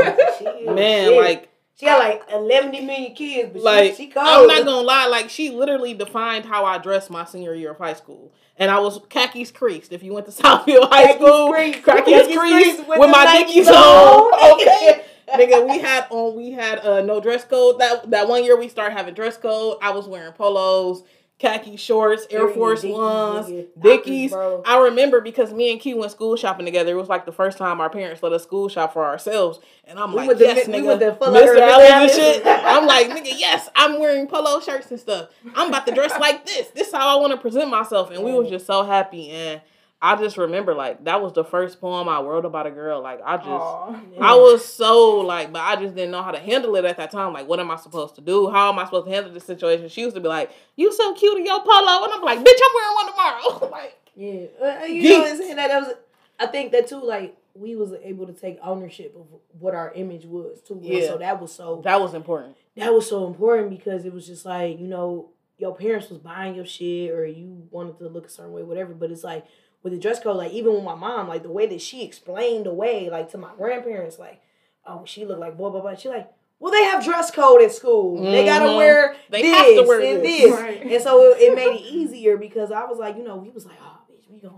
man, 0.74 1.08
shit. 1.08 1.20
like 1.20 1.50
she 1.80 1.86
got 1.86 1.98
like 1.98 2.22
11 2.30 2.72
million 2.72 3.14
kids, 3.14 3.50
but 3.54 3.62
like 3.62 3.92
she, 3.92 4.04
she 4.04 4.06
cold. 4.08 4.26
I'm 4.26 4.46
not 4.46 4.66
gonna 4.66 4.82
lie, 4.86 5.06
like 5.06 5.30
she 5.30 5.48
literally 5.48 5.94
defined 5.94 6.44
how 6.44 6.66
I 6.66 6.76
dressed 6.76 7.08
my 7.08 7.24
senior 7.24 7.54
year 7.54 7.70
of 7.70 7.78
high 7.78 7.94
school. 7.94 8.34
And 8.58 8.70
I 8.70 8.78
was 8.80 9.00
khakis 9.08 9.50
creased. 9.50 9.90
If 9.90 10.02
you 10.02 10.12
went 10.12 10.26
to 10.26 10.32
Southfield 10.42 10.90
High 10.90 11.06
Khakis 11.06 11.26
School, 11.26 11.50
creased. 11.50 11.82
khakis 11.82 12.04
Khakis 12.04 12.36
creased 12.36 12.38
creased 12.38 12.78
with, 12.86 12.98
with 12.98 13.10
my 13.10 13.24
Nikes 13.24 13.46
dickies 13.46 13.68
on. 13.68 13.74
on. 13.74 14.60
Okay. 14.60 15.04
Nigga, 15.32 15.68
we 15.68 15.78
had 15.78 16.06
on 16.10 16.36
we 16.36 16.50
had 16.52 16.78
uh 16.80 17.02
no 17.02 17.20
dress 17.20 17.44
code. 17.44 17.78
That 17.80 18.10
that 18.10 18.28
one 18.28 18.44
year 18.44 18.58
we 18.58 18.68
started 18.68 18.96
having 18.96 19.14
dress 19.14 19.36
code. 19.36 19.78
I 19.82 19.90
was 19.92 20.06
wearing 20.08 20.32
polos, 20.32 21.02
khaki 21.38 21.76
shorts, 21.76 22.26
Air 22.30 22.48
Force 22.48 22.82
Dickies, 22.82 22.96
Ones. 22.96 23.66
Dickies. 23.80 24.30
Bro. 24.30 24.62
I 24.66 24.78
remember 24.78 25.20
because 25.20 25.52
me 25.52 25.72
and 25.72 25.80
Key 25.80 25.94
went 25.94 26.12
school 26.12 26.36
shopping 26.36 26.66
together. 26.66 26.92
It 26.92 26.96
was 26.96 27.08
like 27.08 27.24
the 27.26 27.32
first 27.32 27.58
time 27.58 27.80
our 27.80 27.90
parents 27.90 28.22
let 28.22 28.32
us 28.32 28.42
school 28.42 28.68
shop 28.68 28.92
for 28.92 29.04
ourselves. 29.04 29.58
And 29.84 29.98
I'm 29.98 30.12
We 30.12 30.28
like, 30.28 30.38
yes, 30.38 30.66
we 30.68 30.74
nigga, 30.74 30.86
went 30.86 31.00
to 31.00 31.14
Foot 31.14 31.28
Mr. 31.30 31.58
Allen 31.60 31.86
and 31.86 32.10
shit. 32.10 32.42
I'm 32.46 32.86
like, 32.86 33.08
nigga, 33.08 33.32
yes, 33.36 33.68
I'm 33.74 33.98
wearing 33.98 34.26
polo 34.26 34.60
shirts 34.60 34.90
and 34.90 35.00
stuff. 35.00 35.30
I'm 35.54 35.68
about 35.68 35.86
to 35.86 35.94
dress 35.94 36.12
like 36.20 36.44
this. 36.46 36.68
This 36.68 36.88
is 36.88 36.94
how 36.94 37.16
I 37.18 37.20
want 37.20 37.32
to 37.32 37.38
present 37.38 37.70
myself. 37.70 38.10
And 38.10 38.22
we 38.22 38.32
was 38.32 38.48
just 38.50 38.66
so 38.66 38.84
happy. 38.84 39.30
And 39.30 39.60
I 40.02 40.16
just 40.16 40.38
remember 40.38 40.72
like 40.74 41.04
that 41.04 41.20
was 41.20 41.34
the 41.34 41.44
first 41.44 41.78
poem 41.80 42.08
I 42.08 42.20
wrote 42.22 42.46
about 42.46 42.66
a 42.66 42.70
girl. 42.70 43.02
Like 43.02 43.20
I 43.24 43.36
just 43.36 43.48
Aw. 43.48 44.00
I 44.20 44.34
was 44.34 44.64
so 44.64 45.18
like, 45.18 45.52
but 45.52 45.60
I 45.60 45.76
just 45.76 45.94
didn't 45.94 46.10
know 46.10 46.22
how 46.22 46.30
to 46.30 46.38
handle 46.38 46.74
it 46.76 46.84
at 46.86 46.96
that 46.96 47.10
time. 47.10 47.34
Like, 47.34 47.46
what 47.46 47.60
am 47.60 47.70
I 47.70 47.76
supposed 47.76 48.14
to 48.14 48.22
do? 48.22 48.48
How 48.50 48.72
am 48.72 48.78
I 48.78 48.84
supposed 48.86 49.06
to 49.06 49.12
handle 49.12 49.32
this 49.32 49.44
situation? 49.44 49.88
She 49.90 50.00
used 50.00 50.14
to 50.16 50.20
be 50.20 50.28
like, 50.28 50.50
"You 50.76 50.90
so 50.92 51.12
cute 51.14 51.38
in 51.38 51.44
your 51.44 51.60
polo," 51.60 52.04
and 52.04 52.12
I'm 52.14 52.22
like, 52.22 52.38
"Bitch, 52.38 52.60
I'm 52.64 52.74
wearing 52.74 52.94
one 52.94 53.06
tomorrow." 53.10 53.70
like, 53.72 53.98
Yeah, 54.14 54.46
uh, 54.62 54.84
you 54.84 55.02
Geeks. 55.02 55.10
know 55.10 55.18
what 55.20 55.30
I'm 55.32 55.36
saying? 55.36 55.56
That, 55.56 55.68
that 55.68 55.82
was, 55.86 55.94
I 56.38 56.46
think 56.46 56.72
that 56.72 56.88
too. 56.88 57.04
Like 57.04 57.36
we 57.54 57.76
was 57.76 57.92
able 58.02 58.26
to 58.26 58.32
take 58.32 58.58
ownership 58.62 59.14
of 59.16 59.26
what 59.58 59.74
our 59.74 59.92
image 59.92 60.24
was 60.24 60.62
too. 60.62 60.78
Yeah. 60.82 61.08
so 61.08 61.18
that 61.18 61.40
was 61.40 61.52
so 61.52 61.82
that 61.84 62.00
was 62.00 62.14
important. 62.14 62.56
that 62.76 62.94
was 62.94 63.06
so 63.06 63.26
important 63.26 63.68
because 63.68 64.06
it 64.06 64.14
was 64.14 64.26
just 64.26 64.46
like 64.46 64.78
you 64.80 64.86
know 64.86 65.28
your 65.58 65.76
parents 65.76 66.08
was 66.08 66.18
buying 66.18 66.54
your 66.54 66.64
shit 66.64 67.10
or 67.10 67.26
you 67.26 67.68
wanted 67.70 67.98
to 67.98 68.08
look 68.08 68.26
a 68.26 68.30
certain 68.30 68.52
way, 68.52 68.62
whatever. 68.62 68.94
But 68.94 69.10
it's 69.10 69.22
like 69.24 69.44
with 69.82 69.92
the 69.92 69.98
dress 69.98 70.20
code, 70.20 70.36
like 70.36 70.52
even 70.52 70.74
with 70.74 70.84
my 70.84 70.94
mom, 70.94 71.28
like 71.28 71.42
the 71.42 71.50
way 71.50 71.66
that 71.66 71.80
she 71.80 72.04
explained 72.04 72.66
the 72.66 72.74
way, 72.74 73.08
like 73.10 73.30
to 73.32 73.38
my 73.38 73.50
grandparents, 73.56 74.18
like 74.18 74.40
oh 74.86 75.02
she 75.04 75.24
looked 75.24 75.40
like 75.40 75.56
blah 75.56 75.70
blah 75.70 75.80
blah. 75.80 75.94
She 75.94 76.08
like. 76.08 76.30
Well, 76.62 76.70
they 76.72 76.84
have 76.84 77.02
dress 77.02 77.30
code 77.30 77.62
at 77.62 77.72
school. 77.72 78.20
They 78.22 78.44
gotta 78.44 78.66
Mhm. 78.66 78.76
wear 78.76 79.16
They 79.30 79.40
this 79.40 79.56
have 79.56 79.82
to 79.82 79.88
wear 79.88 80.00
and 80.00 80.22
this. 80.22 80.42
this. 80.42 80.52
Right. 80.60 80.82
And 80.92 81.02
so 81.02 81.32
it, 81.32 81.40
it 81.40 81.54
made 81.54 81.74
it 81.76 81.80
easier 81.80 82.36
because 82.36 82.70
I 82.70 82.84
was 82.84 82.98
like, 82.98 83.16
you 83.16 83.22
know, 83.24 83.36
we 83.36 83.48
was 83.48 83.64
like, 83.64 83.78
oh, 83.82 83.96
bitch, 84.12 84.30
we 84.30 84.40
gonna 84.40 84.56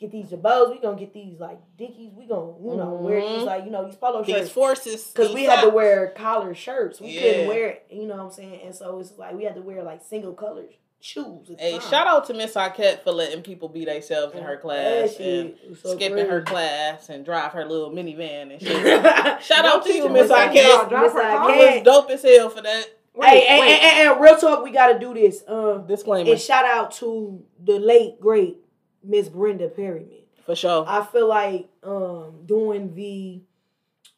get 0.00 0.10
these 0.10 0.28
jabos, 0.30 0.70
we 0.70 0.78
gonna 0.80 0.98
get 0.98 1.12
these 1.12 1.38
like 1.38 1.58
dickies, 1.76 2.14
we 2.14 2.24
gonna, 2.24 2.52
you 2.58 2.74
know, 2.74 2.94
wear 3.02 3.20
these 3.20 3.42
Mhm. 3.42 3.44
like, 3.44 3.64
you 3.66 3.70
know, 3.70 3.84
these 3.84 3.96
polo 3.96 4.22
These 4.24 4.34
shirts. 4.34 4.50
forces, 4.50 5.10
Because 5.10 5.28
these 5.28 5.34
we 5.34 5.44
had 5.44 5.60
to 5.60 5.68
wear 5.68 6.14
collar 6.16 6.54
shirts. 6.54 7.02
We 7.02 7.08
Yeah. 7.08 7.20
couldn't 7.20 7.48
wear 7.48 7.66
it, 7.66 7.86
you 7.90 8.06
know 8.06 8.16
what 8.16 8.22
I'm 8.24 8.30
saying? 8.30 8.60
And 8.64 8.74
so 8.74 8.98
it's 9.00 9.18
like 9.18 9.34
we 9.36 9.44
had 9.44 9.54
to 9.56 9.60
wear 9.60 9.82
like 9.82 10.00
single 10.02 10.32
color 10.32 10.64
shoes. 11.02 11.50
at 11.50 11.60
Hey, 11.60 11.72
time. 11.78 11.80
shout 11.90 12.06
out 12.06 12.26
to 12.26 12.34
Miss 12.34 12.54
Arquette 12.54 13.02
for 13.02 13.10
letting 13.12 13.42
people 13.42 13.68
be 13.68 13.84
themselves 13.84 14.34
in 14.34 14.42
her 14.42 14.52
That 14.56 14.60
class 14.62 15.16
shit 15.16 15.46
and 15.62 15.70
was 15.70 15.80
so 15.80 15.94
skipping 15.96 16.26
her 16.26 16.42
class 16.42 17.08
and 17.08 17.24
drive 17.24 17.52
her 17.52 17.64
little 17.64 17.90
minivan 17.90 18.52
and 18.52 18.60
shit. 18.62 18.76
shout 19.42 19.64
out 19.64 19.84
to 19.84 19.92
you, 19.92 20.08
Miss 20.08 20.28
Miss 20.28 20.30
Arquette. 20.30 20.62
Arquette. 20.64 20.88
Drive 20.88 21.02
Miss. 21.02 21.14
I 21.14 21.36
Arquette. 21.36 21.74
was 21.74 21.82
dope 21.84 22.10
as 22.10 22.22
hell 22.22 22.50
for 22.50 22.62
that. 22.62 22.86
Wait, 23.14 23.44
and, 23.46 23.60
wait. 23.60 23.72
and, 23.72 23.82
and, 24.00 24.10
and 24.12 24.20
real 24.22 24.36
talk, 24.38 24.64
we 24.64 24.70
gotta 24.70 24.98
do 24.98 25.12
this. 25.12 25.44
Um, 25.46 25.86
Disclaimer 25.86 26.30
and 26.30 26.40
shout 26.40 26.64
out 26.64 26.92
to 26.92 27.44
the 27.62 27.78
late 27.78 28.18
great 28.20 28.56
Miss 29.04 29.28
Brenda 29.28 29.68
Perryman. 29.68 30.22
for 30.46 30.54
sure. 30.56 30.84
I 30.88 31.04
feel 31.04 31.28
like 31.28 31.68
um 31.82 32.42
doing 32.46 32.94
the 32.94 33.42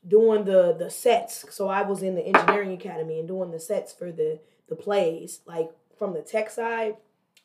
doing 0.07 0.45
the 0.45 0.75
the 0.79 0.91
sets. 0.91 1.45
So 1.51 1.67
I 1.69 1.83
was 1.83 2.03
in 2.03 2.15
the 2.15 2.23
engineering 2.25 2.73
academy 2.73 3.19
and 3.19 3.27
doing 3.27 3.51
the 3.51 3.59
sets 3.59 3.93
for 3.93 4.13
the 4.13 4.39
the 4.69 4.77
plays, 4.77 5.41
like 5.47 5.71
from 5.99 6.13
the 6.15 6.23
tech 6.23 6.51
side, 6.51 6.97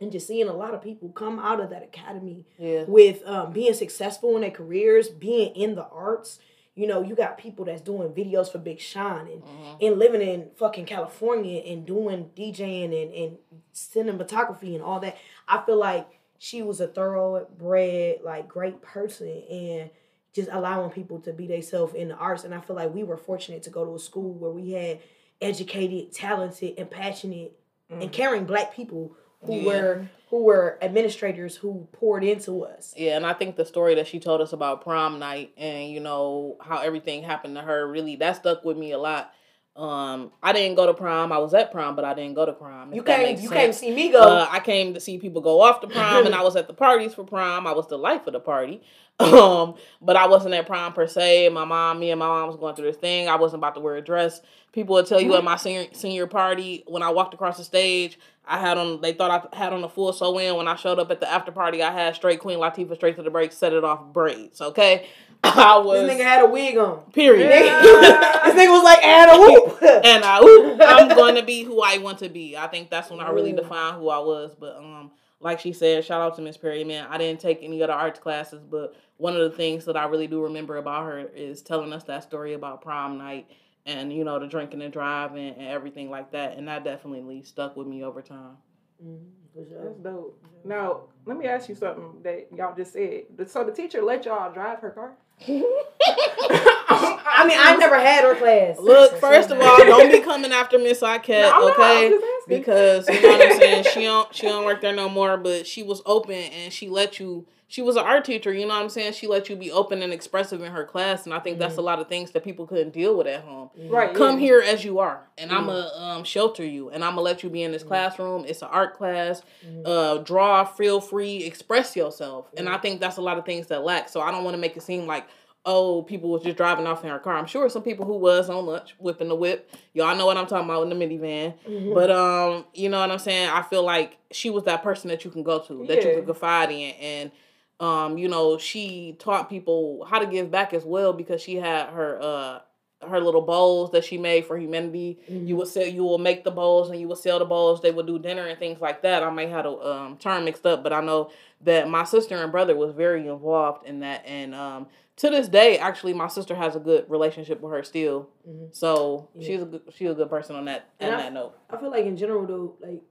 and 0.01 0.11
just 0.11 0.27
seeing 0.27 0.47
a 0.47 0.53
lot 0.53 0.73
of 0.73 0.81
people 0.81 1.09
come 1.09 1.39
out 1.39 1.59
of 1.59 1.69
that 1.71 1.83
academy 1.83 2.45
yeah. 2.57 2.83
with 2.87 3.21
um, 3.25 3.51
being 3.51 3.73
successful 3.73 4.35
in 4.35 4.41
their 4.41 4.51
careers, 4.51 5.09
being 5.09 5.53
in 5.55 5.75
the 5.75 5.85
arts. 5.87 6.39
You 6.75 6.87
know, 6.87 7.01
you 7.01 7.13
got 7.15 7.37
people 7.37 7.65
that's 7.65 7.81
doing 7.81 8.09
videos 8.09 8.49
for 8.49 8.57
Big 8.59 8.79
Sean 8.79 9.27
and, 9.27 9.43
Mhm. 9.43 9.77
and 9.87 9.99
living 9.99 10.21
in 10.21 10.51
fucking 10.55 10.85
California 10.85 11.61
and 11.65 11.85
doing 11.85 12.29
DJing 12.37 12.85
and, 13.03 13.13
and 13.13 13.37
cinematography 13.73 14.73
and 14.75 14.81
all 14.83 14.99
that. 15.01 15.17
I 15.47 15.61
feel 15.65 15.77
like 15.77 16.07
she 16.37 16.61
was 16.61 16.79
a 16.79 16.87
thoroughbred, 16.87 18.21
like 18.23 18.47
great 18.47 18.81
person 18.81 19.27
and 19.51 19.89
just 20.33 20.47
allowing 20.53 20.89
people 20.91 21.19
to 21.19 21.33
be 21.33 21.47
themselves 21.47 21.93
in 21.93 22.07
the 22.07 22.15
arts. 22.15 22.45
And 22.45 22.53
I 22.53 22.61
feel 22.61 22.77
like 22.77 22.93
we 22.93 23.03
were 23.03 23.17
fortunate 23.17 23.63
to 23.63 23.69
go 23.69 23.83
to 23.83 23.95
a 23.95 23.99
school 23.99 24.31
where 24.33 24.51
we 24.51 24.71
had 24.71 24.99
educated, 25.41 26.13
talented, 26.13 26.75
and 26.77 26.89
passionate 26.89 27.51
Mm. 27.91 28.01
and 28.03 28.11
carrying 28.11 28.45
black 28.45 28.73
people 28.75 29.15
who 29.43 29.55
Yeah. 29.55 29.65
were 29.65 30.05
who 30.29 30.43
were 30.43 30.77
administrators 30.83 31.55
who 31.55 31.87
poured 31.91 32.23
into 32.23 32.63
us. 32.63 32.93
Yeah, 32.95 33.15
and 33.15 33.25
I 33.25 33.33
think 33.33 33.55
the 33.55 33.65
story 33.65 33.95
that 33.95 34.05
she 34.05 34.19
told 34.19 34.41
us 34.41 34.53
about 34.53 34.83
prom 34.83 35.17
night 35.17 35.53
and 35.57 35.89
you 35.89 35.99
know 35.99 36.55
how 36.61 36.77
everything 36.81 37.23
happened 37.23 37.55
to 37.55 37.61
her 37.63 37.87
really 37.87 38.15
that 38.17 38.35
stuck 38.35 38.63
with 38.63 38.77
me 38.77 38.91
a 38.91 38.99
lot. 38.99 39.33
Um, 39.79 40.33
I 40.43 40.51
didn't 40.51 40.75
go 40.75 40.85
to 40.87 40.93
prom. 40.93 41.31
I 41.31 41.37
was 41.37 41.53
at 41.53 41.71
prom, 41.71 41.95
but 41.95 42.03
I 42.03 42.13
didn't 42.13 42.33
go 42.33 42.45
to 42.45 42.51
prom. 42.51 42.93
You 42.93 43.01
came 43.01 43.37
you 43.37 43.47
sense. 43.47 43.51
came 43.51 43.73
see 43.73 43.95
me 43.95 44.11
go. 44.11 44.21
Uh, 44.21 44.47
I 44.51 44.59
came 44.59 44.93
to 44.93 44.99
see 44.99 45.17
people 45.17 45.41
go 45.41 45.61
off 45.61 45.79
to 45.79 45.87
prom, 45.95 46.25
and 46.25 46.35
I 46.35 46.43
was 46.43 46.57
at 46.57 46.67
the 46.67 46.73
parties 46.73 47.13
for 47.13 47.23
prom. 47.23 47.65
I 47.65 47.71
was 47.71 47.87
the 47.87 47.97
life 47.97 48.27
of 48.27 48.33
the 48.33 48.41
party, 48.41 48.81
um, 49.19 49.75
but 50.01 50.17
I 50.17 50.27
wasn't 50.27 50.53
at 50.55 50.67
prom 50.67 50.91
per 50.91 51.07
se. 51.07 51.47
My 51.49 51.63
mom, 51.63 51.99
me 51.99 52.11
and 52.11 52.19
my 52.19 52.27
mom 52.27 52.47
was 52.47 52.57
going 52.57 52.75
through 52.75 52.87
this 52.87 52.97
thing. 52.97 53.29
I 53.29 53.37
wasn't 53.37 53.61
about 53.61 53.75
to 53.75 53.79
wear 53.79 53.95
a 53.95 54.01
dress. 54.01 54.41
People 54.73 54.95
would 54.95 55.07
tell 55.07 55.21
you 55.21 55.33
at 55.35 55.45
my 55.45 55.55
senior 55.55 55.85
senior 55.93 56.27
party 56.27 56.83
when 56.85 57.01
I 57.01 57.09
walked 57.11 57.33
across 57.33 57.57
the 57.57 57.63
stage, 57.63 58.19
I 58.45 58.59
had 58.59 58.77
on. 58.77 58.99
They 58.99 59.13
thought 59.13 59.49
I 59.53 59.55
had 59.55 59.71
on 59.71 59.83
a 59.83 59.89
full 59.89 60.11
sew 60.11 60.37
in. 60.39 60.55
When 60.55 60.67
I 60.67 60.75
showed 60.75 60.99
up 60.99 61.09
at 61.09 61.21
the 61.21 61.31
after 61.31 61.53
party, 61.53 61.81
I 61.81 61.91
had 61.93 62.15
straight 62.15 62.41
Queen 62.41 62.59
Latifah 62.59 62.95
straight 62.95 63.15
to 63.15 63.23
the 63.23 63.29
break, 63.29 63.53
set 63.53 63.71
it 63.71 63.85
off 63.85 64.11
braids. 64.11 64.59
Okay, 64.59 65.07
I 65.43 65.77
was 65.77 66.01
this 66.01 66.17
nigga 66.17 66.23
had 66.23 66.43
a 66.43 66.49
wig 66.49 66.77
on. 66.77 66.99
period. 67.11 67.49
Yeah. 67.49 67.81
this 67.81 68.55
nigga 68.55 68.71
was 68.71 68.83
like 68.83 69.03
Anna 69.03 69.39
Whoop. 69.39 69.81
and 70.05 70.23
I, 70.23 70.41
ooh, 70.41 70.77
I'm 70.81 71.15
going 71.15 71.35
to 71.35 71.43
be 71.43 71.63
who 71.63 71.81
I 71.81 71.97
want 71.97 72.19
to 72.19 72.29
be. 72.29 72.57
I 72.57 72.67
think 72.67 72.89
that's 72.89 73.09
when 73.09 73.19
I 73.19 73.29
really 73.29 73.53
defined 73.53 73.97
who 73.97 74.09
I 74.09 74.19
was. 74.19 74.55
But 74.59 74.75
um, 74.77 75.11
like 75.39 75.59
she 75.59 75.71
said, 75.73 76.03
shout 76.03 76.21
out 76.21 76.35
to 76.35 76.41
Miss 76.41 76.57
Perry. 76.57 76.83
Man, 76.83 77.07
I 77.09 77.17
didn't 77.17 77.39
take 77.39 77.59
any 77.61 77.81
other 77.81 77.93
arts 77.93 78.19
classes, 78.19 78.63
but 78.63 78.95
one 79.17 79.35
of 79.35 79.49
the 79.49 79.55
things 79.55 79.85
that 79.85 79.95
I 79.95 80.05
really 80.05 80.27
do 80.27 80.43
remember 80.43 80.77
about 80.77 81.05
her 81.05 81.19
is 81.19 81.61
telling 81.61 81.93
us 81.93 82.03
that 82.05 82.23
story 82.23 82.53
about 82.53 82.81
prom 82.81 83.17
night 83.17 83.49
and 83.85 84.13
you 84.13 84.23
know 84.23 84.39
the 84.39 84.47
drinking 84.47 84.81
and 84.81 84.93
driving 84.93 85.55
and 85.55 85.67
everything 85.67 86.09
like 86.09 86.31
that. 86.31 86.57
And 86.57 86.67
that 86.67 86.83
definitely 86.83 87.43
stuck 87.43 87.77
with 87.77 87.87
me 87.87 88.03
over 88.03 88.21
time. 88.21 88.57
Mm, 89.03 89.19
for 89.53 89.65
sure. 89.67 89.83
That's 89.85 89.99
dope. 89.99 90.43
Now, 90.65 91.03
let 91.25 91.37
me 91.37 91.45
ask 91.47 91.69
you 91.69 91.75
something 91.75 92.21
that 92.23 92.47
y'all 92.55 92.75
just 92.75 92.93
said. 92.93 93.23
So 93.47 93.63
the 93.63 93.71
teacher 93.71 94.01
let 94.01 94.25
y'all 94.25 94.51
drive 94.51 94.79
her 94.79 94.91
car? 94.91 95.13
I 95.47 97.45
mean, 97.47 97.57
I 97.59 97.75
never 97.77 97.97
had 97.99 98.23
her 98.23 98.35
class. 98.35 98.77
Look, 98.79 99.17
first 99.19 99.51
of 99.51 99.59
all, 99.61 99.77
don't 99.77 100.11
be 100.11 100.19
coming 100.19 100.51
after 100.51 100.77
Miss 100.77 101.01
Arquette, 101.01 101.41
No, 101.43 101.53
I'm 101.53 101.61
not, 101.67 101.79
okay? 101.79 102.09
just. 102.09 102.47
Because 102.47 103.09
you 103.09 103.21
know 103.21 103.29
what 103.29 103.51
I'm 103.51 103.59
saying. 103.59 103.85
She 103.93 104.01
don't 104.01 104.33
she 104.35 104.47
don't 104.47 104.65
work 104.65 104.81
there 104.81 104.95
no 104.95 105.07
more, 105.07 105.37
but 105.37 105.65
she 105.67 105.83
was 105.83 106.01
open 106.05 106.33
and 106.35 106.73
she 106.73 106.89
let 106.89 107.19
you. 107.19 107.45
She 107.69 107.83
was 107.83 107.97
an 107.97 108.03
art 108.03 108.25
teacher, 108.25 108.51
you 108.51 108.61
know 108.61 108.73
what 108.73 108.81
I'm 108.81 108.89
saying. 108.89 109.13
She 109.13 109.27
let 109.27 109.47
you 109.47 109.55
be 109.55 109.71
open 109.71 110.01
and 110.01 110.11
expressive 110.11 110.61
in 110.63 110.71
her 110.71 110.83
class, 110.83 111.25
and 111.25 111.35
I 111.35 111.39
think 111.39 111.59
that's 111.59 111.73
mm-hmm. 111.73 111.81
a 111.81 111.83
lot 111.83 111.99
of 111.99 112.09
things 112.09 112.31
that 112.31 112.43
people 112.43 112.65
couldn't 112.65 112.93
deal 112.93 113.15
with 113.15 113.27
at 113.27 113.41
home. 113.41 113.69
Mm-hmm. 113.79 113.93
Right. 113.93 114.13
Come 114.13 114.39
yeah. 114.39 114.45
here 114.45 114.61
as 114.61 114.83
you 114.83 114.97
are, 114.97 115.21
and 115.37 115.51
I'm 115.51 115.67
gonna 115.67 115.83
mm-hmm. 115.83 116.03
um, 116.03 116.23
shelter 116.23 116.65
you, 116.65 116.89
and 116.89 117.03
I'm 117.03 117.11
gonna 117.11 117.21
let 117.21 117.43
you 117.43 117.49
be 117.49 117.61
in 117.61 117.71
this 117.71 117.83
classroom. 117.83 118.43
It's 118.47 118.63
an 118.63 118.69
art 118.71 118.97
class. 118.97 119.43
Uh, 119.85 120.17
draw, 120.17 120.65
feel 120.65 120.99
free, 120.99 121.43
express 121.43 121.95
yourself, 121.95 122.47
and 122.57 122.67
I 122.67 122.79
think 122.79 122.99
that's 122.99 123.17
a 123.17 123.21
lot 123.21 123.37
of 123.37 123.45
things 123.45 123.67
that 123.67 123.83
lack. 123.83 124.09
So 124.09 124.19
I 124.19 124.31
don't 124.31 124.43
want 124.43 124.55
to 124.55 124.59
make 124.59 124.75
it 124.75 124.81
seem 124.81 125.05
like 125.05 125.27
oh 125.65 126.01
people 126.03 126.31
was 126.31 126.41
just 126.41 126.57
driving 126.57 126.87
off 126.87 127.03
in 127.03 127.11
her 127.11 127.19
car. 127.19 127.37
I'm 127.37 127.45
sure 127.45 127.69
some 127.69 127.83
people 127.83 128.05
who 128.05 128.17
was 128.17 128.49
on 128.49 128.65
lunch 128.65 128.95
whipping 128.97 129.27
the 129.27 129.35
whip. 129.35 129.71
Y'all 129.93 130.15
know 130.15 130.25
what 130.25 130.37
I'm 130.37 130.47
talking 130.47 130.65
about 130.67 130.83
in 130.83 130.89
the 130.89 130.95
minivan. 130.95 131.93
But 131.93 132.09
um, 132.09 132.65
you 132.73 132.89
know 132.89 132.99
what 132.99 133.11
I'm 133.11 133.19
saying. 133.19 133.49
I 133.49 133.61
feel 133.61 133.83
like 133.83 134.17
she 134.31 134.49
was 134.49 134.63
that 134.63 134.81
person 134.81 135.09
that 135.09 135.23
you 135.23 135.29
can 135.29 135.43
go 135.43 135.59
to, 135.59 135.85
that 135.85 136.01
you 136.03 136.09
Yeah. 136.09 136.15
could 136.15 136.25
confide 136.25 136.71
in, 136.71 136.95
and 136.95 137.31
um, 137.79 138.17
you 138.17 138.27
know, 138.27 138.57
she 138.57 139.15
taught 139.19 139.49
people 139.49 140.05
how 140.09 140.19
to 140.19 140.25
give 140.25 140.51
back 140.51 140.73
as 140.73 140.83
well 140.83 141.13
because 141.13 141.41
she 141.41 141.55
had 141.55 141.89
her 141.89 142.19
uh 142.21 142.59
her 143.07 143.21
little 143.21 143.41
bowls 143.41 143.91
that 143.91 144.03
she 144.03 144.17
made 144.17 144.45
for 144.45 144.57
humanity. 144.57 145.17
You 145.29 145.55
would 145.55 145.69
sell 145.69 145.85
you 145.87 146.03
will 146.03 146.17
make 146.17 146.43
the 146.43 146.51
bowls 146.51 146.89
and 146.89 146.99
you 146.99 147.07
would 147.07 147.17
sell 147.17 147.39
the 147.39 147.45
bowls. 147.45 147.81
They 147.81 147.91
would 147.91 148.05
do 148.07 148.19
dinner 148.19 148.45
and 148.47 148.59
things 148.59 148.81
like 148.81 149.03
that. 149.03 149.23
I 149.23 149.29
may 149.29 149.47
have 149.47 149.65
a 149.65 149.69
um 149.69 150.17
term 150.17 150.43
mixed 150.43 150.65
up, 150.65 150.83
but 150.83 150.91
I 150.91 150.99
know 150.99 151.31
that 151.61 151.89
my 151.89 152.03
sister 152.03 152.35
and 152.35 152.51
brother 152.51 152.75
was 152.75 152.93
very 152.93 153.25
involved 153.27 153.85
in 153.87 154.01
that 154.01 154.25
and 154.25 154.53
um 154.53 154.87
to 155.15 155.29
this 155.29 155.47
day 155.49 155.77
actually 155.77 156.13
my 156.13 156.27
sister 156.27 156.55
has 156.55 156.75
a 156.75 156.79
good 156.79 157.05
relationship 157.09 157.61
with 157.61 157.71
her 157.71 157.83
still. 157.83 158.27
Mhm. 158.45 158.75
So 158.75 159.29
Yeah. 159.35 159.47
she's 159.47 159.61
a 159.61 159.65
good 159.65 159.81
she's 159.95 160.09
a 160.11 160.13
good 160.15 160.29
person 160.29 160.57
on 160.57 160.65
that 160.65 160.89
on 160.99 161.07
I- 161.13 161.17
that 161.17 161.31
note. 161.33 161.53
I 161.69 161.77
feel 161.77 161.91
like 161.91 162.05
in 162.05 162.17
general 162.17 162.45
though, 162.45 162.75
like 162.81 163.01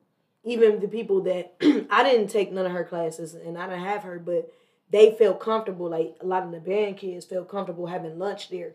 even 0.48 0.80
the 0.80 0.88
people 0.88 1.22
that 1.22 1.54
I 1.90 2.02
didn't 2.02 2.28
take 2.28 2.52
none 2.52 2.66
of 2.66 2.72
her 2.72 2.84
classes 2.84 3.34
and 3.34 3.58
I 3.58 3.68
didn't 3.68 3.84
have 3.84 4.02
her, 4.02 4.18
but 4.18 4.52
they 4.90 5.12
felt 5.12 5.40
comfortable. 5.40 5.90
Like 5.90 6.16
a 6.20 6.26
lot 6.26 6.44
of 6.44 6.50
the 6.50 6.60
band 6.60 6.96
kids 6.96 7.26
felt 7.26 7.48
comfortable 7.48 7.86
having 7.86 8.18
lunch 8.18 8.48
there 8.48 8.74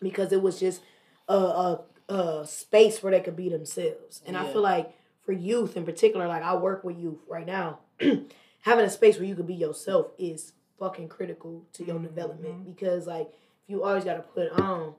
because 0.00 0.32
it 0.32 0.42
was 0.42 0.58
just 0.58 0.82
a 1.28 1.34
a, 1.34 1.80
a 2.08 2.46
space 2.46 3.02
where 3.02 3.12
they 3.12 3.20
could 3.20 3.36
be 3.36 3.48
themselves. 3.48 4.22
And 4.26 4.36
I 4.36 4.50
feel 4.52 4.62
like 4.62 4.94
for 5.24 5.32
youth 5.32 5.76
in 5.76 5.84
particular, 5.84 6.26
like 6.26 6.42
I 6.42 6.54
work 6.56 6.82
with 6.82 6.98
youth 6.98 7.20
right 7.28 7.46
now, 7.46 7.78
having 8.62 8.84
a 8.84 8.90
space 8.90 9.16
where 9.16 9.26
you 9.26 9.36
could 9.36 9.46
be 9.46 9.54
yourself 9.54 10.08
is 10.18 10.52
fucking 10.78 11.08
critical 11.08 11.64
to 11.72 11.84
your 11.84 11.96
mm-hmm, 11.96 12.06
development 12.06 12.54
mm-hmm. 12.54 12.70
because 12.72 13.06
like 13.06 13.28
if 13.28 13.68
you 13.70 13.84
always 13.84 14.04
got 14.04 14.14
to 14.14 14.22
put 14.22 14.50
on 14.60 14.94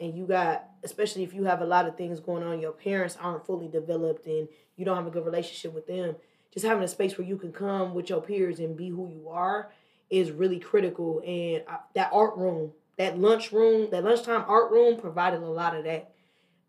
and 0.00 0.16
you 0.16 0.26
got 0.26 0.68
especially 0.82 1.22
if 1.22 1.32
you 1.32 1.44
have 1.44 1.60
a 1.60 1.64
lot 1.64 1.86
of 1.86 1.96
things 1.96 2.18
going 2.18 2.42
on 2.42 2.58
your 2.58 2.72
parents 2.72 3.16
aren't 3.20 3.46
fully 3.46 3.68
developed 3.68 4.26
and 4.26 4.48
you 4.78 4.84
don't 4.86 4.96
have 4.96 5.06
a 5.06 5.10
good 5.10 5.26
relationship 5.26 5.74
with 5.74 5.86
them 5.86 6.16
just 6.52 6.66
having 6.66 6.82
a 6.82 6.88
space 6.88 7.16
where 7.18 7.26
you 7.26 7.36
can 7.36 7.52
come 7.52 7.94
with 7.94 8.08
your 8.08 8.22
peers 8.22 8.58
and 8.58 8.76
be 8.76 8.88
who 8.88 9.08
you 9.08 9.28
are 9.28 9.70
is 10.10 10.30
really 10.30 10.58
critical. 10.58 11.22
And 11.26 11.62
I, 11.68 11.78
that 11.94 12.10
art 12.12 12.36
room 12.36 12.72
that 12.96 13.18
lunch 13.18 13.52
room 13.52 13.88
that 13.92 14.02
lunchtime 14.02 14.44
art 14.48 14.72
room 14.72 14.98
provided 14.98 15.42
a 15.42 15.46
lot 15.46 15.76
of 15.76 15.84
that. 15.84 16.12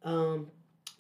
Um 0.04 0.48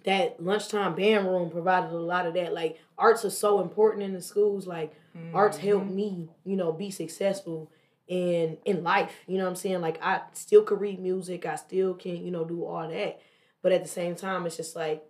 that 0.05 0.41
lunchtime 0.41 0.95
band 0.95 1.27
room 1.27 1.49
provided 1.49 1.91
a 1.91 1.97
lot 1.97 2.25
of 2.25 2.33
that. 2.35 2.53
Like 2.53 2.79
arts 2.97 3.25
are 3.25 3.29
so 3.29 3.61
important 3.61 4.03
in 4.03 4.13
the 4.13 4.21
schools. 4.21 4.65
Like 4.65 4.95
arts 5.33 5.57
helped 5.57 5.89
me 5.89 6.29
you 6.45 6.55
know 6.55 6.71
be 6.71 6.89
successful 6.89 7.69
in 8.07 8.57
in 8.65 8.83
life. 8.83 9.13
You 9.27 9.37
know 9.37 9.43
what 9.43 9.49
i'm 9.51 9.55
saying? 9.55 9.81
Like 9.81 10.01
i 10.01 10.21
still 10.33 10.63
could 10.63 10.79
read 10.79 10.99
music. 10.99 11.45
I 11.45 11.57
still 11.57 11.93
can 11.93 12.25
you 12.25 12.31
know 12.31 12.45
do 12.45 12.63
all 12.63 12.87
that. 12.87 13.19
But 13.61 13.73
at 13.73 13.83
the 13.83 13.89
same 13.89 14.15
time 14.15 14.45
it's 14.45 14.55
just 14.55 14.75
like 14.75 15.03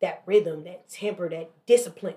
that 0.00 0.22
rhythm 0.26 0.64
that 0.64 0.88
temper 0.88 1.28
that 1.28 1.50
discipline 1.66 2.14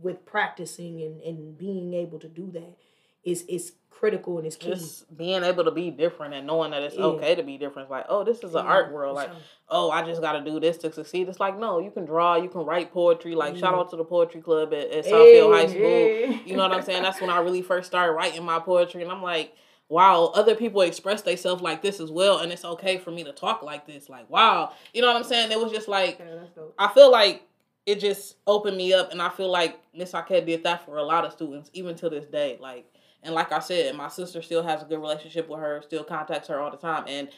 with 0.00 0.24
practicing 0.24 1.00
and, 1.02 1.20
and 1.22 1.58
being 1.58 1.92
able 1.94 2.18
to 2.18 2.28
do 2.28 2.50
that 2.52 2.76
is 3.24 3.42
is 3.42 3.72
critical 3.90 4.38
and 4.38 4.46
it's 4.46 4.56
key 4.56 4.70
Just 4.70 5.14
being 5.14 5.44
able 5.44 5.62
to 5.64 5.70
be 5.70 5.90
different 5.90 6.32
and 6.32 6.46
knowing 6.46 6.70
that 6.70 6.82
it's 6.82 6.96
Yeah. 6.96 7.04
okay 7.04 7.34
to 7.34 7.42
be 7.42 7.58
different. 7.58 7.84
It's 7.86 7.90
like, 7.90 8.06
oh, 8.08 8.24
this 8.24 8.38
is 8.38 8.54
an 8.54 8.64
Yeah, 8.64 8.70
art 8.70 8.92
world. 8.92 9.14
Like, 9.14 9.28
oh, 9.68 9.90
I 9.90 10.02
just 10.02 10.22
got 10.22 10.32
to 10.32 10.40
do 10.40 10.58
this 10.58 10.78
to 10.78 10.90
succeed. 10.90 11.28
It's 11.28 11.38
like, 11.38 11.58
no, 11.58 11.80
you 11.80 11.90
can 11.90 12.06
draw, 12.06 12.36
you 12.36 12.48
can 12.48 12.62
write 12.64 12.94
poetry. 12.94 13.34
Like, 13.34 13.58
shout 13.58 13.74
out 13.74 13.90
to 13.90 13.96
the 13.96 14.04
poetry 14.04 14.40
club 14.40 14.72
at, 14.72 14.90
at 14.90 15.04
Southfield 15.04 15.52
High 15.52 15.66
School. 15.66 15.80
Yeah. 15.82 16.38
You 16.46 16.56
know 16.56 16.62
what 16.66 16.72
I'm 16.72 16.82
saying? 16.82 17.02
That's 17.02 17.20
when 17.20 17.28
I 17.28 17.40
really 17.40 17.60
first 17.60 17.88
started 17.88 18.12
writing 18.14 18.42
my 18.42 18.58
poetry. 18.58 19.02
And 19.02 19.12
I'm 19.12 19.22
like, 19.22 19.54
wow, 19.90 20.26
other 20.34 20.54
people 20.54 20.80
express 20.82 21.22
themselves 21.22 21.60
like 21.60 21.82
this 21.82 22.00
as 22.00 22.10
well. 22.10 22.38
And 22.38 22.52
it's 22.52 22.64
okay 22.64 22.96
for 22.96 23.10
me 23.10 23.24
to 23.24 23.32
talk 23.32 23.62
like 23.62 23.86
this. 23.86 24.08
Like, 24.08 24.30
wow. 24.30 24.72
You 24.94 25.02
know 25.02 25.08
what 25.08 25.16
I'm 25.16 25.24
saying? 25.24 25.50
It 25.50 25.58
was 25.58 25.72
just 25.72 25.88
like, 25.88 26.18
Yeah. 26.18 26.62
I 26.78 26.88
feel 26.94 27.10
like 27.10 27.42
it 27.86 27.98
just 27.98 28.36
opened 28.46 28.76
me 28.76 28.94
up. 28.94 29.10
And 29.10 29.20
I 29.20 29.28
feel 29.28 29.50
like 29.50 29.80
Miss 29.92 30.12
Arquette 30.12 30.46
did 30.46 30.62
that 30.62 30.84
for 30.86 30.96
a 30.96 31.02
lot 31.02 31.24
of 31.24 31.32
students, 31.32 31.70
even 31.72 31.96
to 31.96 32.08
this 32.08 32.24
day. 32.26 32.56
Like, 32.60 32.86
and 33.24 33.34
like 33.34 33.50
I 33.50 33.58
said, 33.58 33.96
my 33.96 34.08
sister 34.08 34.40
still 34.42 34.62
has 34.62 34.80
a 34.80 34.84
good 34.86 35.00
relationship 35.00 35.48
with 35.48 35.58
her, 35.58 35.82
still 35.82 36.04
contacts 36.04 36.46
her 36.48 36.60
all 36.60 36.70
the 36.70 36.76
time. 36.76 37.04
And 37.08 37.28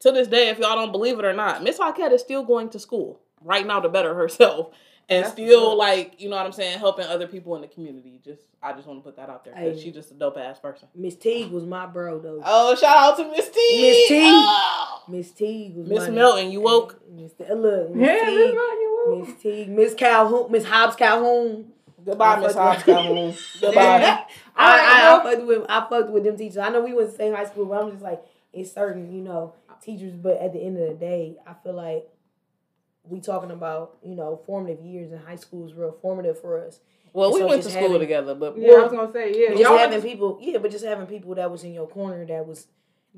to 0.00 0.12
this 0.12 0.28
day, 0.28 0.50
if 0.50 0.58
y'all 0.58 0.76
don't 0.76 0.92
believe 0.92 1.18
it 1.18 1.24
or 1.24 1.32
not, 1.32 1.64
Miss 1.64 1.78
Arquette 1.78 2.12
is 2.12 2.20
still 2.20 2.44
going 2.44 2.68
to 2.70 2.78
school 2.78 3.20
right 3.40 3.66
now 3.66 3.80
to 3.80 3.88
better 3.88 4.14
herself. 4.14 4.68
And 5.08 5.24
That's 5.24 5.32
still 5.34 5.62
what's 5.62 5.72
up. 5.72 5.78
like, 5.78 6.20
you 6.20 6.30
know 6.30 6.36
what 6.36 6.46
I'm 6.46 6.52
saying, 6.52 6.78
helping 6.78 7.04
other 7.06 7.26
people 7.26 7.54
in 7.56 7.60
the 7.62 7.68
community. 7.68 8.20
Just 8.24 8.42
I 8.62 8.72
just 8.72 8.86
want 8.86 9.00
to 9.00 9.02
put 9.04 9.16
that 9.16 9.28
out 9.28 9.44
there. 9.44 9.52
Because 9.54 9.76
Hey. 9.78 9.84
she's 9.84 9.94
just 9.94 10.10
a 10.12 10.14
dope 10.14 10.38
ass 10.38 10.58
person. 10.60 10.88
miss 10.94 11.16
teague 11.16 11.50
was 11.50 11.64
my 11.66 11.86
bro 11.86 12.18
though 12.20 12.40
Oh, 12.44 12.74
shout 12.76 12.96
out 12.96 13.16
to 13.18 13.30
Miss 13.30 13.48
T. 13.50 13.82
Miss 13.82 14.08
T. 14.08 14.20
Oh. 14.24 15.02
miss 15.08 15.30
teague 15.32 15.76
was 15.76 15.88
Miss 15.88 15.98
my 16.04 16.10
Melton, 16.10 16.50
you 16.52 16.60
woke? 16.60 17.00
miss 17.10 17.32
T- 17.32 17.44
look 17.52 17.90
miss 17.94 18.06
Yeah, 18.06 18.24
teague 18.24 18.36
that's 18.36 18.54
you 18.54 19.04
will. 19.06 19.26
Miss 19.26 19.42
Teague, 19.42 19.68
Miss 19.68 19.94
Calhoun, 19.94 20.50
Miss 20.52 20.64
Hobbs 20.64 20.96
Calhoun. 20.96 21.72
Goodbye, 22.04 22.40
Miss 22.40 22.54
Hobbs 22.54 22.82
Calhoun. 22.84 23.34
Goodbye. 23.60 23.82
I, 23.82 24.26
I, 24.56 24.56
I 24.56 25.12
Alright, 25.16 25.24
fucked 25.36 25.46
with 25.46 25.66
I 25.68 25.88
fucked 25.88 26.10
with 26.10 26.24
them 26.24 26.36
teachers. 26.36 26.58
I 26.58 26.68
know 26.70 26.80
we 26.82 26.92
went 26.94 27.08
to 27.08 27.12
the 27.12 27.18
same 27.18 27.34
high 27.34 27.44
school, 27.46 27.66
but 27.66 27.82
I'm 27.82 27.90
just 27.90 28.02
like 28.02 28.22
it's 28.52 28.72
certain, 28.72 29.12
you 29.12 29.20
know, 29.22 29.54
teachers. 29.82 30.14
But 30.14 30.38
at 30.40 30.52
the 30.52 30.60
end 30.60 30.78
of 30.78 30.88
the 30.88 30.94
day, 30.94 31.36
I 31.46 31.54
feel 31.62 31.74
like 31.74 32.08
we 33.04 33.20
talking 33.20 33.50
about 33.50 33.98
you 34.02 34.14
know 34.14 34.40
formative 34.46 34.84
years 34.84 35.12
in 35.12 35.18
high 35.18 35.36
school 35.36 35.66
is 35.66 35.74
real 35.74 35.92
formative 36.02 36.40
for 36.40 36.64
us. 36.64 36.80
Well, 37.12 37.32
we 37.32 37.40
So 37.40 37.46
went 37.48 37.62
to 37.64 37.70
school 37.70 37.82
having- 37.82 38.00
together, 38.00 38.34
but 38.34 38.56
Yeah, 38.56 38.72
I 38.72 38.82
was 38.84 38.92
gonna 38.92 39.12
say, 39.12 39.32
yeah. 39.38 39.54
Just 39.54 39.70
having 39.70 40.00
to- 40.00 40.06
people, 40.08 40.38
yeah, 40.40 40.58
but 40.58 40.70
just 40.70 40.84
having 40.84 41.06
people 41.06 41.34
that 41.34 41.50
was 41.50 41.62
in 41.62 41.74
your 41.74 41.86
corner 41.86 42.24
that 42.24 42.46
was 42.46 42.68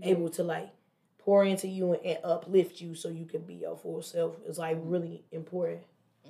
able 0.02 0.28
to 0.30 0.42
like 0.42 0.70
pour 1.18 1.44
into 1.44 1.68
you 1.68 1.92
and, 1.92 2.04
and 2.04 2.18
uplift 2.24 2.80
you 2.80 2.94
so 2.94 3.08
you 3.08 3.24
can 3.24 3.42
be 3.42 3.54
your 3.54 3.76
full 3.76 4.02
self 4.02 4.36
is 4.46 4.58
like 4.58 4.78
really 4.82 5.24
important. 5.32 5.82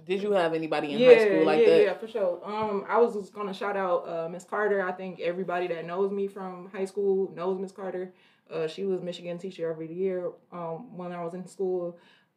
did 0.05 0.23
you 0.23 0.33
have 0.33 0.53
anybody 0.53 0.93
in 0.93 0.99
yeah, 0.99 1.15
high 1.15 1.25
school 1.25 1.45
like 1.47 1.61
yeah, 1.61 1.69
that? 1.71 1.83
Yeah, 1.85 1.95
for 1.95 2.07
sure. 2.09 2.41
Um, 2.45 2.85
I 2.87 2.99
was 2.99 3.15
just 3.15 3.33
gonna 3.33 3.55
shout 3.55 3.77
out 3.77 4.07
uh, 4.07 4.29
Miss 4.29 4.45
Carter. 4.45 4.83
I 4.87 4.93
think 4.93 5.21
everybody 5.21 5.67
that 5.69 5.87
knows 5.87 6.11
me 6.11 6.27
from 6.27 6.69
high 6.75 6.85
school 6.85 7.33
knows 7.35 7.59
Miss 7.59 7.73
Carter. 7.73 8.13
Uh, 8.51 8.67
she 8.67 8.85
was 8.85 9.01
Michigan 9.01 9.39
teacher 9.39 9.71
every 9.71 9.91
year 9.91 10.31
um, 10.53 10.95
when 10.99 11.13
I 11.13 11.25
was 11.25 11.33
in 11.33 11.47
school. 11.47 11.97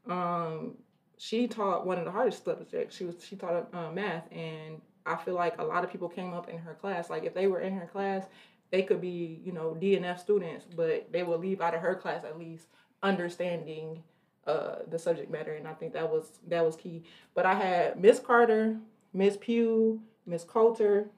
Um, 0.10 0.78
she 1.18 1.48
taught 1.48 1.86
one 1.86 1.98
of 1.98 2.06
the 2.06 2.12
hardest 2.12 2.46
subjects. 2.46 2.96
She 2.96 3.06
was 3.06 3.16
she 3.24 3.36
taught 3.36 3.74
uh, 3.74 3.92
math, 3.92 4.32
and 4.32 4.82
I 5.06 5.16
feel 5.16 5.36
like 5.36 5.60
a 5.60 5.64
lot 5.64 5.84
of 5.84 5.92
people 5.92 6.10
came 6.10 6.34
up 6.34 6.50
in 6.50 6.58
her 6.58 6.76
class. 6.76 7.10
Like 7.10 7.24
if 7.24 7.34
they 7.34 7.48
were 7.48 7.62
in 7.62 7.74
her 7.74 7.88
class, 7.88 8.26
they 8.72 8.84
could 8.84 9.02
be 9.02 9.42
you 9.44 9.52
know 9.52 9.76
DNF 9.80 10.20
students, 10.20 10.66
but 10.76 11.12
they 11.12 11.24
would 11.24 11.40
leave 11.40 11.62
out 11.62 11.74
of 11.74 11.82
her 11.82 11.96
class 11.96 12.24
at 12.24 12.38
least 12.38 12.68
understanding 13.04 14.04
uh, 14.46 14.78
the 14.90 15.00
subject 15.00 15.32
matter, 15.32 15.54
and 15.54 15.68
I 15.68 15.74
think 15.74 15.94
that 15.94 16.10
was 16.10 16.40
that 16.48 16.64
was 16.64 16.76
key. 16.76 17.04
But 17.34 17.46
I 17.46 17.56
had 17.56 18.00
Miss 18.00 18.20
Carter, 18.20 18.78
Miss 19.14 19.38
Pugh, 19.38 20.02
Miss 20.26 20.44
Coulter, 20.44 21.10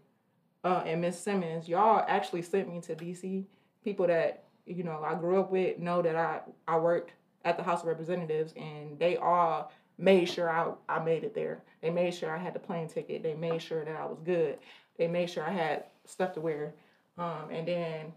uh, 0.63 0.83
and 0.85 1.01
Miss 1.01 1.19
Simmons. 1.19 1.67
Y'all 1.67 2.03
actually 2.07 2.41
sent 2.41 2.73
me 2.73 2.81
to 2.81 2.95
DC. 2.95 3.45
People 3.83 4.07
that 4.07 4.45
you 4.65 4.83
know 4.83 5.03
I 5.05 5.15
grew 5.15 5.39
up 5.39 5.51
with 5.51 5.77
know 5.77 6.01
that 6.01 6.15
I 6.15 6.41
I 6.67 6.77
worked 6.77 7.11
at 7.45 7.57
the 7.57 7.63
House 7.63 7.81
of 7.81 7.87
Representatives, 7.87 8.53
and 8.57 8.97
they 8.99 9.17
all 9.17 9.71
made 9.99 10.25
sure 10.25 10.49
I 10.49 10.71
I 10.87 11.03
made 11.03 11.23
it 11.23 11.35
there. 11.35 11.61
They 11.81 11.89
made 11.89 12.13
sure 12.13 12.35
I 12.35 12.37
had 12.39 12.53
the 12.55 12.59
plane 12.59 12.87
ticket. 12.87 13.21
They 13.23 13.33
made 13.35 13.61
sure 13.61 13.83
that 13.85 13.95
I 13.95 14.05
was 14.05 14.17
good. 14.25 14.57
They 14.97 15.07
made 15.07 15.29
sure 15.29 15.43
I 15.43 15.51
had 15.51 15.83
stuff 16.05 16.33
to 16.33 16.41
wear. 16.41 16.73
Um, 17.17 17.49
and 17.51 17.67
then 17.67 18.13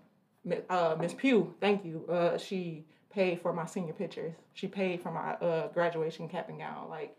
uh, 0.70 0.96
Miss 0.98 1.12
Pugh, 1.14 1.54
thank 1.60 1.84
you. 1.84 2.06
Uh, 2.08 2.38
she 2.38 2.84
paid 3.10 3.40
for 3.40 3.52
my 3.52 3.66
senior 3.66 3.92
pictures. 3.92 4.32
She 4.54 4.66
paid 4.68 5.02
for 5.02 5.10
my 5.12 5.32
uh, 5.46 5.68
graduation 5.68 6.28
cap 6.28 6.48
and 6.48 6.58
gown. 6.58 6.88
Like, 6.88 7.16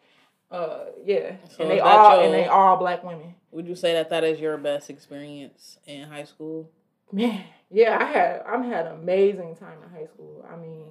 uh, 0.51 0.85
yeah. 1.05 1.35
So 1.49 1.63
and 1.63 1.71
they 1.71 1.79
all 1.79 2.15
your- 2.15 2.25
and 2.25 2.33
they 2.33 2.45
all 2.47 2.77
black 2.77 3.03
women. 3.03 3.35
Would 3.51 3.67
you 3.67 3.75
say 3.75 3.93
that 3.93 4.09
that 4.09 4.23
is 4.23 4.39
your 4.39 4.57
best 4.57 4.89
experience 4.89 5.77
in 5.85 6.07
high 6.09 6.23
school? 6.23 6.69
Man, 7.11 7.43
yeah, 7.69 7.97
I 7.99 8.05
had 8.05 8.41
I 8.47 8.65
had 8.65 8.87
an 8.87 8.93
amazing 8.93 9.55
time 9.55 9.77
in 9.83 9.89
high 9.97 10.07
school. 10.07 10.45
I 10.51 10.55
mean, 10.55 10.87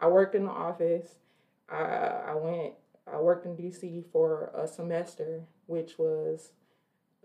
I 0.00 0.06
worked 0.08 0.34
in 0.34 0.44
the 0.46 0.50
office. 0.50 1.08
I 1.68 1.76
I 2.28 2.34
went 2.34 2.72
I 3.12 3.20
worked 3.20 3.46
in 3.46 3.56
DC 3.56 4.04
for 4.12 4.50
a 4.54 4.66
semester, 4.66 5.42
which 5.66 5.98
was 5.98 6.50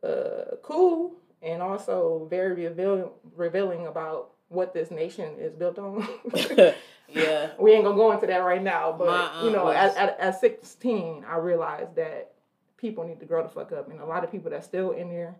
uh, 0.04 0.56
cool 0.62 1.16
and 1.42 1.62
also 1.62 2.28
very 2.30 2.68
revealing 2.68 3.10
revealing 3.36 3.88
about 3.88 4.32
what 4.50 4.74
this 4.74 4.92
nation 4.92 5.36
is 5.40 5.54
built 5.54 5.80
on. 5.80 6.08
yeah. 7.08 7.52
We 7.58 7.72
ain't 7.72 7.84
gonna 7.84 7.96
go 7.96 8.12
into 8.12 8.28
that 8.28 8.40
right 8.40 8.62
now, 8.62 8.94
but 8.98 9.08
My 9.08 9.44
you 9.44 9.52
know, 9.52 9.70
aunt 9.70 9.98
at, 9.98 10.20
at, 10.20 10.20
at 10.20 10.40
16, 10.40 11.26
I 11.28 11.38
realized 11.38 11.96
that 11.96 12.34
people 12.78 13.08
need 13.08 13.20
to 13.20 13.26
grow 13.26 13.44
the 13.44 13.50
fuck 13.50 13.72
up, 13.72 13.90
and 13.90 14.00
a 14.00 14.06
lot 14.06 14.24
of 14.24 14.32
people 14.32 14.52
that's 14.52 14.66
still 14.66 14.92
in 14.92 15.10
there 15.10 15.36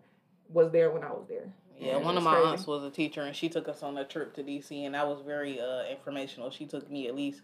was 0.48 0.70
there 0.70 0.90
when 0.90 1.02
I 1.02 1.10
was 1.10 1.26
there. 1.28 1.52
Yeah, 1.78 1.96
And 1.96 2.04
one 2.04 2.16
of 2.16 2.22
my 2.22 2.34
crazy. 2.34 2.48
aunts 2.48 2.66
was 2.66 2.84
a 2.84 2.90
teacher, 2.90 3.22
and 3.22 3.34
she 3.34 3.48
took 3.48 3.68
us 3.68 3.82
on 3.82 3.98
a 3.98 4.04
trip 4.04 4.34
to 4.34 4.42
DC, 4.42 4.86
and 4.86 4.94
that 4.94 5.06
was 5.06 5.20
very 5.26 5.60
uh, 5.60 5.84
informational. 5.90 6.50
She 6.50 6.64
took 6.66 6.88
me 6.90 7.08
at 7.08 7.16
least, 7.16 7.42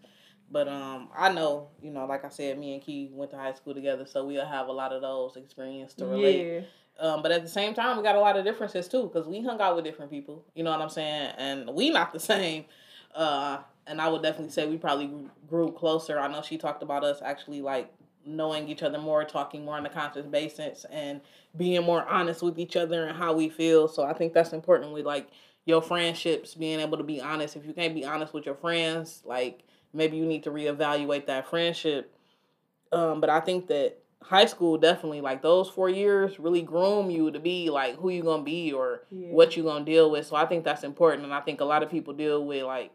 but 0.51 0.67
um, 0.67 1.09
I 1.15 1.31
know, 1.31 1.69
you 1.81 1.91
know, 1.91 2.05
like 2.05 2.25
I 2.25 2.29
said, 2.29 2.57
me 2.57 2.73
and 2.73 2.81
Key 2.83 3.09
went 3.11 3.31
to 3.31 3.37
high 3.37 3.53
school 3.53 3.73
together, 3.73 4.05
so 4.05 4.25
we'll 4.25 4.45
have 4.45 4.67
a 4.67 4.71
lot 4.71 4.91
of 4.93 5.01
those 5.01 5.35
experiences 5.35 5.95
to 5.97 6.05
relate. 6.05 6.45
Yeah, 6.47 6.61
Um, 6.99 7.21
but 7.21 7.31
at 7.31 7.43
the 7.43 7.49
same 7.49 7.73
time, 7.73 7.97
we 7.97 8.03
got 8.03 8.15
a 8.15 8.19
lot 8.19 8.37
of 8.37 8.45
differences 8.45 8.87
too, 8.87 9.03
because 9.03 9.27
we 9.27 9.41
hung 9.41 9.59
out 9.61 9.75
with 9.75 9.85
different 9.85 10.11
people. 10.11 10.43
You 10.55 10.63
know 10.63 10.71
what 10.71 10.81
I'm 10.81 10.89
saying? 10.89 11.33
And 11.37 11.69
we 11.73 11.89
not 11.89 12.13
the 12.13 12.19
same. 12.19 12.65
Uh, 13.13 13.59
and 13.87 13.99
I 14.01 14.07
would 14.07 14.21
definitely 14.21 14.51
say 14.51 14.67
we 14.67 14.77
probably 14.77 15.09
grew- 15.47 15.71
closer. 15.71 16.19
I 16.19 16.27
know 16.27 16.41
she 16.41 16.57
talked 16.57 16.83
about 16.83 17.03
us 17.03 17.21
actually 17.23 17.61
like 17.61 17.91
knowing 18.25 18.67
each 18.69 18.83
other 18.83 18.99
more, 18.99 19.23
talking 19.23 19.65
more 19.65 19.77
on 19.77 19.85
a 19.85 19.89
conscious 19.89 20.25
basis, 20.25 20.85
and 20.91 21.21
being 21.57 21.83
more 21.83 22.05
honest 22.07 22.43
with 22.43 22.59
each 22.59 22.75
other 22.75 23.05
and 23.05 23.17
how 23.17 23.33
we 23.33 23.49
feel. 23.49 23.87
So 23.87 24.03
I 24.03 24.13
think 24.13 24.33
that's 24.33 24.53
important 24.53 24.91
with 24.93 25.05
like 25.05 25.29
your 25.65 25.81
friendships, 25.81 26.53
being 26.53 26.79
able 26.79 26.97
to 26.97 27.03
be 27.03 27.21
honest. 27.21 27.55
If 27.55 27.65
you 27.65 27.73
can't 27.73 27.95
be 27.95 28.05
honest 28.05 28.33
with 28.33 28.45
your 28.45 28.55
friends, 28.55 29.23
like 29.25 29.63
maybe 29.93 30.17
you 30.17 30.25
need 30.25 30.43
to 30.43 30.51
reevaluate 30.51 31.25
that 31.27 31.49
friendship. 31.49 32.13
Um, 32.91 33.21
but 33.21 33.29
I 33.29 33.39
think 33.39 33.67
that 33.67 33.97
high 34.21 34.45
school 34.45 34.77
definitely 34.77 35.21
like 35.21 35.41
those 35.41 35.69
four 35.69 35.89
years 35.89 36.39
really 36.39 36.61
groom 36.61 37.09
you 37.09 37.31
to 37.31 37.39
be 37.39 37.69
like 37.69 37.95
who 37.97 38.09
you're 38.09 38.23
gonna 38.25 38.43
be 38.43 38.71
or 38.71 39.03
yeah. 39.09 39.29
what 39.29 39.55
you're 39.55 39.65
gonna 39.65 39.85
deal 39.85 40.11
with. 40.11 40.25
So 40.25 40.35
I 40.35 40.45
think 40.45 40.63
that's 40.63 40.83
important, 40.83 41.23
and 41.23 41.33
I 41.33 41.41
think 41.41 41.61
a 41.61 41.65
lot 41.65 41.83
of 41.83 41.89
people 41.89 42.13
deal 42.13 42.45
with 42.45 42.63
like 42.63 42.91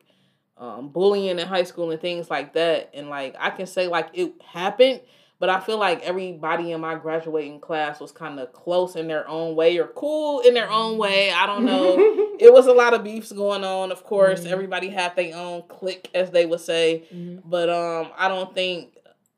um, 0.57 0.88
bullying 0.88 1.38
in 1.38 1.47
high 1.47 1.64
school 1.64 1.90
and 1.90 2.01
things 2.01 2.30
like 2.30 2.55
that. 2.55 2.90
And 2.95 3.09
like 3.09 3.34
I 3.38 3.51
can 3.51 3.66
say 3.66 3.88
like 3.88 4.11
it 4.12 4.34
happened, 4.42 5.01
but 5.45 5.51
I 5.51 5.61
feel 5.61 5.76
like 5.76 6.03
everybody 6.05 6.72
in 6.72 6.80
my 6.80 6.95
graduating 6.95 7.61
class 7.61 8.01
was 8.01 8.12
kind 8.12 8.40
of 8.40 8.51
close 8.55 8.97
in 8.97 9.09
their 9.09 9.28
own 9.28 9.55
way 9.55 9.76
or 9.76 9.88
cool 9.88 10.40
in 10.40 10.55
their 10.55 10.70
own 10.70 10.97
way. 10.97 11.30
I 11.30 11.45
don't 11.45 11.66
know. 11.66 11.97
it 12.40 12.51
was 12.51 12.66
a 12.66 12.72
lot 12.72 12.95
of 12.95 13.05
beefs 13.05 13.30
going 13.30 13.62
on. 13.62 13.92
Of 13.92 14.05
course, 14.05 14.40
Mhm. 14.40 14.51
everybody 14.53 14.88
had 14.88 15.14
their 15.16 15.36
own 15.36 15.64
clique, 15.68 16.09
as 16.14 16.30
they 16.30 16.47
would 16.47 16.61
say. 16.61 17.05
Mhm. 17.14 17.42
But 17.45 17.68
um, 17.68 18.11
I 18.16 18.28
don't 18.28 18.55
think 18.55 18.97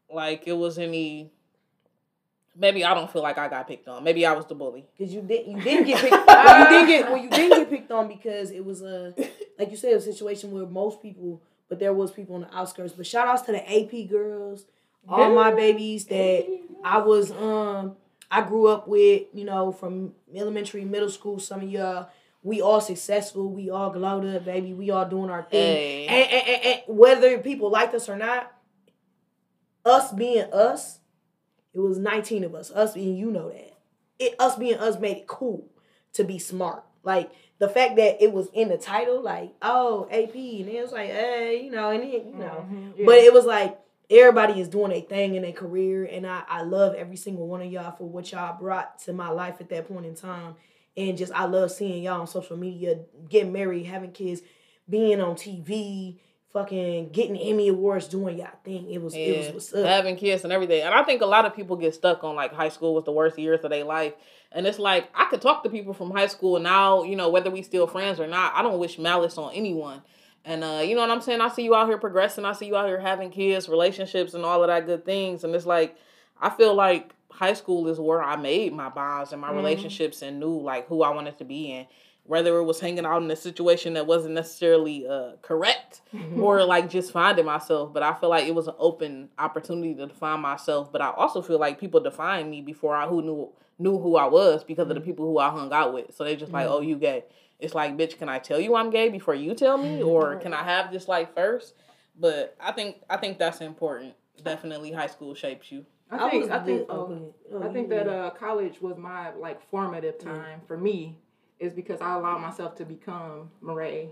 like 0.09 0.45
it 0.47 0.53
was 0.53 0.79
any. 0.79 1.33
Maybe 2.55 2.85
I 2.85 2.95
don't 2.95 3.11
feel 3.13 3.23
like 3.23 3.37
I 3.37 3.49
got 3.49 3.67
picked 3.67 3.89
on. 3.89 4.05
Maybe 4.05 4.25
I 4.25 4.33
was 4.33 4.47
the 4.47 4.55
bully. 4.55 4.87
Cause 4.97 5.13
you 5.13 5.23
did 5.23 5.49
you 5.49 5.61
didn't 5.61 5.87
get 5.89 6.01
picked. 6.03 6.13
you 6.15 6.69
didn't 6.69 6.87
get 6.87 7.11
well. 7.11 7.21
You 7.21 7.31
didn't 7.31 7.59
get 7.59 7.69
picked 7.71 7.91
on 7.91 8.07
because 8.07 8.53
it 8.53 8.65
was 8.65 8.81
a 8.83 9.13
like 9.59 9.73
you 9.73 9.77
said 9.77 9.93
a 9.95 10.01
situation 10.01 10.53
where 10.53 10.67
most 10.67 11.03
people, 11.03 11.43
but 11.69 11.81
there 11.81 11.93
was 11.93 12.13
people 12.13 12.37
on 12.37 12.43
the 12.43 12.57
outskirts. 12.57 12.93
But 12.93 13.09
shout 13.09 13.27
outs 13.27 13.43
to 13.43 13.51
the 13.53 13.59
AP 13.69 14.09
girls, 14.09 14.67
all 15.09 15.35
my 15.35 15.53
babies 15.53 16.07
that 16.07 16.47
I 16.85 16.99
was 16.99 17.31
um 17.33 17.97
I 18.31 18.43
grew 18.43 18.67
up 18.69 18.89
with. 18.89 19.25
You 19.33 19.45
know 19.45 19.73
from 19.73 20.13
elementary, 20.35 20.85
middle 20.85 21.11
school. 21.11 21.39
Some 21.39 21.63
of 21.63 21.71
y'all. 21.71 22.09
We 22.43 22.61
all 22.61 22.81
successful. 22.81 23.51
We 23.51 23.71
all 23.71 23.91
glowed 23.91 24.25
up, 24.25 24.45
baby. 24.45 24.73
We 24.73 24.91
all 24.91 25.05
doing 25.09 25.31
our 25.31 25.43
thing. 25.43 25.77
Hey. 25.77 26.07
And, 26.07 26.31
and, 26.31 26.49
and, 26.49 26.65
and 26.89 26.97
whether 26.97 27.39
people 27.39 27.71
liked 27.71 27.93
us 27.93 28.09
or 28.09 28.17
not, 28.17 28.53
us 29.85 30.13
being 30.13 30.45
us, 30.53 31.01
it 31.75 31.81
was 31.81 31.99
19 31.99 32.45
of 32.45 32.55
us. 32.55 32.71
Us 32.71 32.95
being 32.95 33.17
you 33.17 33.33
know 33.33 33.49
that. 33.51 33.77
It 34.21 34.37
us 34.39 34.55
being 34.57 34.79
us 34.79 34.99
made 34.99 35.17
it 35.17 35.27
cool 35.27 35.67
to 36.13 36.23
be 36.23 36.39
smart. 36.39 36.85
Like 37.03 37.33
the 37.59 37.69
fact 37.69 37.97
that 37.97 38.23
it 38.23 38.33
was 38.33 38.49
in 38.53 38.69
the 38.69 38.79
title, 38.79 39.23
like, 39.23 39.53
oh, 39.61 40.07
AP, 40.11 40.35
and 40.35 40.69
it 40.69 40.83
was 40.83 40.93
like, 40.93 41.11
hey, 41.11 41.63
you 41.65 41.71
know, 41.73 41.91
and 41.91 42.05
it, 42.05 42.25
you 42.27 42.35
know. 42.35 42.65
Mhm, 42.71 42.93
yeah. 42.97 43.07
But 43.07 43.17
it 43.17 43.33
was 43.33 43.45
like 43.45 43.77
everybody 44.11 44.61
is 44.61 44.69
doing 44.69 44.93
a 44.93 45.01
thing 45.01 45.35
in 45.35 45.43
their 45.43 45.53
career, 45.53 46.05
and 46.05 46.27
I, 46.27 46.43
I 46.49 46.63
love 46.63 46.95
every 46.95 47.17
single 47.17 47.47
one 47.47 47.63
of 47.63 47.71
y'all 47.71 47.95
for 47.97 48.09
what 48.09 48.31
y'all 48.33 48.59
brought 48.59 48.99
to 49.01 49.13
my 49.13 49.29
life 49.29 49.57
at 49.61 49.69
that 49.71 49.89
point 49.89 50.07
in 50.07 50.15
time. 50.15 50.55
And 50.97 51.19
just 51.19 51.33
I 51.33 51.45
love 51.45 51.71
seeing 51.73 52.03
y'all 52.03 52.21
on 52.21 52.27
social 52.27 52.57
media, 52.57 53.01
getting 53.29 53.53
married, 53.53 53.85
having 53.87 54.13
kids, 54.13 54.41
being 54.89 55.21
on 55.21 55.35
TV, 55.35 56.19
fucking 56.53 57.11
getting 57.11 57.37
Emmy 57.37 57.69
awards, 57.69 58.09
doing 58.09 58.39
y'all 58.39 58.49
thing. 58.65 58.91
It 58.91 59.03
was 59.03 59.15
it 59.15 59.37
was 59.37 59.47
Yeah, 59.47 59.53
what's 59.53 59.75
up. 59.75 59.85
having 59.85 60.17
kids 60.17 60.45
and 60.45 60.53
everything. 60.53 60.83
And 60.83 60.95
I 60.95 61.03
think 61.03 61.21
a 61.21 61.27
lot 61.27 61.45
of 61.45 61.55
people 61.55 61.77
get 61.77 61.95
stuck 61.95 62.25
on 62.25 62.35
like 62.35 62.53
high 62.55 62.71
school 62.71 62.95
was 62.95 63.05
the 63.05 63.13
worst 63.13 63.39
years 63.39 63.61
of 63.63 63.71
their 63.71 63.85
life. 63.85 64.15
And 64.53 64.67
it's 64.67 64.79
like 64.79 65.11
I 65.15 65.27
could 65.27 65.43
talk 65.43 65.65
to 65.65 65.69
people 65.69 65.93
from 65.93 66.13
high 66.13 66.29
school 66.29 66.59
now, 66.59 67.03
you 67.03 67.15
know, 67.17 67.29
whether 67.29 67.51
we 67.51 67.61
still 67.61 67.87
friends 67.87 68.19
or 68.19 68.27
not. 68.27 68.55
I 68.55 68.63
don't 68.63 68.79
wish 68.79 68.99
malice 68.99 69.37
on 69.37 69.53
anyone. 69.53 70.01
And 70.47 70.63
uh, 70.63 70.81
you 70.85 70.95
know 70.95 71.01
what 71.03 71.11
I'm 71.11 71.21
saying? 71.21 71.41
I 71.41 71.49
see 71.49 71.65
you 71.65 71.75
out 71.75 71.89
here 71.89 71.99
progressing. 71.99 72.45
I 72.45 72.53
see 72.53 72.67
you 72.67 72.77
out 72.77 72.87
here 72.87 73.01
having 73.01 73.31
kids, 73.31 73.69
relationships, 73.69 74.33
and 74.33 74.45
all 74.45 74.63
of 74.63 74.69
that 74.69 74.87
good 74.87 75.05
things. 75.05 75.43
And 75.45 75.55
it's 75.55 75.67
like 75.67 75.97
I 76.41 76.51
feel 76.51 76.73
like 76.75 77.13
high 77.31 77.53
school 77.55 77.89
is 77.89 77.99
where 77.99 78.23
I 78.23 78.37
made 78.37 78.73
my 78.73 78.89
bonds 78.89 79.33
and 79.33 79.41
my 79.41 79.51
Mhm. 79.51 79.57
relationships 79.57 80.23
and 80.23 80.39
knew 80.41 80.59
like 80.61 80.87
who 80.87 81.03
I 81.03 81.11
wanted 81.11 81.37
to 81.39 81.45
be 81.45 81.73
in. 81.73 81.87
Whether 82.25 82.57
it 82.59 82.65
was 82.65 82.81
hanging 82.81 83.05
out 83.07 83.23
in 83.23 83.31
a 83.31 83.37
situation 83.37 83.95
that 83.95 84.07
wasn't 84.07 84.35
necessarily 84.35 85.07
uh, 85.07 85.33
correct 85.43 86.01
or 86.37 86.65
like 86.65 86.91
just 86.91 87.13
finding 87.13 87.45
myself. 87.45 87.93
But 87.93 88.03
I 88.03 88.15
feel 88.15 88.31
like 88.31 88.47
it 88.47 88.55
was 88.55 88.67
an 88.69 88.75
open 88.79 89.29
opportunity 89.39 89.95
to 89.95 90.07
define 90.07 90.41
myself. 90.41 90.91
But 90.93 91.03
I 91.03 91.11
also 91.11 91.41
feel 91.43 91.59
like 91.59 91.79
people 91.81 92.01
defined 92.01 92.51
me 92.51 92.63
before 92.63 92.95
I 92.97 93.07
who 93.07 93.21
knew 93.23 93.49
knew 93.79 93.99
who 93.99 94.17
I 94.17 94.25
was 94.27 94.65
because 94.65 94.89
of 94.89 94.95
the 94.95 95.01
people 95.03 95.27
who 95.27 95.39
I 95.39 95.51
hung 95.51 95.71
out 95.73 95.93
with. 95.93 96.15
So 96.17 96.25
they 96.25 96.35
just 96.35 96.53
like, 96.53 96.67
oh, 96.67 96.81
you 96.81 96.97
gay. 96.97 97.25
It's 97.59 97.75
like, 97.75 97.97
bitch, 97.97 98.19
can 98.19 98.29
I 98.29 98.39
tell 98.39 98.61
you 98.61 98.75
I'm 98.75 98.91
gay 98.91 99.09
before 99.09 99.35
you 99.35 99.55
tell 99.55 99.79
me, 99.79 100.03
or 100.03 100.37
can 100.43 100.53
I 100.53 100.63
have 100.63 100.93
this 100.93 101.09
like 101.09 101.35
first? 101.35 101.75
But 102.19 102.57
I 102.61 102.73
think 102.73 102.97
I 103.09 103.17
think 103.17 103.39
that's 103.39 103.61
important. 103.61 104.15
Definitely, 104.43 104.93
high 104.93 105.07
school 105.07 105.35
shapes 105.35 105.73
you. 105.73 105.87
I 106.11 106.31
think 106.31 106.43
was 106.45 106.53
I 106.53 106.59
think 106.61 106.81
lit- 106.81 106.87
oh, 106.91 106.95
oh, 106.95 107.07
go 107.07 107.15
ahead. 107.15 107.33
Oh, 107.53 107.69
I 107.69 107.73
think 107.73 107.89
go 107.89 107.97
that 107.97 108.09
uh, 108.09 108.31
college 108.31 108.81
was 108.81 108.97
my 108.97 109.33
like 109.35 109.61
formative 109.71 110.19
time 110.19 110.61
for 110.67 110.77
me, 110.77 111.17
is 111.59 111.73
because 111.73 112.01
I 112.01 112.15
allowed 112.15 112.39
myself 112.39 112.75
to 112.77 112.85
become 112.85 113.51
Marae. 113.61 114.11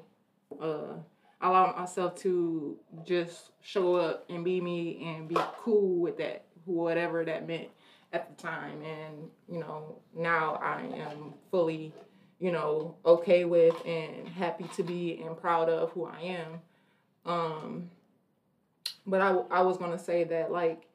Uh, 0.61 0.95
I 1.41 1.49
allowed 1.49 1.77
myself 1.77 2.15
to 2.23 2.79
just 3.05 3.51
show 3.61 3.97
up 3.97 4.25
and 4.31 4.45
be 4.45 4.61
me 4.61 5.05
and 5.05 5.29
be 5.29 5.37
cool 5.59 6.01
with 6.01 6.17
that, 6.19 6.47
whatever 6.65 7.25
that 7.25 7.47
meant 7.47 7.69
at 8.13 8.35
the 8.35 8.43
time. 8.43 8.83
And 8.83 9.29
you 9.51 9.61
know, 9.61 9.97
now 10.17 10.55
I 10.63 10.81
am 10.83 11.35
fully, 11.51 11.93
you 12.45 12.53
know, 12.53 12.95
okay 13.07 13.47
with 13.47 13.75
and 13.87 14.29
happy 14.29 14.65
to 14.77 14.83
be 14.83 15.19
and 15.25 15.35
proud 15.35 15.71
of 15.71 15.93
who 15.93 16.05
I 16.05 16.21
am. 16.21 16.61
Um, 17.25 17.91
but 19.07 19.23
I 19.23 19.31
I 19.51 19.63
was 19.63 19.79
gonna 19.79 19.99
say 19.99 20.25
that 20.25 20.53
like 20.53 20.87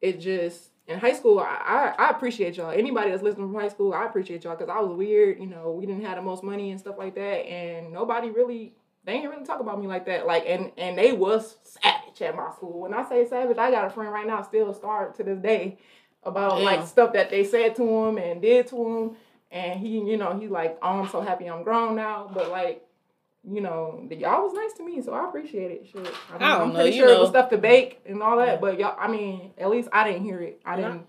it 0.00 0.18
just 0.18 0.70
in 0.88 0.98
high 0.98 1.12
school 1.12 1.38
I, 1.38 1.94
I, 1.98 2.06
I 2.06 2.10
appreciate 2.10 2.56
y'all. 2.56 2.72
Anybody 2.72 3.12
that's 3.12 3.22
listening 3.22 3.52
from 3.52 3.60
high 3.60 3.68
school 3.68 3.94
i 3.94 4.04
appreciate 4.04 4.42
y'all 4.42 4.56
because 4.56 4.68
i 4.68 4.80
was 4.80 4.96
weird 4.96 5.38
you 5.38 5.46
know 5.46 5.70
we 5.70 5.86
didn't 5.86 6.04
have 6.04 6.16
the 6.16 6.22
most 6.22 6.42
money 6.42 6.72
and 6.72 6.80
stuff 6.80 6.96
like 6.98 7.14
that 7.14 7.46
and 7.46 7.92
nobody 7.92 8.30
really 8.30 8.72
they 9.04 9.12
ain't 9.12 9.30
really 9.30 9.44
talk 9.44 9.60
about 9.60 9.80
me 9.80 9.86
like 9.86 10.06
that. 10.06 10.26
Like 10.26 10.44
and 10.48 10.72
and 10.76 10.98
they 10.98 11.12
was 11.12 11.58
savage 11.62 12.20
at 12.22 12.34
my 12.34 12.50
school. 12.50 12.80
When 12.80 12.92
i 12.92 13.08
say 13.08 13.24
savage 13.28 13.58
i 13.58 13.70
got 13.70 13.84
a 13.84 13.90
friend 13.90 14.12
right 14.12 14.26
now 14.26 14.42
still 14.42 14.74
start 14.74 15.14
to 15.18 15.22
this 15.22 15.38
day 15.38 15.78
about 16.24 16.60
like 16.60 16.84
stuff 16.88 17.12
that 17.12 17.30
they 17.30 17.44
said 17.44 17.76
to 17.76 17.82
him 17.82 18.18
and 18.18 18.42
did 18.42 18.66
to 18.68 18.76
him 18.76 19.16
and 19.52 19.78
he 19.78 19.98
you 19.98 20.16
know 20.16 20.36
he's 20.38 20.50
like 20.50 20.76
oh 20.82 21.00
i'm 21.02 21.08
so 21.08 21.20
happy 21.20 21.46
i'm 21.46 21.62
grown 21.62 21.94
now 21.94 22.28
but 22.34 22.50
like 22.50 22.82
you 23.44 23.60
know, 23.60 24.06
y'all 24.08 24.44
was 24.44 24.52
nice 24.54 24.72
to 24.74 24.84
me, 24.84 25.02
so 25.02 25.12
I 25.12 25.24
appreciate 25.28 25.72
it. 25.72 25.84
Shit, 25.90 25.96
I 25.96 26.32
mean, 26.34 26.42
I 26.42 26.48
don't 26.50 26.60
I'm 26.60 26.68
know, 26.68 26.74
pretty 26.76 26.90
you 26.96 27.02
sure 27.02 27.08
it 27.12 27.18
was 27.18 27.30
stuff 27.30 27.50
to 27.50 27.58
bake 27.58 28.00
and 28.06 28.22
all 28.22 28.36
that, 28.38 28.60
but 28.60 28.78
y'all, 28.78 28.94
I 28.96 29.08
mean, 29.08 29.50
at 29.58 29.68
least 29.68 29.88
I 29.92 30.04
didn't 30.06 30.22
hear 30.22 30.38
it. 30.40 30.60
I 30.64 30.76
didn't. 30.76 31.04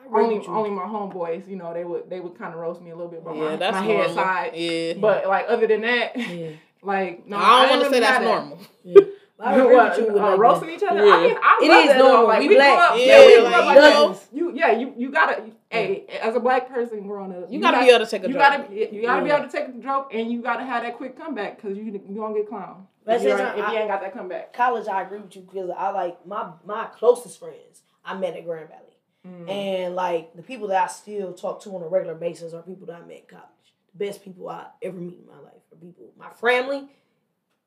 I 0.00 0.18
Only, 0.18 0.38
with 0.38 0.48
only 0.48 0.70
my 0.70 0.84
homeboys, 0.84 1.46
you 1.46 1.56
know, 1.56 1.74
they 1.74 1.84
would 1.84 2.08
they 2.08 2.20
would 2.20 2.38
kind 2.38 2.54
of 2.54 2.58
roast 2.60 2.80
me 2.80 2.88
a 2.90 2.96
little 2.96 3.10
bit 3.10 3.22
by 3.22 3.34
yeah, 3.34 3.40
my, 3.50 3.56
that's 3.56 3.74
my 3.74 3.86
normal. 3.86 4.02
head 4.06 4.14
side. 4.14 4.52
Yeah, 4.54 4.94
But 4.98 5.26
like 5.28 5.44
other 5.46 5.66
than 5.66 5.82
that, 5.82 6.16
Yeah. 6.16 6.52
like 6.82 7.26
no, 7.28 7.36
I 7.36 7.66
don't 7.68 7.80
want 7.80 7.82
to 7.82 7.94
say 7.94 8.00
that's 8.00 8.18
that. 8.18 8.24
normal. 8.24 8.58
Yeah. 8.84 9.00
I 9.38 9.54
agree 9.60 9.74
What, 9.76 9.90
with 9.90 9.98
you 10.08 10.12
with 10.14 10.22
uh, 10.22 10.26
like 10.30 10.38
roasting 10.40 10.68
that. 10.70 10.74
each 10.76 10.82
other. 10.90 11.04
Yeah. 11.06 11.12
I 11.12 11.20
mean, 11.20 11.36
I 11.36 11.58
It 11.60 11.68
love 11.68 11.84
is 11.84 11.88
that, 11.90 11.98
normal. 11.98 12.26
Like, 12.28 12.38
We 12.40 12.48
we 12.48 12.54
black. 12.56 12.78
up, 12.90 12.96
Yeah, 12.98 13.04
yeah, 13.04 13.26
we 13.26 13.34
grew 13.34 13.42
like, 13.44 13.54
up 13.54 13.64
like 13.66 13.74
you 13.76 13.80
know. 13.82 14.20
You, 14.32 14.52
yeah, 14.58 14.70
you, 14.72 14.94
you 14.96 15.10
gotta. 15.12 15.42
Hey, 15.70 16.06
as 16.22 16.34
a 16.34 16.40
black 16.40 16.70
person 16.70 17.06
growing 17.06 17.30
up, 17.32 17.50
You, 17.50 17.60
gotta 17.60 17.76
got- 17.78 17.84
be 17.84 17.90
able 17.90 18.04
to 18.06 18.10
take 18.10 18.24
a 18.24 18.28
You 18.28 18.32
joke. 18.34 18.40
gotta, 18.40 18.74
you 18.94 19.02
gotta 19.02 19.24
be 19.24 19.30
able 19.30 19.44
to 19.44 19.50
take 19.52 19.68
a 19.68 19.72
joke, 19.78 20.10
and 20.14 20.32
you 20.32 20.40
gotta 20.40 20.64
have 20.64 20.82
that 20.82 20.96
quick 20.96 21.16
comeback 21.18 21.56
because 21.60 21.76
you 21.76 21.84
you 21.84 22.16
gonna 22.16 22.34
get 22.34 22.50
clowned 22.50 22.86
But 23.04 23.16
if 23.16 23.22
you, 23.24 23.28
since 23.30 23.40
ain't, 23.40 23.50
I- 23.68 23.72
you 23.72 23.78
ain't 23.80 23.88
got 23.88 24.00
that 24.00 24.14
comeback. 24.14 24.52
college, 24.54 24.88
I 24.88 25.02
agree 25.02 25.18
with 25.18 25.36
you 25.36 25.42
because 25.42 25.68
I 25.76 25.90
like 25.90 26.26
my 26.26 26.52
my 26.64 26.86
closest 26.86 27.38
friends 27.38 27.82
I 28.04 28.16
met 28.16 28.34
at 28.34 28.46
Grand 28.46 28.68
Valley, 28.70 28.82
Mm. 29.26 29.50
and 29.50 29.94
like 29.94 30.34
the 30.34 30.42
people 30.42 30.68
that 30.68 30.82
I 30.84 30.86
still 30.86 31.34
talk 31.34 31.60
to 31.64 31.70
on 31.76 31.82
a 31.82 31.88
regular 31.88 32.14
basis 32.14 32.54
are 32.54 32.62
people 32.62 32.86
that 32.86 32.96
I 33.02 33.04
met 33.04 33.18
in 33.18 33.26
college. 33.26 33.44
The 33.92 34.06
best 34.06 34.22
people 34.24 34.48
I 34.48 34.66
ever 34.80 34.96
meet 34.96 35.18
in 35.18 35.26
my 35.26 35.38
life 35.40 35.60
are 35.70 35.76
people. 35.76 36.12
My 36.16 36.30
family, 36.30 36.88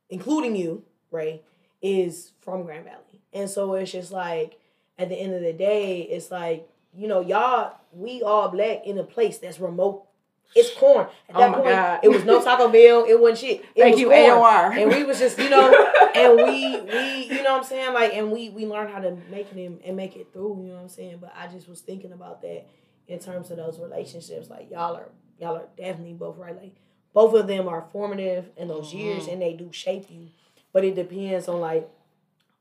including 0.10 0.56
you, 0.56 0.84
Ray, 1.12 1.44
is 1.84 2.32
from 2.42 2.64
Grand 2.64 2.86
Valley, 2.86 3.22
and 3.34 3.48
so 3.48 3.74
it's 3.76 3.92
just 3.92 4.12
like 4.12 4.60
at 4.98 5.10
the 5.10 5.16
end 5.16 5.34
of 5.36 5.42
the 5.42 5.54
day, 5.54 6.02
it's 6.02 6.32
like 6.32 6.68
you 6.94 7.08
know, 7.08 7.22
y'all, 7.22 7.76
we 7.92 8.22
all 8.22 8.50
black 8.50 8.86
in 8.86 8.98
a 8.98 9.04
place 9.04 9.38
that's 9.38 9.60
remote. 9.60 10.06
It's 10.54 10.74
corn. 10.76 11.08
At 11.30 11.36
Oh 11.36 11.40
that 11.40 11.52
my 11.52 11.58
point, 11.58 11.70
God. 11.70 12.00
it 12.04 12.10
was 12.10 12.26
no 12.26 12.42
Taco 12.44 12.68
Bell. 12.68 13.06
It 13.08 13.20
wasn't 13.20 13.40
shit. 13.40 13.66
It 13.74 13.82
Thank 13.82 13.94
was 13.94 14.02
you, 14.02 14.10
corn. 14.10 14.20
AOR. 14.20 14.78
And 14.78 14.92
we 14.92 15.04
was 15.06 15.18
just, 15.18 15.38
you 15.38 15.50
know, 15.50 15.72
and 16.16 16.36
we 16.36 16.82
we 16.82 17.26
you 17.26 17.44
know 17.44 17.54
what 17.54 17.62
I'm 17.62 17.64
saying 17.64 17.94
like 17.94 18.14
and 18.14 18.32
we 18.32 18.50
we 18.50 18.66
learned 18.66 18.94
how 18.94 19.00
to 19.00 19.18
make 19.30 19.54
it 19.56 19.82
and 19.86 19.98
make 19.98 20.16
it 20.16 20.28
through 20.34 20.64
you 20.64 20.70
know 20.70 20.76
what 20.76 20.84
I'm 20.84 20.90
saying 20.90 21.18
but 21.20 21.34
I 21.36 21.48
just 21.48 21.68
was 21.68 21.82
thinking 21.82 22.12
about 22.12 22.42
that 22.42 22.66
in 23.08 23.20
terms 23.20 23.52
of 23.52 23.58
those 23.58 23.80
relationships 23.80 24.50
like 24.50 24.70
y'all 24.72 24.96
are 24.96 25.10
y'all 25.40 25.56
are 25.56 25.68
definitely 25.78 26.14
both 26.14 26.38
right 26.38 26.56
like 26.56 26.76
both 27.14 27.34
of 27.34 27.48
them 27.48 27.68
are 27.68 27.88
formative 27.92 28.50
in 28.58 28.68
those 28.68 28.88
uh-huh. 28.88 29.04
years 29.04 29.28
and 29.28 29.42
they 29.42 29.54
do 29.54 29.70
shape 29.72 30.06
you 30.10 30.28
but 30.74 30.84
it 30.84 30.96
depends 30.96 31.48
on 31.48 31.60
like 31.60 31.90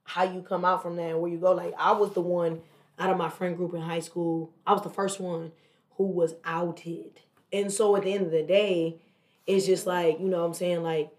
how 0.04 0.24
you 0.24 0.42
come 0.42 0.64
out 0.64 0.82
from 0.82 0.96
that 0.96 1.10
and 1.10 1.20
where 1.20 1.30
you 1.30 1.38
go 1.38 1.52
like 1.52 1.74
I 1.78 1.92
was 1.92 2.12
the 2.12 2.20
one 2.20 2.60
out 3.01 3.11
of 3.11 3.16
my 3.16 3.28
friend 3.28 3.57
group 3.57 3.74
in 3.74 3.80
high 3.80 4.01
school 4.01 4.53
I 4.66 4.72
was 4.72 4.82
the 4.82 4.90
first 4.90 5.20
one 5.20 5.53
who 5.96 6.07
was 6.07 6.34
outed 6.44 7.20
and 7.53 7.72
so 7.72 7.96
at 7.96 8.03
the 8.03 8.12
end 8.12 8.26
of 8.26 8.32
the 8.32 8.42
day 8.42 9.01
it's 9.46 9.66
just 9.66 9.86
like 9.86 10.20
you 10.20 10.28
know 10.28 10.40
what 10.40 10.46
I'm 10.46 10.55
saying 10.55 10.82
like 10.82 11.11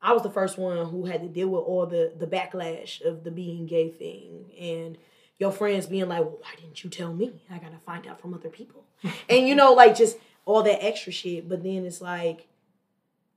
I 0.00 0.12
was 0.12 0.22
the 0.22 0.30
first 0.30 0.58
one 0.58 0.86
who 0.86 1.06
had 1.06 1.22
to 1.22 1.28
deal 1.28 1.48
with 1.48 1.62
all 1.62 1.86
the 1.86 2.12
the 2.16 2.26
backlash 2.26 3.00
of 3.02 3.24
the 3.24 3.30
being 3.30 3.66
gay 3.66 3.90
thing 3.90 4.52
and 4.60 4.98
your 5.38 5.52
friends 5.52 5.86
being 5.86 6.08
like, 6.08 6.20
well, 6.20 6.38
why 6.40 6.50
didn't 6.56 6.82
you 6.82 6.90
tell 6.90 7.12
me? 7.12 7.42
I 7.50 7.58
gotta 7.58 7.78
find 7.86 8.06
out 8.06 8.20
from 8.20 8.34
other 8.34 8.48
people. 8.48 8.84
and 9.28 9.46
you 9.46 9.54
know, 9.54 9.72
like 9.72 9.96
just 9.96 10.16
all 10.44 10.62
that 10.64 10.84
extra 10.84 11.12
shit. 11.12 11.48
But 11.48 11.62
then 11.62 11.84
it's 11.84 12.00
like, 12.00 12.48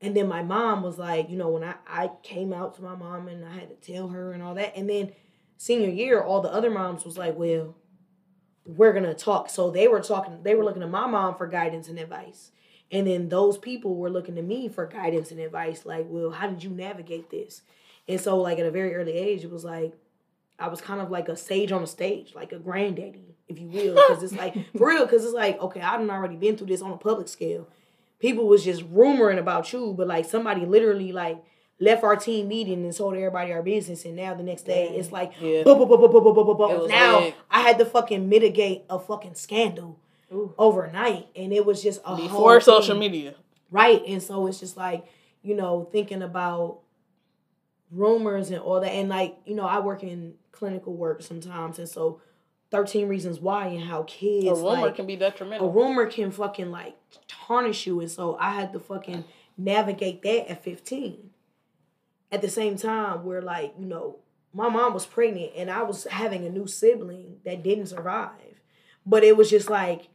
and 0.02 0.16
then 0.16 0.28
my 0.28 0.41
mom 0.41 0.82
was 0.82 0.97
like, 0.97 1.30
you 1.30 1.38
know, 1.38 1.49
when 1.49 1.64
I, 1.64 1.76
I 1.88 2.12
came 2.24 2.54
out 2.54 2.76
to 2.76 2.82
my 2.82 2.95
mom 2.95 3.28
and 3.28 3.45
I 3.45 3.54
had 3.54 3.70
to 3.70 3.93
tell 3.93 4.08
her 4.10 4.34
and 4.34 4.41
all 4.41 4.56
that. 4.56 4.76
And 4.76 4.89
then 4.89 5.12
senior 5.58 5.89
year, 5.89 6.22
all 6.22 6.41
the 6.41 6.52
other 6.52 6.72
moms 6.72 7.06
was 7.06 7.18
like, 7.18 7.38
well, 7.38 7.76
we're 8.66 8.93
gonna 8.93 9.14
talk. 9.14 9.49
So 9.49 9.72
they 9.72 9.88
were 9.88 10.01
talking, 10.01 10.43
they 10.43 10.55
were 10.55 10.64
looking 10.64 10.82
to 10.82 10.88
my 10.88 11.07
mom 11.07 11.36
for 11.36 11.47
guidance 11.47 11.88
and 11.88 11.99
advice. 11.99 12.51
And 12.91 13.07
then 13.07 13.30
those 13.30 13.57
people 13.57 13.95
were 13.95 14.09
looking 14.09 14.36
to 14.36 14.41
me 14.41 14.68
for 14.68 14.86
guidance 14.86 15.32
and 15.32 15.39
advice, 15.39 15.86
like, 15.86 16.05
well, 16.09 16.32
how 16.32 16.47
did 16.47 16.64
you 16.64 16.70
navigate 16.70 17.30
this? 17.30 17.62
And 18.07 18.20
so, 18.20 18.38
like, 18.38 18.59
at 18.59 18.66
a 18.66 18.72
very 18.72 18.93
early 18.95 19.14
age, 19.14 19.43
it 19.43 19.51
was 19.51 19.64
like, 19.64 19.93
I 20.59 20.68
was 20.68 20.82
kind 20.82 21.01
of 21.01 21.09
like 21.09 21.30
a 21.30 21.38
sage 21.38 21.72
on 21.72 21.82
a 21.82 21.88
stage, 21.88 22.36
like 22.36 22.51
a 22.51 22.59
granddaddy, 22.59 23.36
if 23.47 23.57
you 23.57 23.68
will. 23.68 23.95
Because 23.95 24.22
it's 24.24 24.34
like, 24.34 24.53
for 24.78 24.89
real, 24.89 25.05
because 25.05 25.24
it's 25.24 25.34
like, 25.34 25.59
okay, 25.59 25.82
I've 25.82 26.07
already 26.07 26.36
been 26.36 26.57
through 26.57 26.68
this 26.68 26.82
on 26.82 26.91
a 26.91 26.97
public 26.97 27.30
scale. 27.30 27.68
People 28.20 28.47
was 28.47 28.64
just 28.64 28.84
rumoring 28.93 29.39
about 29.39 29.72
you, 29.74 29.93
but 29.97 30.07
like 30.07 30.26
somebody 30.26 30.66
literally 30.66 31.12
like 31.12 31.43
left 31.82 32.03
our 32.03 32.15
team 32.15 32.47
meeting 32.47 32.86
and 32.86 32.95
told 32.95 33.15
everybody 33.15 33.51
our 33.51 33.63
business, 33.63 34.05
and 34.05 34.15
now 34.15 34.36
the 34.36 34.43
next 34.43 34.63
day 34.63 34.89
it's 34.89 35.11
like, 35.11 35.34
now. 36.88 37.34
I 37.49 37.61
had 37.61 37.79
to 37.79 37.86
fucking 37.86 38.29
mitigate 38.29 38.84
a 38.89 38.99
fucking 38.99 39.34
scandal 39.34 39.99
Ooh. 40.32 40.53
overnight, 40.57 41.27
and 41.36 41.51
it 41.51 41.65
was 41.65 41.82
just 41.82 41.99
a 42.05 42.15
before 42.15 42.61
social 42.61 42.93
thing. 42.93 42.99
media, 42.99 43.36
right? 43.71 44.01
And 44.07 44.21
so 44.21 44.45
it's 44.45 44.59
just 44.59 44.77
like 44.77 45.05
you 45.41 45.55
know 45.55 45.89
thinking 45.91 46.21
about 46.21 46.82
rumors 47.89 48.51
and 48.51 48.59
all 48.59 48.79
that, 48.79 48.91
and 48.91 49.09
like 49.09 49.38
you 49.45 49.55
know 49.55 49.65
I 49.65 49.79
work 49.79 50.03
in 50.03 50.36
clinical 50.51 50.95
work 50.95 51.21
sometimes, 51.21 51.79
and 51.79 51.89
so. 51.89 52.21
13 52.69 53.09
reasons 53.09 53.41
why 53.41 53.67
and 53.67 53.84
how 53.84 54.03
kids 54.03 54.47
a 54.47 54.55
rumor 54.55 54.84
like, 54.84 54.95
can 54.95 55.05
be 55.05 55.17
detrimental 55.17 55.67
a 55.67 55.69
rumor 55.69 56.05
can 56.05 56.32
fucking 56.32 56.71
like 56.71 56.95
tarnish 57.27 57.86
you 57.86 57.99
and 57.99 58.09
so 58.09 58.38
i 58.39 58.51
had 58.51 58.71
to 58.71 58.79
fucking 58.79 59.25
navigate 59.57 60.21
that 60.21 60.49
at 60.49 60.63
15 60.63 61.32
at 62.32 62.41
the 62.41 62.49
same 62.49 62.77
time, 62.77 63.25
where 63.25 63.41
like, 63.41 63.73
you 63.77 63.86
know, 63.86 64.19
my 64.53 64.69
mom 64.69 64.93
was 64.93 65.05
pregnant 65.05 65.51
and 65.55 65.69
I 65.69 65.84
was 65.84 66.05
having 66.05 66.45
a 66.45 66.49
new 66.49 66.67
sibling 66.67 67.38
that 67.45 67.63
didn't 67.63 67.88
survive. 67.88 68.61
But 69.05 69.23
it 69.23 69.36
was 69.36 69.49
just 69.49 69.69
like, 69.69 70.09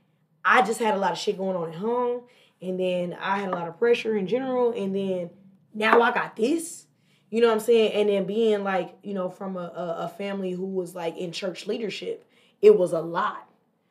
I 0.44 0.62
just 0.62 0.80
had 0.80 0.94
a 0.94 0.98
lot 0.98 1.12
of 1.12 1.18
shit 1.18 1.38
going 1.38 1.56
on 1.56 1.70
at 1.70 1.76
home. 1.76 2.22
And 2.62 2.78
then 2.78 3.16
I 3.20 3.38
had 3.38 3.48
a 3.48 3.52
lot 3.52 3.68
of 3.68 3.78
pressure 3.78 4.16
in 4.16 4.26
general. 4.26 4.72
And 4.72 4.94
then 4.94 5.30
now 5.74 6.00
I 6.00 6.12
got 6.12 6.36
this. 6.36 6.86
You 7.30 7.40
know 7.40 7.48
what 7.48 7.54
I'm 7.54 7.60
saying? 7.60 7.92
And 7.92 8.08
then 8.08 8.24
being 8.24 8.62
like, 8.62 8.96
you 9.02 9.12
know, 9.12 9.28
from 9.28 9.56
a, 9.56 9.60
a, 9.60 9.96
a 10.04 10.08
family 10.08 10.52
who 10.52 10.66
was 10.66 10.94
like 10.94 11.16
in 11.16 11.32
church 11.32 11.66
leadership, 11.66 12.24
it 12.62 12.78
was 12.78 12.92
a 12.92 13.00
lot. 13.00 13.48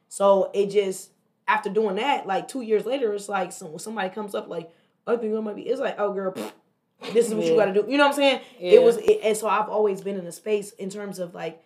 So 0.07 0.49
it 0.53 0.67
just 0.67 1.11
after 1.47 1.69
doing 1.69 1.97
that, 1.97 2.25
like 2.25 2.47
two 2.47 2.61
years 2.61 2.85
later, 2.85 3.13
it's 3.13 3.29
like 3.29 3.51
some, 3.51 3.77
somebody 3.77 4.09
comes 4.09 4.33
up 4.33 4.47
like, 4.47 4.71
I 5.05 5.15
think 5.17 5.35
I 5.35 5.39
might 5.41 5.55
be. 5.55 5.63
It's 5.63 5.81
like, 5.81 5.95
oh 5.99 6.13
girl, 6.13 6.31
pfft, 6.31 6.53
this 7.13 7.27
is 7.27 7.33
what 7.33 7.45
you 7.45 7.55
got 7.55 7.65
to 7.65 7.73
do. 7.73 7.85
You 7.87 7.97
know 7.97 8.05
what 8.05 8.11
I'm 8.11 8.15
saying? 8.15 8.41
Yeah. 8.59 8.71
It 8.73 8.83
was, 8.83 8.97
it, 8.97 9.19
and 9.23 9.37
so 9.37 9.47
I've 9.47 9.69
always 9.69 10.01
been 10.01 10.17
in 10.17 10.25
a 10.25 10.31
space 10.31 10.71
in 10.71 10.89
terms 10.89 11.19
of 11.19 11.33
like 11.33 11.61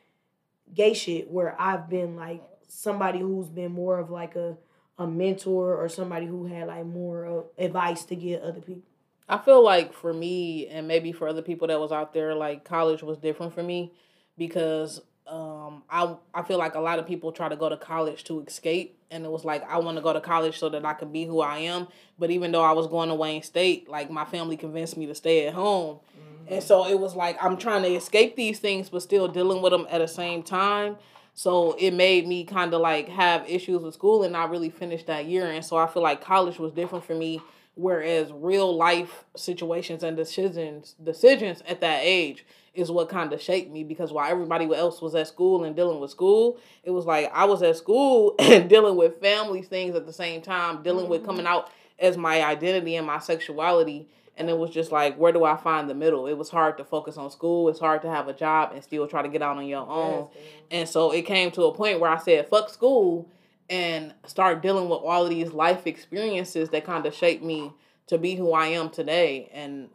gay 0.74 0.94
shit 0.94 1.30
where 1.30 1.60
I've 1.60 1.90
been 1.90 2.16
like 2.16 2.42
somebody 2.68 3.20
who's 3.20 3.50
been 3.50 3.72
more 3.72 4.00
of 4.00 4.10
like 4.10 4.36
a 4.36 4.58
a 5.00 5.08
mentor 5.08 5.76
or 5.78 5.88
somebody 5.88 6.26
who 6.26 6.46
had 6.46 6.68
like 6.68 6.86
more 6.86 7.24
of 7.24 7.46
advice 7.58 8.04
to 8.04 8.16
give 8.16 8.42
other 8.44 8.60
people. 8.60 8.84
I 9.30 9.38
feel 9.38 9.64
like 9.64 9.94
for 9.94 10.12
me 10.12 10.68
and 10.68 10.88
maybe 10.88 11.14
for 11.14 11.28
other 11.28 11.42
people 11.42 11.70
that 11.70 11.80
was 11.80 11.92
out 11.94 12.14
there, 12.14 12.36
like 12.36 12.66
college 12.66 13.02
was 13.02 13.18
different 13.18 13.54
for 13.54 13.64
me 13.64 13.94
because 14.38 15.00
um 15.26 15.84
I 15.90 16.16
I 16.34 16.42
feel 16.44 16.58
like 16.58 16.76
a 16.76 16.82
lot 16.82 17.00
of 17.00 17.08
people 17.08 17.32
try 17.32 17.48
to 17.48 17.56
go 17.56 17.70
to 17.70 17.78
college 17.78 18.26
to 18.26 18.42
escape 18.42 18.99
and 19.12 19.26
it 19.26 19.32
was 19.32 19.45
like 19.45 19.64
I 19.70 19.78
want 19.80 19.97
to 19.97 20.03
go 20.03 20.14
to 20.14 20.22
college 20.22 20.60
so 20.60 20.70
that 20.70 20.86
I 20.86 20.93
can 20.93 21.12
be 21.12 21.26
who 21.26 21.41
I 21.41 21.60
am. 21.60 21.88
But 22.18 22.32
even 22.32 22.51
though 22.51 22.64
I 22.64 22.72
was 22.74 22.88
going 22.88 23.10
to 23.10 23.16
Wayne 23.16 23.43
State, 23.43 23.89
like 23.89 24.10
my 24.10 24.26
family 24.26 24.57
convinced 24.57 24.97
me 24.97 25.05
to 25.07 25.16
stay 25.16 25.47
at 25.47 25.53
home. 25.53 25.97
Mm-hmm. 25.97 26.53
And 26.53 26.64
so 26.64 26.88
it 26.88 26.99
was 26.99 27.16
like 27.16 27.38
I'm 27.43 27.57
trying 27.57 27.84
to 27.84 27.89
escape 27.89 28.36
these 28.36 28.60
things 28.60 28.89
but 28.89 29.01
still 29.01 29.28
dealing 29.28 29.62
with 29.62 29.72
them 29.72 29.88
at 29.89 29.99
the 29.99 30.07
same 30.07 30.43
time. 30.43 30.97
So 31.34 31.76
it 31.80 31.91
made 31.91 32.28
me 32.28 32.43
kind 32.43 32.74
of 32.74 32.82
like 32.82 33.07
have 33.07 33.49
issues 33.49 33.82
with 33.82 33.93
school 33.93 34.24
and 34.24 34.34
not 34.34 34.49
really 34.49 34.70
finish 34.70 35.03
that 35.05 35.26
year. 35.26 35.49
And 35.49 35.64
so 35.64 35.78
I 35.78 35.88
feel 35.88 36.03
like 36.03 36.22
college 36.22 36.60
was 36.60 36.74
different 36.74 37.05
for 37.05 37.16
me 37.16 37.41
whereas 37.80 38.30
real 38.34 38.76
life 38.76 39.24
situations 39.38 40.03
and 40.03 40.18
decisions 40.18 40.95
decisions 41.01 41.64
at 41.66 41.80
that 41.80 42.01
age 42.03 42.45
is 42.80 42.90
what 42.90 43.10
kind 43.10 43.32
of 43.34 43.42
shaped 43.42 43.72
me 43.72 43.84
because 43.84 44.12
while 44.12 44.30
everybody 44.30 44.66
else 44.74 45.02
was 45.02 45.14
at 45.16 45.28
school 45.28 45.64
and 45.64 45.76
dealing 45.76 46.00
with 46.00 46.10
school 46.10 46.58
it 46.84 46.92
was 46.92 47.06
like 47.06 47.30
i 47.34 47.46
was 47.46 47.62
at 47.62 47.76
school 47.76 48.36
and 48.40 48.70
dealing 48.70 48.96
with 48.96 49.20
family 49.20 49.62
things 49.62 49.96
at 49.96 50.06
the 50.06 50.14
same 50.14 50.42
time 50.42 50.82
dealing 50.82 51.08
with 51.08 51.26
coming 51.26 51.46
mm-hmm. 51.46 51.54
out 51.54 51.72
as 52.00 52.18
my 52.18 52.44
identity 52.44 52.96
and 52.96 53.06
my 53.06 53.20
sexuality. 53.20 54.08
And 54.38 54.50
it 54.50 54.58
was 54.58 54.70
just 54.70 54.92
like 54.92 55.18
where 55.18 55.34
do 55.34 55.44
i 55.44 55.58
find 55.58 55.90
the 55.90 55.94
middle? 55.94 56.28
It 56.28 56.38
was 56.38 56.50
hard 56.50 56.78
to 56.78 56.86
focus 56.86 57.18
on 57.18 57.30
school. 57.30 57.68
It's 57.70 57.80
hard 57.80 58.02
to 58.04 58.10
have 58.10 58.28
a 58.28 58.34
job 58.34 58.72
and 58.74 58.84
still 58.84 59.08
try 59.08 59.22
to 59.22 59.28
get 59.28 59.42
out 59.42 59.58
on 59.58 59.68
your 59.68 59.88
own. 59.88 60.30
and 60.72 60.88
so 60.88 61.12
it 61.12 61.24
came 61.24 61.52
to 61.52 61.64
a 61.64 61.74
point 61.74 62.00
where 62.00 62.10
i 62.10 62.18
said 62.18 62.48
fuck 62.48 62.70
school 62.70 63.30
and 63.70 64.14
start 64.26 64.62
dealing 64.62 64.90
with 64.90 65.00
all 65.00 65.24
of 65.24 65.30
these 65.30 65.52
life 65.52 65.86
experiences 65.86 66.70
that 66.70 66.86
kind 66.86 67.06
of 67.06 67.14
shaped 67.14 67.44
me 67.44 67.72
to 68.08 68.18
be 68.18 68.34
who 68.34 68.52
I 68.52 68.68
am 68.68 68.90
today. 68.90 69.48
And 69.54 69.90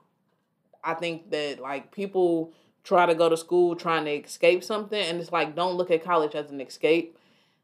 I 0.85 0.95
think 0.95 1.32
that 1.32 1.59
like 1.59 1.91
people 1.91 2.53
try 2.85 3.07
to 3.07 3.14
go 3.14 3.28
to 3.28 3.37
school 3.37 3.74
trying 3.74 4.05
to 4.05 4.12
escape 4.12 4.62
something, 4.62 5.01
and 5.03 5.20
it's 5.20 5.32
like 5.32 5.57
don't 5.57 5.76
look 5.76 5.91
at 5.91 6.05
college 6.05 6.35
as 6.35 6.51
an 6.51 6.61
escape. 6.61 7.18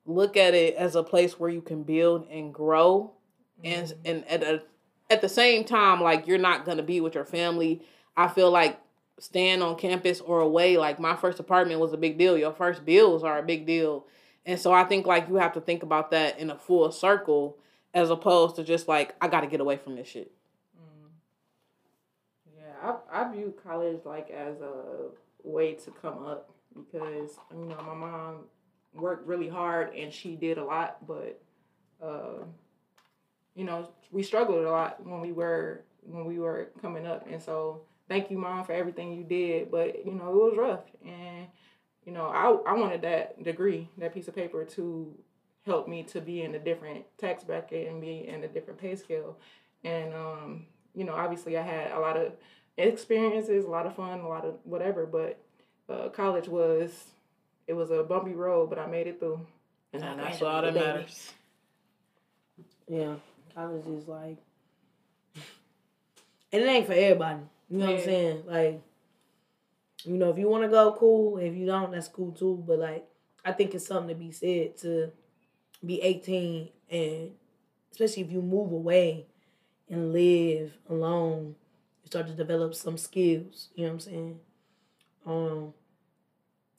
Look 0.06 0.36
at 0.36 0.54
it 0.54 0.74
as 0.74 0.96
a 0.96 1.02
place 1.02 1.38
where 1.38 1.50
you 1.50 1.60
can 1.60 1.82
build 1.82 2.26
and 2.30 2.52
grow, 2.52 3.12
and 3.62 3.86
mm-hmm. 3.88 4.00
and 4.06 4.24
at 4.26 4.42
a, 4.42 4.62
at 5.10 5.20
the 5.20 5.28
same 5.28 5.64
time, 5.64 6.00
like 6.00 6.26
you're 6.26 6.38
not 6.38 6.64
gonna 6.64 6.82
be 6.82 7.00
with 7.00 7.14
your 7.14 7.24
family. 7.24 7.82
I 8.16 8.28
feel 8.28 8.50
like 8.50 8.80
staying 9.18 9.62
on 9.62 9.76
campus 9.76 10.20
or 10.20 10.40
away, 10.40 10.76
like 10.78 10.98
my 10.98 11.14
first 11.14 11.38
apartment 11.38 11.80
was 11.80 11.92
a 11.92 11.98
big 11.98 12.18
deal. 12.18 12.36
Your 12.36 12.52
first 12.52 12.84
bills 12.84 13.22
are 13.22 13.38
a 13.38 13.42
big 13.42 13.66
deal. 13.66 14.06
And 14.46 14.58
so 14.58 14.72
I 14.72 14.84
think 14.84 15.06
like 15.06 15.28
you 15.28 15.36
have 15.36 15.52
to 15.52 15.60
think 15.60 15.82
about 15.82 16.10
that 16.10 16.38
in 16.38 16.50
a 16.50 16.58
full 16.58 16.90
circle 16.90 17.58
as 17.92 18.10
opposed 18.10 18.56
to 18.56 18.64
just 18.64 18.88
like 18.88 19.14
I 19.20 19.28
got 19.28 19.42
to 19.42 19.46
get 19.46 19.60
away 19.60 19.76
from 19.76 19.96
this 19.96 20.08
shit. 20.08 20.32
I, 23.12 23.22
I 23.22 23.32
view 23.32 23.54
college 23.62 24.00
like 24.04 24.30
as 24.30 24.60
a 24.60 25.08
way 25.42 25.74
to 25.74 25.90
come 25.90 26.24
up 26.24 26.50
because 26.74 27.38
you 27.52 27.66
know 27.66 27.76
my 27.86 27.94
mom 27.94 28.44
worked 28.94 29.26
really 29.26 29.48
hard 29.48 29.94
and 29.94 30.12
she 30.12 30.36
did 30.36 30.58
a 30.58 30.64
lot, 30.64 31.06
but 31.06 31.40
uh, 32.02 32.44
you 33.54 33.64
know 33.64 33.88
we 34.10 34.22
struggled 34.22 34.64
a 34.64 34.70
lot 34.70 35.04
when 35.06 35.20
we 35.20 35.32
were 35.32 35.82
when 36.02 36.24
we 36.24 36.38
were 36.38 36.70
coming 36.80 37.06
up, 37.06 37.26
and 37.30 37.42
so 37.42 37.82
thank 38.08 38.30
you, 38.30 38.38
mom, 38.38 38.64
for 38.64 38.72
everything 38.72 39.12
you 39.12 39.24
did. 39.24 39.70
But 39.70 40.04
you 40.06 40.12
know 40.12 40.28
it 40.28 40.34
was 40.34 40.54
rough, 40.56 40.84
and 41.04 41.46
you 42.04 42.12
know 42.12 42.26
I 42.26 42.70
I 42.70 42.74
wanted 42.74 43.02
that 43.02 43.42
degree, 43.42 43.88
that 43.98 44.14
piece 44.14 44.28
of 44.28 44.34
paper 44.34 44.64
to 44.64 45.14
help 45.66 45.88
me 45.88 46.02
to 46.02 46.20
be 46.20 46.42
in 46.42 46.54
a 46.54 46.58
different 46.58 47.04
tax 47.18 47.44
bracket 47.44 47.88
and 47.88 48.00
be 48.00 48.26
in 48.26 48.44
a 48.44 48.48
different 48.48 48.80
pay 48.80 48.96
scale, 48.96 49.38
and 49.84 50.14
um, 50.14 50.66
you 50.94 51.04
know 51.04 51.14
obviously 51.14 51.56
I 51.56 51.62
had 51.62 51.92
a 51.92 52.00
lot 52.00 52.16
of 52.16 52.32
experiences, 52.88 53.64
a 53.64 53.68
lot 53.68 53.86
of 53.86 53.94
fun, 53.94 54.20
a 54.20 54.28
lot 54.28 54.44
of 54.44 54.56
whatever. 54.64 55.06
But 55.06 55.40
uh, 55.88 56.08
college 56.08 56.48
was 56.48 57.06
it 57.66 57.74
was 57.74 57.90
a 57.90 58.02
bumpy 58.02 58.32
road, 58.32 58.70
but 58.70 58.78
I 58.78 58.86
made 58.86 59.06
it 59.06 59.18
through. 59.18 59.46
And 59.92 60.04
I 60.04 60.16
that's 60.16 60.42
all 60.42 60.62
that 60.62 60.74
matters. 60.74 61.32
Yeah, 62.88 63.14
college 63.54 63.86
is 63.86 64.08
like, 64.08 64.38
and 66.52 66.62
it 66.62 66.66
ain't 66.66 66.86
for 66.86 66.92
everybody. 66.92 67.40
You 67.68 67.78
know 67.78 67.86
what 67.86 67.98
I'm 68.00 68.04
saying? 68.04 68.42
Like, 68.46 68.80
you 70.04 70.16
know, 70.16 70.30
if 70.30 70.38
you 70.38 70.48
want 70.48 70.64
to 70.64 70.68
go, 70.68 70.96
cool. 70.98 71.38
If 71.38 71.54
you 71.54 71.66
don't, 71.66 71.92
that's 71.92 72.08
cool 72.08 72.32
too. 72.32 72.62
But 72.66 72.78
like, 72.78 73.06
I 73.44 73.52
think 73.52 73.74
it's 73.74 73.86
something 73.86 74.08
to 74.08 74.14
be 74.14 74.32
said 74.32 74.76
to 74.78 75.12
be 75.84 76.00
18 76.02 76.68
and 76.90 77.30
especially 77.92 78.22
if 78.22 78.32
you 78.32 78.42
move 78.42 78.72
away 78.72 79.26
and 79.88 80.12
live 80.12 80.72
alone, 80.88 81.54
you 81.69 81.69
start 82.10 82.26
to 82.26 82.32
develop 82.32 82.74
some 82.74 82.98
skills. 82.98 83.68
You 83.76 83.84
know 83.84 83.90
what 83.90 83.94
I'm 83.94 84.00
saying? 84.00 84.40
Um. 85.24 85.74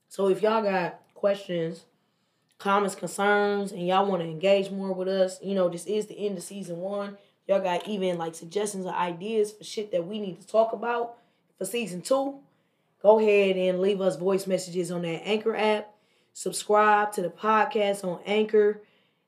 So 0.10 0.28
if 0.28 0.42
y'all 0.42 0.62
got 0.62 1.00
questions, 1.14 1.86
comments, 2.58 2.96
concerns, 2.96 3.72
and 3.72 3.88
y'all 3.88 4.06
want 4.06 4.22
to 4.22 4.28
engage 4.28 4.70
more 4.70 4.92
with 4.92 5.08
us, 5.08 5.42
you 5.42 5.56
know, 5.56 5.70
this 5.70 5.86
is 5.86 6.08
the 6.08 6.28
end 6.28 6.38
of 6.38 6.44
season 6.44 6.78
one. 6.78 7.18
Y'all 7.48 7.62
got 7.62 7.88
even 7.88 8.18
like 8.18 8.36
suggestions 8.36 8.86
or 8.86 8.94
ideas 8.94 9.54
for 9.54 9.64
shit 9.64 9.92
that 9.94 10.06
we 10.06 10.20
need 10.20 10.42
to 10.42 10.48
talk 10.48 10.74
about 10.74 11.16
for 11.58 11.64
season 11.64 12.02
two. 12.02 12.40
Go 13.02 13.20
ahead 13.20 13.56
and 13.56 13.80
leave 13.80 14.02
us 14.02 14.18
voice 14.18 14.46
messages 14.46 14.92
on 14.92 15.04
that 15.04 15.26
Anchor 15.26 15.56
app. 15.56 15.94
Subscribe 16.34 17.14
to 17.14 17.22
the 17.22 17.30
podcast 17.30 18.04
on 18.04 18.20
Anchor, 18.26 18.82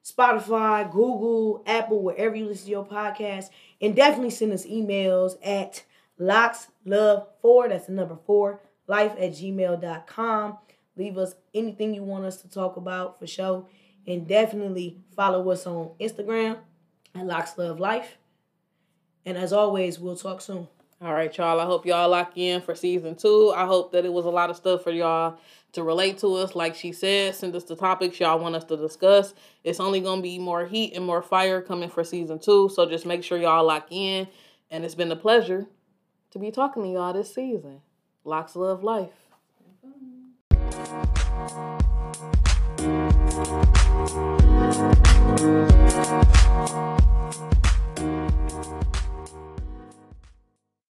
Spotify, 0.03 0.91
Google, 0.91 1.63
Apple, 1.65 2.01
wherever 2.03 2.35
you 2.35 2.45
listen 2.45 2.65
to 2.65 2.71
your 2.71 2.85
podcast. 2.85 3.49
And 3.81 3.95
definitely 3.95 4.31
send 4.31 4.51
us 4.51 4.65
emails 4.65 5.37
at 5.43 5.83
lockslove4, 6.23 7.69
that's 7.69 7.87
the 7.87 7.91
number 7.93 8.17
four, 8.25 8.61
life 8.87 9.13
at 9.19 9.31
gmail.com. 9.31 10.57
Leave 10.95 11.17
us 11.17 11.35
anything 11.53 11.93
you 11.93 12.03
want 12.03 12.25
us 12.25 12.41
to 12.41 12.49
talk 12.49 12.77
about 12.77 13.19
for 13.19 13.27
sure. 13.27 13.67
And 14.05 14.27
definitely 14.27 14.97
follow 15.15 15.49
us 15.49 15.65
on 15.65 15.91
Instagram 15.99 16.57
at 17.15 17.25
Locks 17.25 17.57
Love 17.57 17.79
Life. 17.79 18.17
And 19.25 19.37
as 19.37 19.53
always, 19.53 19.99
we'll 19.99 20.17
talk 20.17 20.41
soon. 20.41 20.67
All 21.01 21.13
right, 21.13 21.35
y'all. 21.37 21.59
I 21.59 21.65
hope 21.65 21.85
y'all 21.85 22.09
lock 22.09 22.33
in 22.37 22.61
for 22.61 22.75
season 22.75 23.15
two. 23.15 23.51
I 23.55 23.65
hope 23.65 23.91
that 23.91 24.05
it 24.05 24.13
was 24.13 24.25
a 24.25 24.29
lot 24.29 24.49
of 24.49 24.55
stuff 24.55 24.83
for 24.83 24.91
y'all 24.91 25.37
to 25.73 25.83
relate 25.83 26.17
to 26.19 26.35
us. 26.35 26.55
Like 26.55 26.75
she 26.75 26.91
said, 26.91 27.35
send 27.35 27.55
us 27.55 27.63
the 27.63 27.75
topics 27.75 28.19
y'all 28.19 28.39
want 28.39 28.55
us 28.55 28.63
to 28.65 28.77
discuss. 28.77 29.33
It's 29.63 29.79
only 29.79 29.99
going 29.99 30.19
to 30.19 30.23
be 30.23 30.39
more 30.39 30.65
heat 30.65 30.93
and 30.95 31.05
more 31.05 31.21
fire 31.21 31.61
coming 31.61 31.89
for 31.89 32.03
season 32.03 32.39
two. 32.39 32.69
So 32.69 32.85
just 32.85 33.05
make 33.05 33.23
sure 33.23 33.37
y'all 33.37 33.65
lock 33.65 33.87
in. 33.89 34.27
And 34.69 34.85
it's 34.85 34.95
been 34.95 35.11
a 35.11 35.15
pleasure 35.15 35.67
to 36.33 36.39
be 36.39 36.49
talking 36.49 36.81
to 36.81 36.89
y'all 36.89 37.13
this 37.13 37.31
season. 37.31 37.81
Locks 38.25 38.55
Love 38.55 38.83
Life. 38.83 39.11